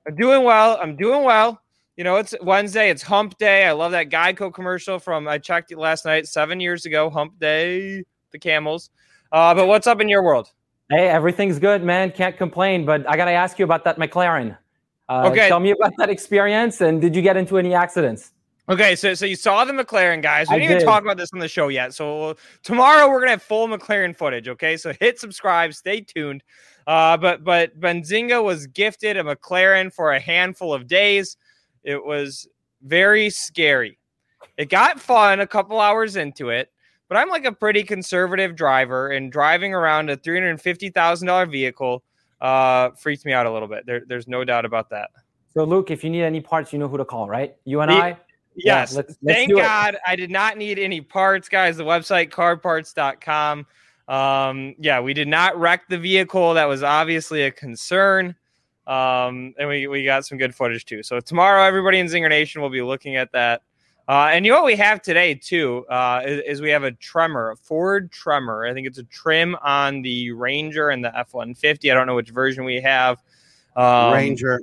I'm 0.07 0.15
doing 0.15 0.45
well. 0.45 0.79
I'm 0.81 0.95
doing 0.95 1.25
well. 1.25 1.61
You 1.97 2.05
know, 2.05 2.19
it's 2.19 2.37
Wednesday. 2.41 2.89
It's 2.89 3.03
Hump 3.03 3.37
Day. 3.37 3.67
I 3.67 3.73
love 3.73 3.91
that 3.91 4.11
Geico 4.11 4.55
commercial 4.55 5.01
from 5.01 5.27
I 5.27 5.39
checked 5.39 5.73
it 5.73 5.79
last 5.79 6.05
night, 6.05 6.29
seven 6.29 6.61
years 6.61 6.87
ago. 6.87 7.11
Hump 7.11 7.37
Day, 7.41 8.05
the 8.31 8.39
camels. 8.39 8.91
Uh, 9.33 9.53
but 9.57 9.67
what's 9.67 9.89
up 9.89 10.01
in 10.01 10.09
your 10.09 10.23
world? 10.23 10.53
Hey, 10.91 11.09
everything's 11.09 11.59
good, 11.59 11.83
man. 11.83 12.11
Can't 12.11 12.37
complain. 12.37 12.85
But 12.85 13.09
I 13.09 13.17
got 13.17 13.27
to 13.27 13.33
ask 13.33 13.59
you 13.59 13.65
about 13.65 13.85
that 13.85 13.99
McLaren. 13.99 14.57
Uh, 15.09 15.29
Okay. 15.33 15.49
Tell 15.49 15.61
me 15.61 15.71
about 15.71 15.93
that 15.99 16.11
experience. 16.11 16.81
And 16.81 17.01
did 17.01 17.15
you 17.17 17.23
get 17.23 17.37
into 17.37 17.59
any 17.59 17.75
accidents? 17.75 18.33
Okay, 18.69 18.95
so 18.95 19.13
so 19.13 19.27
you 19.27 19.35
saw 19.35 19.65
the 19.65 19.73
McLaren 19.73 20.23
guys. 20.23 20.49
We 20.49 20.55
I 20.55 20.59
didn't 20.59 20.71
even 20.71 20.79
did. 20.79 20.85
talk 20.85 21.03
about 21.03 21.17
this 21.17 21.31
on 21.33 21.41
the 21.41 21.49
show 21.49 21.67
yet. 21.67 21.95
So 21.95 22.37
tomorrow 22.63 23.11
we're 23.11 23.19
gonna 23.19 23.33
have 23.33 23.43
full 23.43 23.67
McLaren 23.67 24.17
footage. 24.17 24.47
Okay, 24.49 24.77
so 24.77 24.93
hit 25.01 25.19
subscribe, 25.19 25.75
stay 25.75 26.01
tuned. 26.01 26.45
Uh, 26.87 27.17
but 27.17 27.43
but 27.43 27.79
Benzinga 27.81 28.43
was 28.43 28.69
gifted 28.69 29.17
a 29.17 29.25
McLaren 29.25 29.93
for 29.93 30.13
a 30.13 30.21
handful 30.21 30.73
of 30.73 30.87
days. 30.87 31.37
It 31.83 32.03
was 32.05 32.47
very 32.83 33.31
scary. 33.31 33.99
It 34.57 34.69
got 34.69 35.01
fun 35.01 35.41
a 35.41 35.47
couple 35.47 35.81
hours 35.81 36.15
into 36.15 36.51
it, 36.51 36.71
but 37.13 37.19
I'm 37.19 37.29
like 37.29 37.45
a 37.45 37.53
pretty 37.53 37.83
conservative 37.83 38.57
driver, 38.57 39.11
and 39.11 39.31
driving 39.31 39.75
around 39.75 40.09
a 40.09 40.17
three 40.17 40.39
hundred 40.41 40.59
fifty 40.63 40.89
thousand 40.89 41.27
dollar 41.29 41.45
vehicle 41.45 42.03
uh, 42.41 42.89
freaks 42.93 43.27
me 43.27 43.35
out 43.35 43.45
a 43.45 43.53
little 43.53 43.69
bit. 43.69 43.85
There, 43.85 44.01
there's 44.07 44.27
no 44.27 44.45
doubt 44.45 44.65
about 44.65 44.89
that. 44.91 45.11
So, 45.53 45.63
Luke, 45.65 45.91
if 45.91 46.03
you 46.03 46.09
need 46.09 46.23
any 46.23 46.41
parts, 46.41 46.73
you 46.73 46.79
know 46.79 46.89
who 46.89 46.97
to 46.97 47.05
call, 47.05 47.29
right? 47.29 47.55
You 47.67 47.83
and 47.83 47.91
I? 47.91 48.09
Yeah, 48.09 48.17
Yes. 48.55 48.97
let's- 48.97 49.17
let's 49.23 49.39
Thank. 49.41 49.53
God 49.55 49.99
I 50.07 50.17
did 50.17 50.31
not 50.31 50.57
need 50.57 50.79
any 50.79 51.03
parts, 51.03 51.51
guys. 51.51 51.77
The 51.77 51.85
website 51.85 52.31
carparts.com. 52.31 53.67
Um, 54.09 54.75
yeah, 54.79 55.01
we 55.01 55.13
did 55.13 55.29
not 55.29 55.61
wreck 55.61 55.83
the 55.91 55.99
vehicle. 55.99 56.55
That 56.55 56.65
was 56.65 56.83
obviously 56.83 57.43
a 57.43 57.51
concern. 57.51 58.35
Um, 58.87 59.55
and 59.59 59.69
we, 59.69 59.87
we 59.87 60.03
got 60.03 60.25
some 60.25 60.39
good 60.39 60.55
footage 60.55 60.87
too. 60.87 61.03
So 61.03 61.21
tomorrow, 61.21 61.63
everybody 61.63 61.99
in 61.99 62.07
Zinger 62.07 62.31
Nation 62.31 62.63
will 62.63 62.71
be 62.71 62.81
looking 62.81 63.17
at 63.17 63.33
that. 63.33 63.61
Uh, 64.09 64.31
and 64.33 64.45
you 64.45 64.51
know 64.51 64.59
what 64.59 64.67
we 64.67 64.77
have 64.77 65.01
today 65.01 65.35
too 65.35 65.87
uh, 65.89 66.21
is, 66.27 66.43
is 66.47 66.61
we 66.61 66.71
have 66.71 66.83
a 66.83 66.91
Tremor, 66.93 67.53
a 67.53 67.57
Ford 67.57 68.11
Tremor. 68.11 68.67
I 68.67 68.75
think 68.75 68.87
it's 68.87 68.99
a 68.99 69.05
trim 69.05 69.57
on 69.63 70.03
the 70.03 70.33
Ranger 70.33 70.91
and 70.91 71.05
the 71.05 71.17
F 71.17 71.35
one 71.35 71.55
fifty. 71.55 71.91
I 71.91 71.95
don't 71.95 72.07
know 72.07 72.17
which 72.17 72.31
version 72.31 72.65
we 72.65 72.81
have. 72.81 73.23
Um, 73.77 74.13
Ranger, 74.13 74.61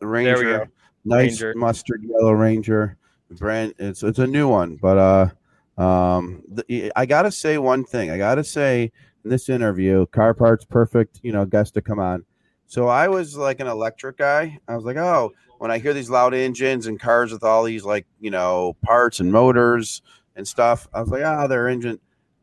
the 0.00 0.06
there 0.06 0.10
we 0.10 0.44
Ranger, 0.44 0.58
go. 0.58 0.70
nice 1.04 1.40
Ranger. 1.40 1.54
mustard 1.56 2.02
yellow 2.04 2.32
Ranger, 2.32 2.98
brand. 3.30 3.74
It's 3.78 4.02
it's 4.02 4.18
a 4.18 4.26
new 4.26 4.46
one, 4.46 4.76
but 4.76 4.98
uh, 5.78 5.82
um, 5.82 6.42
the, 6.48 6.92
I 6.94 7.06
gotta 7.06 7.32
say 7.32 7.56
one 7.58 7.84
thing. 7.84 8.10
I 8.10 8.18
gotta 8.18 8.44
say 8.44 8.92
in 9.24 9.30
this 9.30 9.48
interview, 9.48 10.04
car 10.06 10.34
parts 10.34 10.66
perfect. 10.66 11.20
You 11.22 11.32
know, 11.32 11.46
guest 11.46 11.74
to 11.74 11.82
come 11.82 11.98
on. 11.98 12.24
So 12.72 12.88
I 12.88 13.06
was 13.06 13.36
like 13.36 13.60
an 13.60 13.66
electric 13.66 14.16
guy. 14.16 14.58
I 14.66 14.74
was 14.74 14.86
like, 14.86 14.96
oh, 14.96 15.34
when 15.58 15.70
I 15.70 15.76
hear 15.76 15.92
these 15.92 16.08
loud 16.08 16.32
engines 16.32 16.86
and 16.86 16.98
cars 16.98 17.30
with 17.30 17.44
all 17.44 17.64
these 17.64 17.84
like 17.84 18.06
you 18.18 18.30
know 18.30 18.78
parts 18.80 19.20
and 19.20 19.30
motors 19.30 20.00
and 20.36 20.48
stuff, 20.48 20.88
I 20.94 21.02
was 21.02 21.10
like, 21.10 21.22
ah, 21.22 21.42
oh, 21.42 21.48
their 21.48 21.68
engine. 21.68 22.00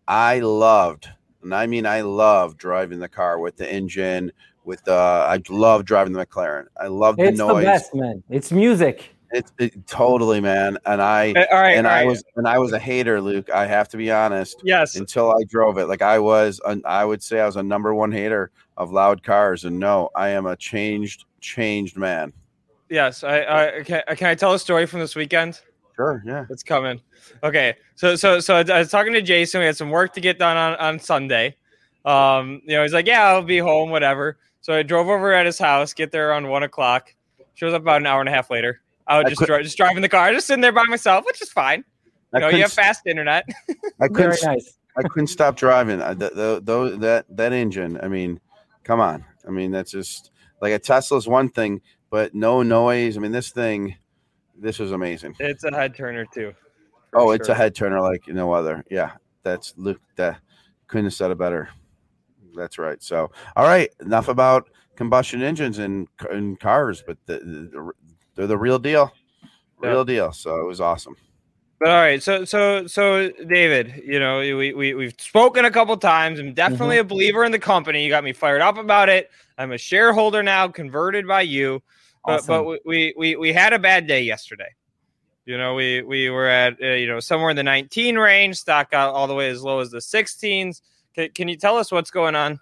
I 0.08 0.42
loved, 0.42 1.10
and 1.42 1.52
I 1.52 1.66
mean, 1.66 1.88
I 1.88 2.02
loved 2.02 2.60
driving 2.60 3.00
the 3.00 3.10
car 3.10 3.40
with 3.40 3.58
the 3.58 3.74
engine. 3.74 4.32
With 4.66 4.84
the, 4.84 4.94
I 4.94 5.42
love 5.50 5.84
driving 5.86 6.14
the 6.14 6.24
McLaren. 6.24 6.66
I 6.80 6.86
love 6.90 7.18
the 7.18 7.24
It's 7.24 7.40
the 7.40 7.48
noise. 7.48 7.66
best, 7.66 7.96
man. 7.96 8.22
It's 8.30 8.52
music. 8.52 9.16
It's 9.32 9.52
it, 9.60 9.86
totally, 9.88 10.42
man. 10.42 10.78
And 10.86 11.02
I 11.02 11.34
Uh, 11.34 11.46
all 11.52 11.62
right, 11.62 11.78
and 11.78 11.86
all 11.86 11.94
I 11.94 11.98
right. 11.98 12.08
was 12.08 12.24
and 12.36 12.48
I 12.48 12.58
was 12.58 12.72
a 12.74 12.80
hater, 12.80 13.22
Luke. 13.22 13.50
I 13.52 13.66
have 13.66 13.88
to 13.90 13.98
be 13.98 14.12
honest. 14.12 14.62
Yes. 14.64 14.96
Until 14.96 15.32
I 15.32 15.44
drove 15.48 15.78
it, 15.78 15.86
like 15.86 16.02
I 16.02 16.18
was, 16.20 16.60
an, 16.66 16.82
I 16.86 17.06
would 17.06 17.22
say 17.22 17.40
I 17.40 17.46
was 17.46 17.56
a 17.56 17.64
number 17.64 17.94
one 17.94 18.12
hater 18.12 18.52
of 18.78 18.92
loud 18.92 19.22
cars. 19.24 19.66
And 19.66 19.80
no, 19.80 20.10
I 20.16 20.30
am 20.30 20.46
a 20.46 20.56
changed, 20.56 21.26
changed 21.42 21.98
man. 21.98 22.34
Yes, 22.90 23.24
I, 23.24 23.42
I 23.42 23.84
can. 23.84 24.02
Can 24.16 24.28
I 24.28 24.36
tell 24.36 24.54
a 24.54 24.60
story 24.60 24.88
from 24.88 25.00
this 25.00 25.16
weekend? 25.16 25.62
Sure, 25.96 26.24
yeah. 26.26 26.46
It's 26.50 26.64
coming. 26.64 27.00
Okay, 27.44 27.76
so 27.96 28.16
so 28.16 28.40
so 28.40 28.56
I 28.56 28.80
was 28.80 28.90
talking 28.90 29.14
to 29.14 29.22
Jason. 29.22 29.60
We 29.60 29.66
had 29.68 29.78
some 29.78 29.92
work 29.92 30.14
to 30.14 30.22
get 30.22 30.40
done 30.40 30.58
on 30.58 30.76
on 30.78 31.00
Sunday. 31.00 31.56
Um, 32.06 32.62
you 32.66 32.76
know, 32.76 32.82
he's 32.82 32.94
like, 32.94 33.06
"Yeah, 33.06 33.26
I'll 33.28 33.44
be 33.44 33.60
home, 33.60 33.92
whatever." 33.92 34.38
So 34.62 34.74
I 34.74 34.82
drove 34.82 35.08
over 35.08 35.34
at 35.34 35.46
his 35.46 35.60
house, 35.60 35.94
get 35.94 36.12
there 36.12 36.30
around 36.30 36.48
one 36.48 36.64
o'clock. 36.64 37.14
Shows 37.54 37.74
up 37.74 37.82
about 37.84 38.02
an 38.02 38.08
hour 38.08 38.22
and 38.22 38.30
a 38.30 38.32
half 38.32 38.50
later. 38.50 38.82
I 39.10 39.18
was 39.18 39.26
I 39.26 39.30
just 39.30 39.40
could- 39.40 39.48
dri- 39.48 39.64
just 39.64 39.76
driving 39.78 40.02
the 40.02 40.10
car, 40.10 40.32
just 40.32 40.48
sitting 40.48 40.62
there 40.62 40.72
by 40.72 40.84
myself, 40.88 41.26
which 41.26 41.42
is 41.42 41.50
fine. 41.52 41.84
I 42.34 42.38
You 42.38 42.42
know, 42.42 42.50
you 42.50 42.62
have 42.62 42.72
fast 42.72 43.08
internet. 43.08 43.44
I 44.00 44.08
couldn't. 44.08 44.40
Very 44.40 44.56
nice. 44.56 44.78
I 44.98 45.02
couldn't 45.04 45.28
stop 45.28 45.56
driving. 45.56 46.02
I, 46.02 46.14
the, 46.14 46.30
the, 46.30 46.62
tho- 46.64 46.96
that 46.98 47.26
that 47.36 47.52
engine. 47.54 48.00
I 48.02 48.08
mean, 48.08 48.40
come 48.84 49.00
on. 49.00 49.26
I 49.48 49.52
mean, 49.52 49.72
that's 49.72 49.92
just 49.92 50.32
like 50.62 50.74
a 50.74 50.80
Tesla's 50.80 51.28
one 51.28 51.50
thing, 51.50 51.82
but 52.10 52.36
no 52.36 52.62
noise. 52.64 53.18
I 53.18 53.20
mean, 53.20 53.32
this 53.32 53.50
thing, 53.50 53.96
this 54.58 54.80
is 54.80 54.92
amazing. 54.92 55.36
it's 55.40 55.64
a 55.64 55.72
head 55.72 55.96
turner 55.96 56.26
too. 56.34 56.54
for 57.12 57.20
Oh, 57.20 57.32
it's 57.32 57.50
a 57.50 57.56
head 57.56 57.74
turner 57.76 58.00
like 58.02 58.28
no 58.28 58.52
other. 58.54 58.84
Yeah, 58.92 59.14
that's 59.42 59.74
Luke. 59.78 60.02
That 60.18 60.40
couldn't 60.88 61.06
have 61.06 61.14
said 61.14 61.32
it 61.32 61.38
better. 61.38 61.70
That's 62.56 62.78
right. 62.78 63.02
So, 63.02 63.32
all 63.56 63.66
right, 63.66 63.90
enough 64.02 64.28
about 64.28 64.70
combustion 64.96 65.42
engines 65.42 65.80
and, 65.80 66.08
and 66.30 66.60
cars, 66.60 67.04
but 67.06 67.18
the, 67.26 67.40
the, 67.40 67.92
they're 68.40 68.48
the 68.48 68.58
real 68.58 68.80
deal, 68.80 69.12
real 69.80 69.98
yeah. 69.98 70.04
deal. 70.16 70.32
So 70.32 70.62
it 70.62 70.64
was 70.64 70.80
awesome. 70.80 71.18
But 71.78 71.90
all 71.90 71.98
right, 71.98 72.24
so 72.24 72.46
so 72.46 72.88
so 72.88 73.30
David, 73.32 74.02
you 74.06 74.18
know, 74.18 74.40
we 74.40 74.74
we 74.74 74.94
we've 74.94 75.14
spoken 75.18 75.66
a 75.66 75.72
couple 75.72 75.98
times. 75.98 76.40
I'm 76.40 76.54
definitely 76.54 76.96
mm-hmm. 76.96 77.02
a 77.02 77.10
believer 77.10 77.44
in 77.44 77.52
the 77.52 77.60
company. 77.60 78.02
You 78.02 78.10
got 78.10 78.24
me 78.24 78.32
fired 78.32 78.62
up 78.62 78.78
about 78.78 79.10
it. 79.10 79.30
I'm 79.58 79.74
a 79.74 79.78
shareholder 79.78 80.42
now, 80.42 80.70
converted 80.70 81.28
by 81.28 81.42
you. 81.42 81.82
But 82.26 82.40
awesome. 82.40 82.66
but 82.66 82.80
we 82.86 83.14
we 83.18 83.36
we 83.36 83.52
had 83.52 83.74
a 83.74 83.80
bad 83.80 84.08
day 84.08 84.22
yesterday. 84.22 84.74
You 85.46 85.58
know, 85.58 85.76
we 85.76 86.02
we 86.02 86.30
were 86.30 86.48
at 86.48 86.82
uh, 86.82 86.88
you 86.88 87.08
know 87.08 87.20
somewhere 87.20 87.50
in 87.50 87.58
the 87.58 87.64
19 87.64 88.18
range. 88.18 88.56
Stock 88.56 88.92
got 88.92 89.14
all 89.14 89.28
the 89.28 89.36
way 89.36 89.50
as 89.50 89.62
low 89.62 89.80
as 89.80 89.92
the 89.92 89.98
16s. 89.98 90.82
Can, 91.14 91.30
can 91.32 91.50
you 91.50 91.58
tell 91.58 91.76
us 91.76 91.92
what's 91.92 92.12
going 92.12 92.36
on? 92.36 92.58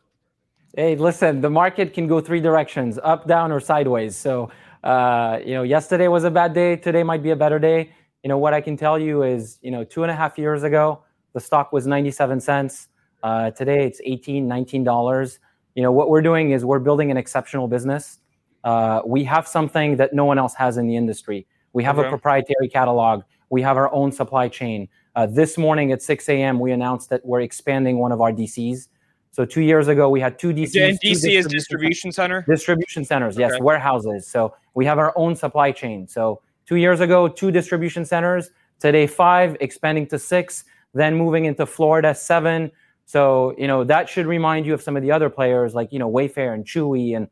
Hey, 0.75 0.95
listen, 0.95 1.41
the 1.41 1.49
market 1.51 1.93
can 1.93 2.07
go 2.07 2.19
three 2.19 2.41
directions: 2.41 2.99
up, 3.03 3.27
down, 3.27 3.51
or 3.51 3.59
sideways. 3.59 4.15
So, 4.15 4.49
uh, 4.83 5.39
you 5.45 5.53
know, 5.53 5.63
yesterday 5.63 6.07
was 6.07 6.23
a 6.23 6.31
bad 6.31 6.53
day. 6.53 6.75
Today 6.75 7.03
might 7.03 7.23
be 7.23 7.31
a 7.31 7.35
better 7.35 7.59
day 7.59 7.91
you 8.27 8.29
know 8.29 8.37
what 8.37 8.53
I 8.53 8.61
can 8.61 8.75
tell 8.75 8.99
you 8.99 9.23
is 9.23 9.57
you 9.61 9.71
know 9.71 9.85
two 9.85 10.03
and 10.03 10.11
a 10.11 10.15
half 10.15 10.37
years 10.37 10.63
ago 10.63 11.01
the 11.33 11.39
stock 11.39 11.71
was 11.71 11.85
97 11.87 12.41
cents. 12.41 12.89
Uh, 13.23 13.51
today 13.51 13.85
it's 13.85 14.01
18, 14.03 14.47
19 14.47 14.83
dollars. 14.83 15.39
You 15.75 15.83
know 15.83 15.91
what 15.91 16.09
we're 16.09 16.21
doing 16.21 16.51
is 16.51 16.65
we're 16.65 16.79
building 16.79 17.11
an 17.11 17.15
exceptional 17.15 17.67
business. 17.67 18.19
Uh, 18.63 19.01
we 19.05 19.23
have 19.23 19.47
something 19.47 19.97
that 19.97 20.13
no 20.13 20.25
one 20.25 20.37
else 20.37 20.53
has 20.55 20.77
in 20.77 20.87
the 20.87 20.95
industry. 20.95 21.47
We 21.73 21.83
have 21.83 21.99
okay. 21.99 22.07
a 22.07 22.09
proprietary 22.09 22.67
catalog. 22.67 23.23
We 23.49 23.61
have 23.61 23.77
our 23.77 23.93
own 23.93 24.11
supply 24.11 24.49
chain. 24.49 24.89
Uh, 25.15 25.27
this 25.27 25.57
morning 25.57 25.91
at 25.93 26.01
6 26.01 26.27
a.m., 26.27 26.59
we 26.59 26.71
announced 26.71 27.09
that 27.11 27.25
we're 27.25 27.41
expanding 27.41 27.97
one 27.97 28.11
of 28.11 28.19
our 28.19 28.33
DCs. 28.33 28.89
So 29.37 29.45
two 29.45 29.61
years 29.61 29.87
ago, 29.87 30.09
we 30.09 30.19
had 30.19 30.37
two 30.37 30.51
DCs. 30.51 30.89
And 30.89 30.99
DC 30.99 31.01
distribution 31.01 31.37
is 31.37 31.47
distribution 31.47 32.11
center. 32.11 32.43
Distribution 32.47 33.05
centers, 33.05 33.37
yes, 33.37 33.53
okay. 33.53 33.61
warehouses. 33.61 34.27
So 34.27 34.55
we 34.73 34.83
have 34.85 34.97
our 34.97 35.13
own 35.15 35.35
supply 35.35 35.71
chain. 35.71 36.07
So 36.07 36.41
Two 36.67 36.75
years 36.75 36.99
ago, 36.99 37.29
two 37.29 37.49
distribution 37.49 38.03
centers. 38.03 38.49
Today, 38.79 39.07
five, 39.07 39.55
expanding 39.61 40.05
to 40.07 40.19
six, 40.19 40.65
then 40.93 41.15
moving 41.15 41.45
into 41.45 41.65
Florida, 41.65 42.13
seven. 42.13 42.71
So, 43.05 43.55
you 43.57 43.67
know, 43.67 43.85
that 43.85 44.09
should 44.09 44.25
remind 44.27 44.65
you 44.65 44.73
of 44.73 44.81
some 44.81 44.97
of 44.97 45.01
the 45.01 45.09
other 45.09 45.29
players 45.29 45.73
like, 45.73 45.93
you 45.93 45.97
know, 45.97 46.11
Wayfair 46.11 46.53
and 46.53 46.65
Chewy 46.65 47.15
and 47.15 47.29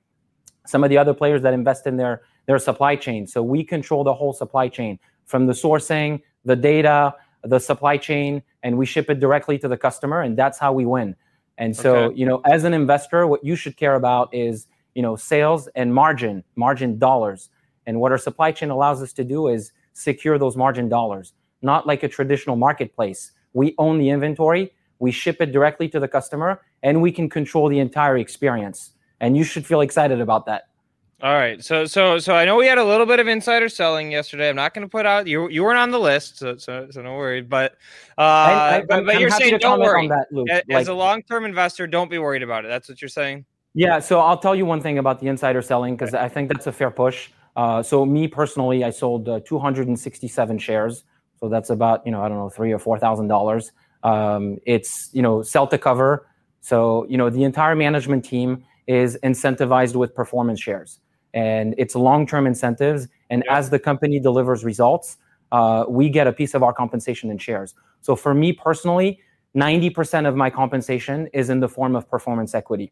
some 0.65 0.85
of 0.85 0.89
the 0.89 0.97
other 0.97 1.13
players 1.13 1.41
that 1.41 1.53
invest 1.53 1.85
in 1.85 1.97
their, 1.97 2.21
their 2.47 2.57
supply 2.59 2.95
chain. 2.95 3.27
So 3.27 3.43
we 3.43 3.63
control 3.63 4.05
the 4.05 4.13
whole 4.13 4.31
supply 4.31 4.69
chain 4.69 4.97
from 5.25 5.47
the 5.47 5.53
sourcing, 5.53 6.21
the 6.45 6.55
data, 6.55 7.13
the 7.43 7.59
supply 7.59 7.97
chain, 7.97 8.41
and 8.63 8.77
we 8.77 8.85
ship 8.85 9.09
it 9.09 9.19
directly 9.19 9.59
to 9.59 9.67
the 9.67 9.77
customer. 9.77 10.21
And 10.21 10.37
that's 10.37 10.57
how 10.57 10.71
we 10.71 10.85
win. 10.85 11.13
And 11.57 11.75
so, 11.75 11.95
okay. 11.95 12.15
you 12.17 12.25
know, 12.25 12.41
as 12.45 12.63
an 12.63 12.73
investor, 12.73 13.25
what 13.27 13.43
you 13.43 13.55
should 13.55 13.77
care 13.77 13.95
about 13.95 14.33
is, 14.33 14.67
you 14.93 15.01
know, 15.01 15.15
sales 15.15 15.67
and 15.75 15.93
margin, 15.93 16.43
margin 16.55 16.97
dollars. 16.97 17.49
And 17.85 17.99
what 17.99 18.11
our 18.11 18.17
supply 18.17 18.51
chain 18.51 18.69
allows 18.69 19.01
us 19.01 19.13
to 19.13 19.23
do 19.23 19.47
is 19.47 19.71
secure 19.93 20.37
those 20.37 20.57
margin 20.57 20.89
dollars, 20.89 21.33
not 21.61 21.87
like 21.87 22.03
a 22.03 22.07
traditional 22.07 22.55
marketplace. 22.55 23.31
We 23.53 23.73
own 23.77 23.99
the 23.99 24.09
inventory, 24.09 24.73
we 24.99 25.11
ship 25.11 25.37
it 25.39 25.51
directly 25.51 25.87
to 25.89 25.99
the 25.99 26.07
customer, 26.07 26.61
and 26.83 27.01
we 27.01 27.11
can 27.11 27.29
control 27.29 27.69
the 27.69 27.79
entire 27.79 28.17
experience. 28.17 28.91
And 29.19 29.37
you 29.37 29.43
should 29.43 29.65
feel 29.65 29.81
excited 29.81 30.19
about 30.19 30.45
that. 30.47 30.67
All 31.21 31.33
right. 31.33 31.63
So 31.63 31.85
so 31.85 32.19
so 32.19 32.35
I 32.35 32.43
know 32.43 32.57
we 32.57 32.67
had 32.67 32.77
a 32.77 32.83
little 32.83 33.05
bit 33.05 33.19
of 33.19 33.27
insider 33.27 33.69
selling 33.69 34.11
yesterday. 34.11 34.49
I'm 34.49 34.55
not 34.57 34.73
going 34.73 34.85
to 34.85 34.89
put 34.89 35.05
out 35.05 35.27
you 35.27 35.49
you 35.49 35.63
weren't 35.63 35.77
on 35.77 35.91
the 35.91 35.99
list, 35.99 36.39
so 36.39 36.57
so, 36.57 36.87
so 36.91 37.01
don't 37.01 37.15
worry. 37.15 37.41
But 37.41 37.73
uh, 38.17 38.21
I, 38.21 38.75
I, 38.77 38.81
but, 38.87 39.05
but 39.05 39.19
you're 39.19 39.29
saying 39.29 39.57
don't 39.59 39.79
worry. 39.79 40.09
That, 40.09 40.27
as, 40.29 40.63
like, 40.67 40.81
as 40.81 40.87
a 40.89 40.93
long 40.93 41.23
term 41.23 41.45
investor, 41.45 41.87
don't 41.87 42.11
be 42.11 42.17
worried 42.17 42.43
about 42.43 42.65
it. 42.65 42.67
That's 42.67 42.89
what 42.89 43.01
you're 43.01 43.09
saying. 43.09 43.45
Yeah. 43.73 43.99
So 43.99 44.19
I'll 44.19 44.37
tell 44.37 44.55
you 44.55 44.65
one 44.65 44.81
thing 44.81 44.97
about 44.97 45.21
the 45.21 45.27
insider 45.27 45.61
selling 45.61 45.95
because 45.95 46.13
I 46.13 46.27
think 46.27 46.49
that's 46.49 46.67
a 46.67 46.71
fair 46.71 46.91
push. 46.91 47.29
Uh, 47.55 47.81
so 47.81 48.05
me 48.05 48.27
personally, 48.27 48.83
I 48.83 48.89
sold 48.89 49.29
uh, 49.29 49.39
267 49.45 50.57
shares. 50.57 51.05
So 51.39 51.47
that's 51.47 51.69
about 51.69 52.05
you 52.05 52.11
know 52.11 52.21
I 52.21 52.27
don't 52.27 52.37
know 52.37 52.49
three 52.49 52.73
or 52.73 52.79
four 52.79 52.99
thousand 52.99 53.25
um, 53.25 53.29
dollars. 53.29 53.71
It's 54.65 55.09
you 55.13 55.21
know 55.21 55.41
sell 55.41 55.65
to 55.67 55.77
cover. 55.77 56.27
So 56.59 57.05
you 57.07 57.17
know 57.17 57.29
the 57.29 57.45
entire 57.45 57.75
management 57.75 58.25
team 58.25 58.65
is 58.87 59.17
incentivized 59.23 59.95
with 59.95 60.13
performance 60.13 60.61
shares, 60.61 60.99
and 61.35 61.75
it's 61.77 61.93
long-term 61.93 62.47
incentives. 62.47 63.07
And 63.29 63.43
yeah. 63.45 63.57
as 63.57 63.69
the 63.69 63.77
company 63.77 64.19
delivers 64.19 64.65
results, 64.65 65.17
uh, 65.51 65.85
we 65.87 66.09
get 66.09 66.25
a 66.25 66.33
piece 66.33 66.55
of 66.55 66.63
our 66.63 66.73
compensation 66.73 67.29
in 67.29 67.37
shares. 67.37 67.75
So 68.01 68.15
for 68.15 68.33
me 68.33 68.51
personally, 68.51 69.19
90% 69.55 70.27
of 70.27 70.35
my 70.35 70.49
compensation 70.49 71.27
is 71.33 71.51
in 71.51 71.59
the 71.59 71.69
form 71.69 71.95
of 71.95 72.09
performance 72.09 72.55
equity. 72.55 72.91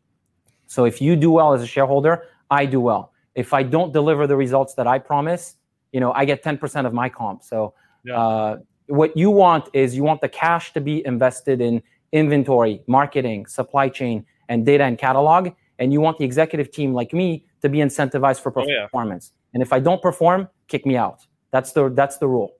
So 0.67 0.85
if 0.85 1.01
you 1.01 1.15
do 1.15 1.31
well 1.31 1.53
as 1.53 1.63
a 1.63 1.67
shareholder, 1.67 2.27
I 2.51 2.67
do 2.67 2.79
well 2.79 3.13
if 3.35 3.53
I 3.53 3.63
don't 3.63 3.91
deliver 3.91 4.27
the 4.27 4.35
results 4.35 4.75
that 4.75 4.87
I 4.87 4.99
promise, 4.99 5.55
you 5.91 5.99
know, 5.99 6.11
I 6.13 6.25
get 6.25 6.43
10% 6.43 6.85
of 6.85 6.93
my 6.93 7.09
comp. 7.09 7.43
So 7.43 7.73
yeah. 8.03 8.17
uh, 8.17 8.57
what 8.87 9.15
you 9.17 9.31
want 9.31 9.69
is 9.73 9.95
you 9.95 10.03
want 10.03 10.21
the 10.21 10.29
cash 10.29 10.73
to 10.73 10.81
be 10.81 11.05
invested 11.05 11.61
in 11.61 11.81
inventory, 12.11 12.81
marketing, 12.87 13.47
supply 13.47 13.89
chain, 13.89 14.25
and 14.49 14.65
data 14.65 14.83
and 14.83 14.97
catalog. 14.97 15.49
And 15.79 15.91
you 15.91 15.99
want 15.99 16.17
the 16.19 16.25
executive 16.25 16.71
team 16.71 16.93
like 16.93 17.13
me 17.13 17.45
to 17.63 17.69
be 17.69 17.79
incentivized 17.79 18.41
for 18.41 18.51
performance. 18.51 19.31
Oh, 19.33 19.35
yeah. 19.35 19.55
And 19.55 19.63
if 19.63 19.73
I 19.73 19.79
don't 19.79 20.01
perform, 20.01 20.49
kick 20.67 20.85
me 20.85 20.95
out. 20.95 21.25
That's 21.51 21.71
the 21.71 21.89
that's 21.89 22.17
the 22.17 22.27
rule. 22.27 22.51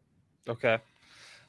Okay. 0.50 0.80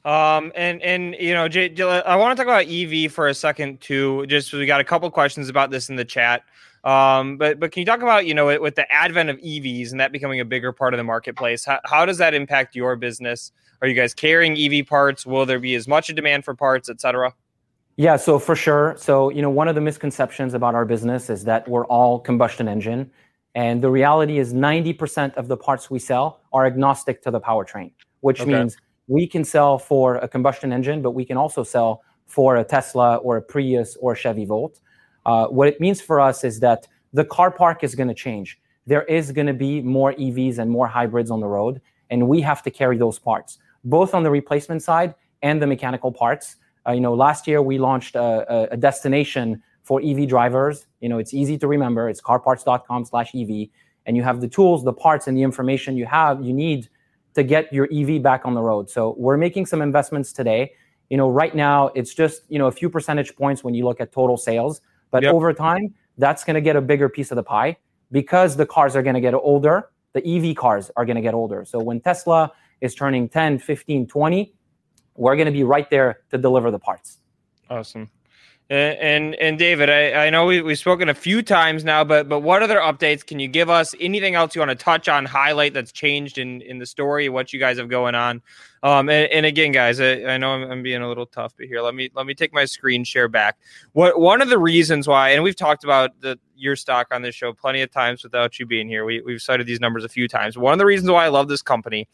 Um, 0.03 0.51
and 0.55 0.81
and 0.83 1.15
you 1.19 1.33
know, 1.33 1.47
Jay, 1.47 1.73
I 1.81 2.15
want 2.15 2.37
to 2.37 2.43
talk 2.43 2.47
about 2.47 2.71
EV 2.71 3.11
for 3.11 3.27
a 3.27 3.33
second 3.33 3.81
too. 3.81 4.27
Just 4.27 4.53
we 4.53 4.65
got 4.65 4.79
a 4.79 4.83
couple 4.83 5.09
questions 5.09 5.49
about 5.49 5.71
this 5.71 5.89
in 5.89 5.95
the 5.95 6.05
chat. 6.05 6.43
Um, 6.83 7.37
but 7.37 7.59
but 7.59 7.71
can 7.71 7.79
you 7.79 7.85
talk 7.85 8.03
about 8.03 8.27
you 8.27 8.35
know 8.35 8.59
with 8.59 8.75
the 8.75 8.91
advent 8.91 9.29
of 9.29 9.37
EVs 9.37 9.91
and 9.91 9.99
that 9.99 10.11
becoming 10.11 10.39
a 10.39 10.45
bigger 10.45 10.71
part 10.71 10.93
of 10.93 10.99
the 10.99 11.03
marketplace, 11.03 11.65
how, 11.65 11.79
how 11.85 12.05
does 12.05 12.19
that 12.19 12.35
impact 12.35 12.75
your 12.75 12.95
business? 12.95 13.51
Are 13.81 13.87
you 13.87 13.95
guys 13.95 14.13
carrying 14.13 14.57
EV 14.57 14.85
parts? 14.85 15.25
Will 15.25 15.45
there 15.45 15.59
be 15.59 15.73
as 15.75 15.87
much 15.87 16.09
a 16.09 16.13
demand 16.13 16.45
for 16.45 16.53
parts, 16.53 16.89
etc.? 16.89 17.33
Yeah, 17.97 18.17
so 18.17 18.37
for 18.37 18.55
sure. 18.55 18.95
So 18.99 19.29
you 19.29 19.41
know, 19.41 19.49
one 19.49 19.67
of 19.67 19.75
the 19.75 19.81
misconceptions 19.81 20.53
about 20.53 20.75
our 20.75 20.85
business 20.85 21.29
is 21.29 21.45
that 21.45 21.67
we're 21.67 21.85
all 21.87 22.19
combustion 22.19 22.67
engine, 22.67 23.09
and 23.55 23.81
the 23.81 23.89
reality 23.89 24.37
is 24.37 24.53
90% 24.53 25.33
of 25.35 25.47
the 25.47 25.55
parts 25.55 25.89
we 25.89 25.97
sell 25.97 26.41
are 26.51 26.65
agnostic 26.65 27.21
to 27.23 27.31
the 27.31 27.39
powertrain, 27.39 27.91
which 28.19 28.41
okay. 28.41 28.51
means 28.51 28.77
we 29.07 29.25
can 29.25 29.45
sell 29.45 29.79
for 29.79 30.17
a 30.17 30.27
combustion 30.27 30.73
engine, 30.73 31.01
but 31.01 31.11
we 31.11 31.23
can 31.23 31.37
also 31.37 31.63
sell 31.63 32.03
for 32.25 32.57
a 32.57 32.63
Tesla 32.65 33.15
or 33.17 33.37
a 33.37 33.41
Prius 33.41 33.95
or 34.01 34.11
a 34.11 34.15
Chevy 34.15 34.45
Volt. 34.45 34.81
Uh, 35.25 35.47
what 35.47 35.69
it 35.69 35.79
means 35.79 36.01
for 36.01 36.19
us 36.19 36.43
is 36.43 36.59
that 36.59 36.87
the 37.13 37.23
car 37.23 37.49
park 37.49 37.83
is 37.83 37.95
going 37.95 38.09
to 38.09 38.13
change. 38.13 38.59
There 38.87 39.03
is 39.03 39.31
going 39.31 39.47
to 39.47 39.53
be 39.53 39.81
more 39.81 40.13
EVs 40.13 40.57
and 40.57 40.69
more 40.69 40.87
hybrids 40.87 41.31
on 41.31 41.39
the 41.39 41.47
road, 41.47 41.81
and 42.09 42.27
we 42.27 42.41
have 42.41 42.61
to 42.63 42.71
carry 42.71 42.97
those 42.97 43.19
parts, 43.19 43.57
both 43.85 44.13
on 44.13 44.23
the 44.23 44.31
replacement 44.31 44.83
side 44.83 45.15
and 45.41 45.61
the 45.61 45.67
mechanical 45.67 46.11
parts. 46.11 46.57
Uh, 46.85 46.91
you 46.91 46.99
know, 46.99 47.13
last 47.13 47.47
year 47.47 47.61
we 47.61 47.77
launched 47.77 48.15
a, 48.15 48.67
a, 48.71 48.77
destination 48.77 49.63
for 49.85 50.01
EV 50.03 50.27
drivers. 50.27 50.85
You 50.99 51.07
know, 51.07 51.17
it's 51.17 51.33
easy 51.33 51.57
to 51.59 51.67
remember. 51.67 52.09
It's 52.09 52.21
carparts.com/ev, 52.21 53.69
and 54.05 54.17
you 54.17 54.23
have 54.23 54.41
the 54.41 54.49
tools, 54.49 54.83
the 54.83 54.93
parts, 54.93 55.27
and 55.27 55.37
the 55.37 55.43
information 55.43 55.95
you 55.95 56.05
have 56.05 56.43
you 56.43 56.53
need 56.53 56.89
to 57.35 57.43
get 57.43 57.71
your 57.71 57.87
EV 57.89 58.21
back 58.21 58.41
on 58.45 58.53
the 58.53 58.61
road. 58.61 58.89
So 58.89 59.15
we're 59.17 59.37
making 59.37 59.67
some 59.67 59.81
investments 59.81 60.33
today. 60.33 60.73
You 61.09 61.15
know, 61.15 61.29
right 61.29 61.55
now 61.55 61.91
it's 61.95 62.13
just 62.13 62.41
you 62.49 62.59
know 62.59 62.67
a 62.67 62.71
few 62.71 62.89
percentage 62.89 63.33
points 63.37 63.63
when 63.63 63.73
you 63.73 63.85
look 63.85 64.01
at 64.01 64.11
total 64.11 64.35
sales 64.35 64.81
but 65.15 65.23
yep. 65.23 65.33
over 65.33 65.53
time, 65.53 65.93
that's 66.17 66.43
going 66.43 66.55
to 66.55 66.61
get 66.61 66.75
a 66.75 66.81
bigger 66.81 67.07
piece 67.07 67.31
of 67.31 67.37
the 67.37 67.43
pie 67.43 67.77
because 68.11 68.57
the 68.57 68.65
cars 68.65 68.97
are 68.97 69.01
going 69.01 69.13
to 69.13 69.21
get 69.21 69.33
older. 69.33 69.89
The 70.11 70.21
EV 70.27 70.57
cars 70.57 70.91
are 70.97 71.05
going 71.05 71.15
to 71.15 71.21
get 71.21 71.33
older. 71.33 71.63
So 71.63 71.79
when 71.79 72.01
Tesla 72.01 72.51
is 72.81 72.93
turning 72.95 73.29
10, 73.29 73.59
15, 73.59 74.07
20, 74.07 74.53
we're 75.15 75.37
going 75.37 75.45
to 75.45 75.53
be 75.53 75.63
right 75.63 75.89
there 75.89 76.19
to 76.31 76.37
deliver 76.37 76.69
the 76.69 76.79
parts. 76.79 77.19
Awesome. 77.69 78.09
And, 78.67 78.97
and 78.97 79.35
and, 79.35 79.59
David, 79.59 79.91
I, 79.91 80.25
I 80.25 80.29
know 80.31 80.47
we, 80.47 80.59
we've 80.59 80.79
spoken 80.79 81.07
a 81.07 81.13
few 81.13 81.43
times 81.43 81.83
now, 81.83 82.03
but 82.03 82.27
but 82.27 82.39
what 82.39 82.63
other 82.63 82.79
updates 82.79 83.23
can 83.23 83.37
you 83.37 83.47
give 83.47 83.69
us? 83.69 83.93
Anything 83.99 84.33
else 84.33 84.55
you 84.55 84.61
want 84.61 84.71
to 84.71 84.75
touch 84.75 85.07
on, 85.07 85.23
highlight 85.25 85.75
that's 85.75 85.91
changed 85.91 86.39
in 86.39 86.61
in 86.63 86.79
the 86.79 86.85
story, 86.87 87.29
what 87.29 87.53
you 87.53 87.59
guys 87.59 87.77
have 87.77 87.89
going 87.89 88.15
on? 88.15 88.41
Um, 88.81 89.07
and, 89.09 89.31
and 89.31 89.45
again, 89.45 89.71
guys, 89.71 89.99
I, 89.99 90.23
I 90.23 90.37
know 90.37 90.51
I'm, 90.51 90.71
I'm, 90.71 90.83
being 90.83 91.03
a 91.03 91.07
little 91.07 91.27
tough, 91.27 91.53
but 91.57 91.67
here, 91.67 91.81
let 91.81 91.93
me 91.93 92.09
let 92.15 92.25
me 92.25 92.33
take 92.33 92.53
my 92.53 92.65
screen 92.65 93.03
share 93.03 93.27
back. 93.27 93.59
What 93.93 94.19
one 94.19 94.41
of 94.41 94.49
the 94.49 94.57
reasons 94.57 95.07
why, 95.07 95.29
and 95.29 95.43
we've 95.43 95.55
talked 95.55 95.83
about 95.83 96.19
the 96.21 96.39
your 96.55 96.75
stock 96.75 97.07
on 97.11 97.21
this 97.21 97.35
show 97.35 97.53
plenty 97.53 97.81
of 97.81 97.91
times 97.91 98.23
without 98.23 98.57
you 98.57 98.65
being 98.65 98.87
here. 98.87 99.05
We 99.05 99.21
we've 99.21 99.43
cited 99.43 99.67
these 99.67 99.79
numbers 99.79 100.03
a 100.03 100.09
few 100.09 100.27
times. 100.27 100.57
One 100.57 100.73
of 100.73 100.79
the 100.79 100.87
reasons 100.87 101.11
why 101.11 101.25
I 101.25 101.27
love 101.27 101.49
this 101.49 101.61
company 101.61 102.07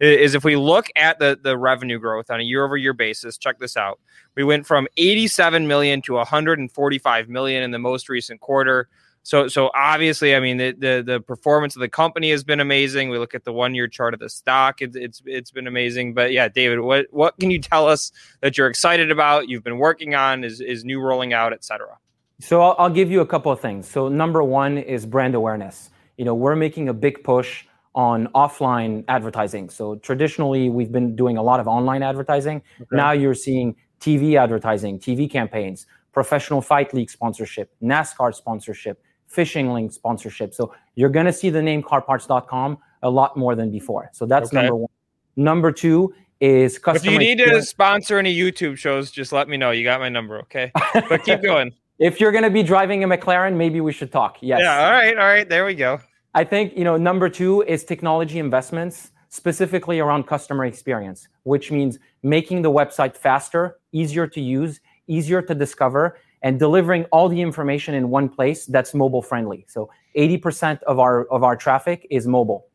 is 0.00 0.34
if 0.34 0.44
we 0.44 0.56
look 0.56 0.88
at 0.96 1.18
the 1.18 1.38
the 1.42 1.56
revenue 1.56 1.98
growth 1.98 2.30
on 2.30 2.40
a 2.40 2.42
year 2.42 2.64
over 2.64 2.76
year 2.76 2.92
basis, 2.92 3.38
check 3.38 3.58
this 3.58 3.76
out. 3.76 4.00
We 4.34 4.44
went 4.44 4.66
from 4.66 4.88
87 4.96 5.66
million 5.66 6.02
to 6.02 6.14
145 6.14 7.28
million 7.28 7.62
in 7.62 7.70
the 7.70 7.78
most 7.78 8.08
recent 8.08 8.40
quarter. 8.40 8.88
So 9.22 9.48
so 9.48 9.70
obviously, 9.74 10.36
I 10.36 10.40
mean 10.40 10.58
the, 10.58 10.72
the 10.72 11.02
the 11.04 11.20
performance 11.20 11.74
of 11.76 11.80
the 11.80 11.88
company 11.88 12.30
has 12.30 12.44
been 12.44 12.60
amazing. 12.60 13.08
We 13.08 13.18
look 13.18 13.34
at 13.34 13.44
the 13.44 13.52
one 13.52 13.74
year 13.74 13.88
chart 13.88 14.12
of 14.12 14.20
the 14.20 14.28
stock; 14.28 14.82
it's 14.82 14.96
it's 14.96 15.22
it's 15.24 15.50
been 15.50 15.66
amazing. 15.66 16.12
But 16.12 16.32
yeah, 16.32 16.48
David, 16.48 16.80
what 16.80 17.06
what 17.10 17.38
can 17.38 17.50
you 17.50 17.58
tell 17.58 17.88
us 17.88 18.12
that 18.42 18.58
you're 18.58 18.66
excited 18.66 19.10
about? 19.10 19.48
You've 19.48 19.64
been 19.64 19.78
working 19.78 20.14
on 20.14 20.44
is 20.44 20.60
is 20.60 20.84
new 20.84 21.00
rolling 21.00 21.32
out, 21.32 21.54
etc. 21.54 21.98
So 22.40 22.60
I'll, 22.60 22.76
I'll 22.78 22.90
give 22.90 23.10
you 23.10 23.22
a 23.22 23.26
couple 23.26 23.50
of 23.50 23.60
things. 23.60 23.88
So 23.88 24.08
number 24.08 24.42
one 24.42 24.76
is 24.76 25.06
brand 25.06 25.34
awareness. 25.34 25.88
You 26.18 26.26
know, 26.26 26.34
we're 26.34 26.56
making 26.56 26.90
a 26.90 26.94
big 26.94 27.24
push 27.24 27.64
on 27.94 28.26
offline 28.28 29.04
advertising. 29.08 29.70
So 29.70 29.96
traditionally, 29.96 30.68
we've 30.68 30.90
been 30.90 31.14
doing 31.14 31.36
a 31.36 31.42
lot 31.42 31.60
of 31.60 31.68
online 31.68 32.02
advertising. 32.02 32.62
Okay. 32.80 32.96
Now 32.96 33.12
you're 33.12 33.34
seeing 33.34 33.76
TV 34.00 34.36
advertising, 34.36 34.98
TV 34.98 35.30
campaigns, 35.30 35.86
professional 36.12 36.60
fight 36.60 36.92
league 36.92 37.10
sponsorship, 37.10 37.72
NASCAR 37.82 38.34
sponsorship, 38.34 39.02
fishing 39.26 39.72
link 39.72 39.92
sponsorship. 39.92 40.54
So 40.54 40.74
you're 40.94 41.10
going 41.10 41.26
to 41.26 41.32
see 41.32 41.50
the 41.50 41.62
name 41.62 41.82
carparts.com 41.82 42.78
a 43.02 43.10
lot 43.10 43.36
more 43.36 43.54
than 43.54 43.70
before. 43.70 44.10
So 44.12 44.26
that's 44.26 44.48
okay. 44.48 44.62
number 44.62 44.76
one. 44.76 44.90
Number 45.36 45.72
two 45.72 46.14
is 46.40 46.78
customer. 46.78 47.06
If 47.08 47.12
you 47.12 47.18
need 47.18 47.40
experience. 47.40 47.66
to 47.66 47.70
sponsor 47.70 48.18
any 48.18 48.34
YouTube 48.34 48.76
shows, 48.76 49.10
just 49.10 49.32
let 49.32 49.48
me 49.48 49.56
know. 49.56 49.70
You 49.70 49.84
got 49.84 50.00
my 50.00 50.08
number, 50.08 50.38
okay? 50.40 50.70
But 51.08 51.24
keep 51.24 51.42
going. 51.42 51.72
if 51.98 52.20
you're 52.20 52.32
going 52.32 52.44
to 52.44 52.50
be 52.50 52.62
driving 52.62 53.02
a 53.04 53.08
McLaren, 53.08 53.56
maybe 53.56 53.80
we 53.80 53.92
should 53.92 54.12
talk. 54.12 54.38
Yes. 54.40 54.60
Yeah. 54.62 54.84
All 54.84 54.92
right. 54.92 55.16
All 55.16 55.24
right. 55.24 55.48
There 55.48 55.64
we 55.64 55.74
go. 55.74 56.00
I 56.34 56.42
think 56.44 56.76
you 56.76 56.84
know 56.84 56.96
number 56.96 57.28
two 57.28 57.62
is 57.62 57.84
technology 57.84 58.38
investments, 58.38 59.12
specifically 59.28 60.00
around 60.00 60.26
customer 60.26 60.64
experience, 60.64 61.28
which 61.44 61.70
means 61.70 61.98
making 62.22 62.62
the 62.62 62.70
website 62.70 63.16
faster, 63.16 63.78
easier 63.92 64.26
to 64.26 64.40
use, 64.40 64.80
easier 65.06 65.42
to 65.42 65.54
discover, 65.54 66.18
and 66.42 66.58
delivering 66.58 67.04
all 67.12 67.28
the 67.28 67.40
information 67.40 67.94
in 67.94 68.10
one 68.10 68.28
place 68.28 68.66
that's 68.66 68.94
mobile 68.94 69.22
friendly. 69.22 69.64
So 69.68 69.90
80% 70.16 70.82
of 70.82 70.98
our 70.98 71.24
of 71.26 71.44
our 71.44 71.56
traffic 71.56 72.06
is 72.10 72.26
mobile. 72.26 72.66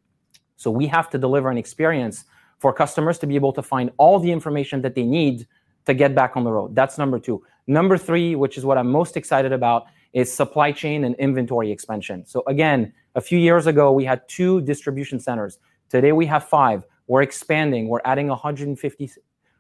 So 0.56 0.72
we 0.72 0.88
have 0.88 1.10
to 1.12 1.18
deliver 1.18 1.50
an 1.50 1.58
experience 1.58 2.26
for 2.60 2.72
customers 2.74 3.18
to 3.20 3.28
be 3.28 3.36
able 3.36 3.54
to 3.54 3.62
find 3.62 3.92
all 3.98 4.20
the 4.20 4.32
information 4.32 4.82
that 4.84 4.96
they 4.96 5.04
need 5.04 5.48
to 5.86 5.94
get 5.94 6.16
back 6.16 6.38
on 6.38 6.44
the 6.44 6.52
road. 6.52 6.76
That's 6.76 6.98
number 6.98 7.20
2. 7.20 7.42
Number 7.68 7.98
3, 7.98 8.36
which 8.36 8.58
is 8.58 8.66
what 8.66 8.78
I'm 8.78 8.92
most 8.92 9.16
excited 9.16 9.54
about, 9.54 9.86
is 10.14 10.32
supply 10.32 10.72
chain 10.72 11.04
and 11.04 11.16
inventory 11.16 11.72
expansion. 11.72 12.26
So 12.26 12.44
again, 12.48 12.94
a 13.16 13.22
few 13.22 13.38
years 13.38 13.68
ago 13.68 13.92
we 13.92 14.06
had 14.06 14.28
two 14.28 14.62
distribution 14.62 15.20
centers. 15.20 15.60
Today 15.90 16.12
we 16.12 16.26
have 16.28 16.44
5. 16.44 16.86
We're 17.08 17.22
expanding. 17.22 17.88
We're 17.88 18.02
adding 18.06 18.28
150 18.28 19.12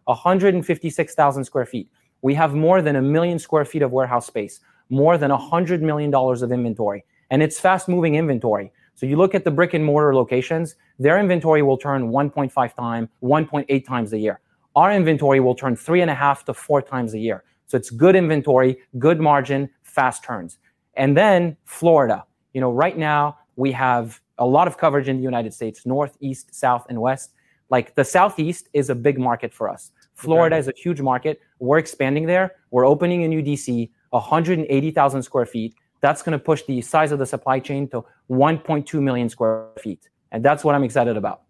156,000 0.05 1.43
square 1.43 1.65
feet. 1.65 1.89
We 2.21 2.33
have 2.33 2.53
more 2.53 2.81
than 2.81 2.95
a 2.95 3.01
million 3.01 3.39
square 3.39 3.65
feet 3.65 3.81
of 3.81 3.91
warehouse 3.91 4.25
space, 4.25 4.59
more 4.89 5.17
than 5.17 5.31
$100 5.31 5.81
million 5.81 6.13
of 6.13 6.51
inventory, 6.51 7.05
and 7.29 7.43
it's 7.43 7.59
fast 7.59 7.87
moving 7.87 8.15
inventory. 8.15 8.71
So 8.95 9.05
you 9.05 9.15
look 9.15 9.33
at 9.33 9.45
the 9.45 9.51
brick 9.51 9.73
and 9.73 9.85
mortar 9.85 10.13
locations, 10.13 10.75
their 10.97 11.19
inventory 11.19 11.61
will 11.61 11.77
turn 11.77 12.09
1.5 12.09 12.75
times, 12.75 13.09
1.8 13.23 13.85
times 13.85 14.11
a 14.13 14.17
year. 14.17 14.41
Our 14.75 14.91
inventory 14.91 15.39
will 15.39 15.55
turn 15.55 15.75
three 15.75 16.01
and 16.01 16.11
a 16.11 16.15
half 16.15 16.43
to 16.45 16.53
four 16.53 16.81
times 16.81 17.13
a 17.13 17.19
year. 17.19 17.43
So 17.67 17.77
it's 17.77 17.89
good 17.91 18.15
inventory, 18.15 18.79
good 18.97 19.21
margin, 19.21 19.69
fast 19.83 20.23
turns. 20.23 20.57
And 20.95 21.15
then 21.15 21.55
Florida. 21.63 22.25
You 22.53 22.61
know, 22.61 22.71
right 22.71 22.97
now 22.97 23.37
we 23.55 23.71
have 23.73 24.19
a 24.37 24.45
lot 24.45 24.67
of 24.67 24.77
coverage 24.77 25.07
in 25.07 25.17
the 25.17 25.23
United 25.23 25.53
States, 25.53 25.85
north, 25.85 26.17
east, 26.19 26.53
south, 26.53 26.85
and 26.89 26.99
west. 26.99 27.33
Like 27.69 27.95
the 27.95 28.03
southeast 28.03 28.69
is 28.73 28.89
a 28.89 28.95
big 28.95 29.19
market 29.19 29.53
for 29.53 29.69
us. 29.69 29.91
Florida 30.15 30.55
okay. 30.55 30.59
is 30.59 30.67
a 30.67 30.73
huge 30.75 31.01
market. 31.01 31.39
We're 31.59 31.77
expanding 31.77 32.25
there. 32.25 32.55
We're 32.71 32.85
opening 32.85 33.23
a 33.23 33.27
new 33.27 33.41
DC, 33.41 33.89
180,000 34.09 35.23
square 35.23 35.45
feet. 35.45 35.75
That's 36.01 36.21
going 36.21 36.33
to 36.33 36.39
push 36.39 36.63
the 36.63 36.81
size 36.81 37.11
of 37.11 37.19
the 37.19 37.25
supply 37.25 37.59
chain 37.59 37.87
to 37.89 38.03
1.2 38.29 39.01
million 39.01 39.29
square 39.29 39.67
feet. 39.79 40.09
And 40.31 40.43
that's 40.43 40.63
what 40.63 40.75
I'm 40.75 40.83
excited 40.83 41.17
about. 41.17 41.41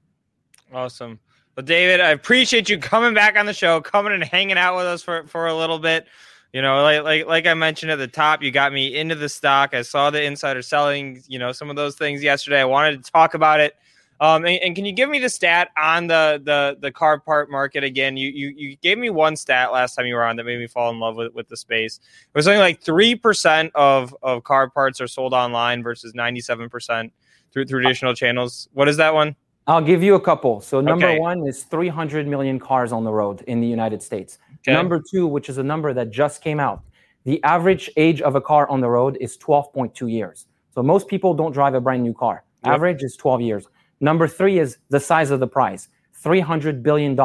Awesome. 0.74 1.20
Well, 1.56 1.66
David, 1.66 2.00
I 2.00 2.10
appreciate 2.10 2.70
you 2.70 2.78
coming 2.78 3.14
back 3.14 3.36
on 3.38 3.46
the 3.46 3.54
show, 3.54 3.82
coming 3.82 4.14
and 4.14 4.24
hanging 4.24 4.58
out 4.58 4.78
with 4.78 4.86
us 4.86 5.02
for, 5.02 5.26
for 5.28 5.48
a 5.48 5.56
little 5.56 5.80
bit. 5.80 6.08
You 6.54 6.64
know, 6.64 6.82
like 6.82 7.04
like 7.04 7.28
like 7.28 7.48
I 7.48 7.54
mentioned 7.54 7.92
at 7.92 7.98
the 7.98 8.08
top, 8.08 8.42
you 8.42 8.50
got 8.52 8.74
me 8.74 8.98
into 8.98 9.16
the 9.16 9.30
stock. 9.30 9.74
I 9.74 9.84
saw 9.84 10.10
the 10.10 10.24
insider 10.24 10.64
selling, 10.64 11.22
you 11.28 11.38
know, 11.38 11.52
some 11.52 11.70
of 11.70 11.76
those 11.76 11.96
things 11.96 12.24
yesterday. 12.24 12.60
I 12.60 12.66
wanted 12.66 13.04
to 13.04 13.12
talk 13.12 13.36
about 13.36 13.60
it. 13.60 13.76
Um, 14.22 14.46
and, 14.46 14.60
and, 14.62 14.76
can 14.76 14.84
you 14.84 14.92
give 14.92 15.10
me 15.10 15.20
the 15.20 15.30
stat 15.30 15.70
on 15.78 16.08
the 16.08 16.42
the 16.44 16.78
the 16.82 16.92
car 16.92 17.20
part 17.20 17.50
market 17.50 17.84
again? 17.84 18.18
You 18.18 18.30
you 18.30 18.50
you 18.50 18.76
gave 18.78 18.98
me 18.98 19.10
one 19.10 19.38
stat 19.38 19.72
last 19.72 19.96
time 19.96 20.08
you 20.08 20.16
were 20.16 20.26
on 20.26 20.36
that 20.38 20.44
made 20.44 20.60
me 20.60 20.68
fall 20.68 20.92
in 20.92 21.00
love 21.00 21.16
with, 21.16 21.34
with 21.34 21.48
the 21.48 21.56
space. 21.56 22.00
It 22.24 22.38
was 22.38 22.48
only 22.48 22.60
like 22.60 22.82
three 22.82 23.16
percent 23.16 23.72
of 23.76 24.14
of 24.22 24.44
car 24.44 24.70
parts 24.70 25.00
are 25.00 25.08
sold 25.08 25.34
online 25.34 25.84
versus 25.84 26.16
ninety 26.16 26.42
seven 26.42 26.68
percent 26.68 27.14
through 27.54 27.66
traditional 27.66 28.14
channels. 28.14 28.68
What 28.74 28.90
is 28.90 28.98
that 28.98 29.14
one? 29.14 29.36
I'll 29.68 29.82
give 29.82 30.02
you 30.02 30.16
a 30.16 30.20
couple. 30.20 30.62
So 30.62 30.82
number 30.82 31.06
okay. 31.06 31.20
one 31.20 31.48
is 31.48 31.64
300 31.64 32.28
million 32.28 32.60
cars 32.60 32.92
on 32.92 33.04
the 33.04 33.12
road 33.12 33.44
in 33.44 33.62
the 33.62 33.68
United 33.68 34.02
States. 34.02 34.40
Okay. 34.68 34.74
Number 34.74 35.02
two, 35.02 35.28
which 35.28 35.50
is 35.50 35.58
a 35.58 35.64
number 35.64 35.94
that 35.94 36.12
just 36.12 36.44
came 36.44 36.60
out, 36.60 36.84
the 37.26 37.44
average 37.44 37.90
age 37.98 38.22
of 38.22 38.36
a 38.36 38.42
car 38.42 38.70
on 38.70 38.82
the 38.82 38.90
road 38.90 39.18
is 39.20 39.38
12.2 39.38 40.12
years. 40.12 40.48
So 40.74 40.84
most 40.84 41.08
people 41.08 41.34
don't 41.34 41.52
drive 41.52 41.74
a 41.74 41.82
brand 41.82 42.04
new 42.04 42.14
car. 42.14 42.44
Yep. 42.64 42.74
Average 42.74 43.04
is 43.04 43.16
12 43.16 43.42
years. 43.42 43.68
Number 44.02 44.28
three 44.28 44.60
is 44.60 44.78
the 44.90 45.00
size 45.00 45.32
of 45.32 45.40
the 45.40 45.48
prize, 45.48 45.90
$300 46.24 46.82
billion. 46.82 47.16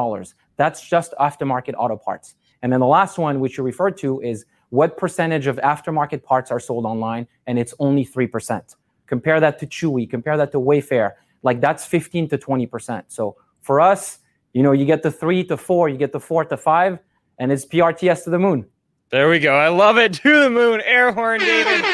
That's 0.57 0.87
just 0.87 1.15
aftermarket 1.21 1.75
auto 1.77 1.97
parts. 1.97 2.35
And 2.63 2.73
then 2.73 2.81
the 2.81 2.87
last 2.87 3.19
one, 3.19 3.41
which 3.41 3.59
you 3.59 3.65
referred 3.65 3.97
to, 3.99 4.21
is 4.21 4.47
what 4.71 4.97
percentage 4.97 5.47
of 5.47 5.57
aftermarket 5.59 6.23
parts 6.23 6.51
are 6.51 6.61
sold 6.61 6.85
online? 6.85 7.29
And 7.47 7.59
it's 7.59 7.75
only 7.79 8.05
3%. 8.05 8.77
Compare 9.07 9.41
that 9.41 9.59
to 9.59 9.67
Chewy, 9.67 10.09
compare 10.09 10.37
that 10.37 10.51
to 10.53 10.59
Wayfair. 10.59 11.13
Like 11.43 11.61
that's 11.61 11.85
15 11.85 12.29
to 12.31 12.39
20%. 12.39 13.05
So 13.09 13.37
for 13.61 13.81
us, 13.81 14.19
you 14.53 14.63
know, 14.63 14.73
you 14.73 14.87
get 14.87 15.03
the 15.03 15.11
three 15.11 15.45
to 15.45 15.57
four, 15.57 15.89
you 15.89 15.97
get 15.97 16.13
the 16.13 16.21
four 16.21 16.45
to 16.45 16.57
five, 16.57 16.99
and 17.39 17.53
it's 17.53 17.67
PRTS 17.67 18.25
to 18.25 18.31
the 18.31 18.39
moon. 18.39 18.67
There 19.11 19.29
we 19.29 19.39
go. 19.39 19.55
I 19.55 19.69
love 19.69 19.97
it. 19.97 20.15
To 20.25 20.41
the 20.43 20.51
moon. 20.51 20.81
Air 20.85 21.13
horn, 21.13 21.41
David, 21.41 21.85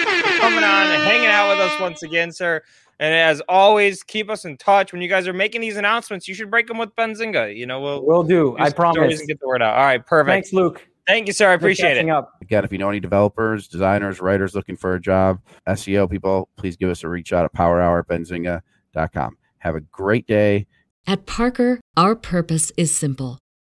coming 0.41 0.65
on 0.65 0.87
and 0.87 1.03
hanging 1.03 1.27
out 1.27 1.51
with 1.51 1.61
us 1.61 1.79
once 1.81 2.03
again, 2.03 2.33
sir. 2.33 2.63
And 2.99 3.15
as 3.15 3.41
always, 3.49 4.03
keep 4.03 4.29
us 4.31 4.45
in 4.45 4.57
touch. 4.59 4.93
When 4.93 5.01
you 5.01 5.09
guys 5.09 5.27
are 5.27 5.33
making 5.33 5.63
these 5.63 5.77
announcements, 5.77 6.29
you 6.29 6.35
should 6.35 6.51
break 6.51 6.67
them 6.67 6.79
with 6.79 6.95
Benzinga. 6.97 7.57
You 7.57 7.67
know, 7.67 7.81
we'll 7.81 8.05
we'll 8.05 8.23
do. 8.23 8.57
I 8.59 8.71
promise. 8.71 9.19
And 9.19 9.29
get 9.29 9.41
the 9.41 9.49
word 9.49 9.63
out. 9.63 9.77
All 9.77 9.85
right, 9.85 10.05
perfect. 10.05 10.31
Thanks, 10.31 10.53
Luke. 10.53 10.87
Thank 11.07 11.27
you, 11.27 11.33
sir. 11.33 11.51
I 11.51 11.55
appreciate 11.55 11.97
it. 11.97 12.09
Up. 12.09 12.33
Again, 12.41 12.65
if 12.65 12.73
you 12.73 12.79
know 12.79 12.89
any 12.89 13.01
developers, 13.01 13.69
designers, 13.69 14.21
writers 14.21 14.55
looking 14.55 14.77
for 14.77 14.95
a 14.95 15.01
job, 15.01 15.41
SEO 15.67 16.11
people, 16.11 16.49
please 16.57 16.77
give 16.77 16.89
us 16.89 17.03
a 17.03 17.09
reach 17.09 17.33
out 17.33 17.45
at 17.45 17.53
powerhour@benzinga.com. 17.53 19.37
Have 19.59 19.75
a 19.75 19.81
great 19.81 20.27
day. 20.27 20.67
At 21.07 21.27
Parker, 21.27 21.81
our 21.97 22.15
purpose 22.15 22.71
is 22.77 22.95
simple. 22.95 23.39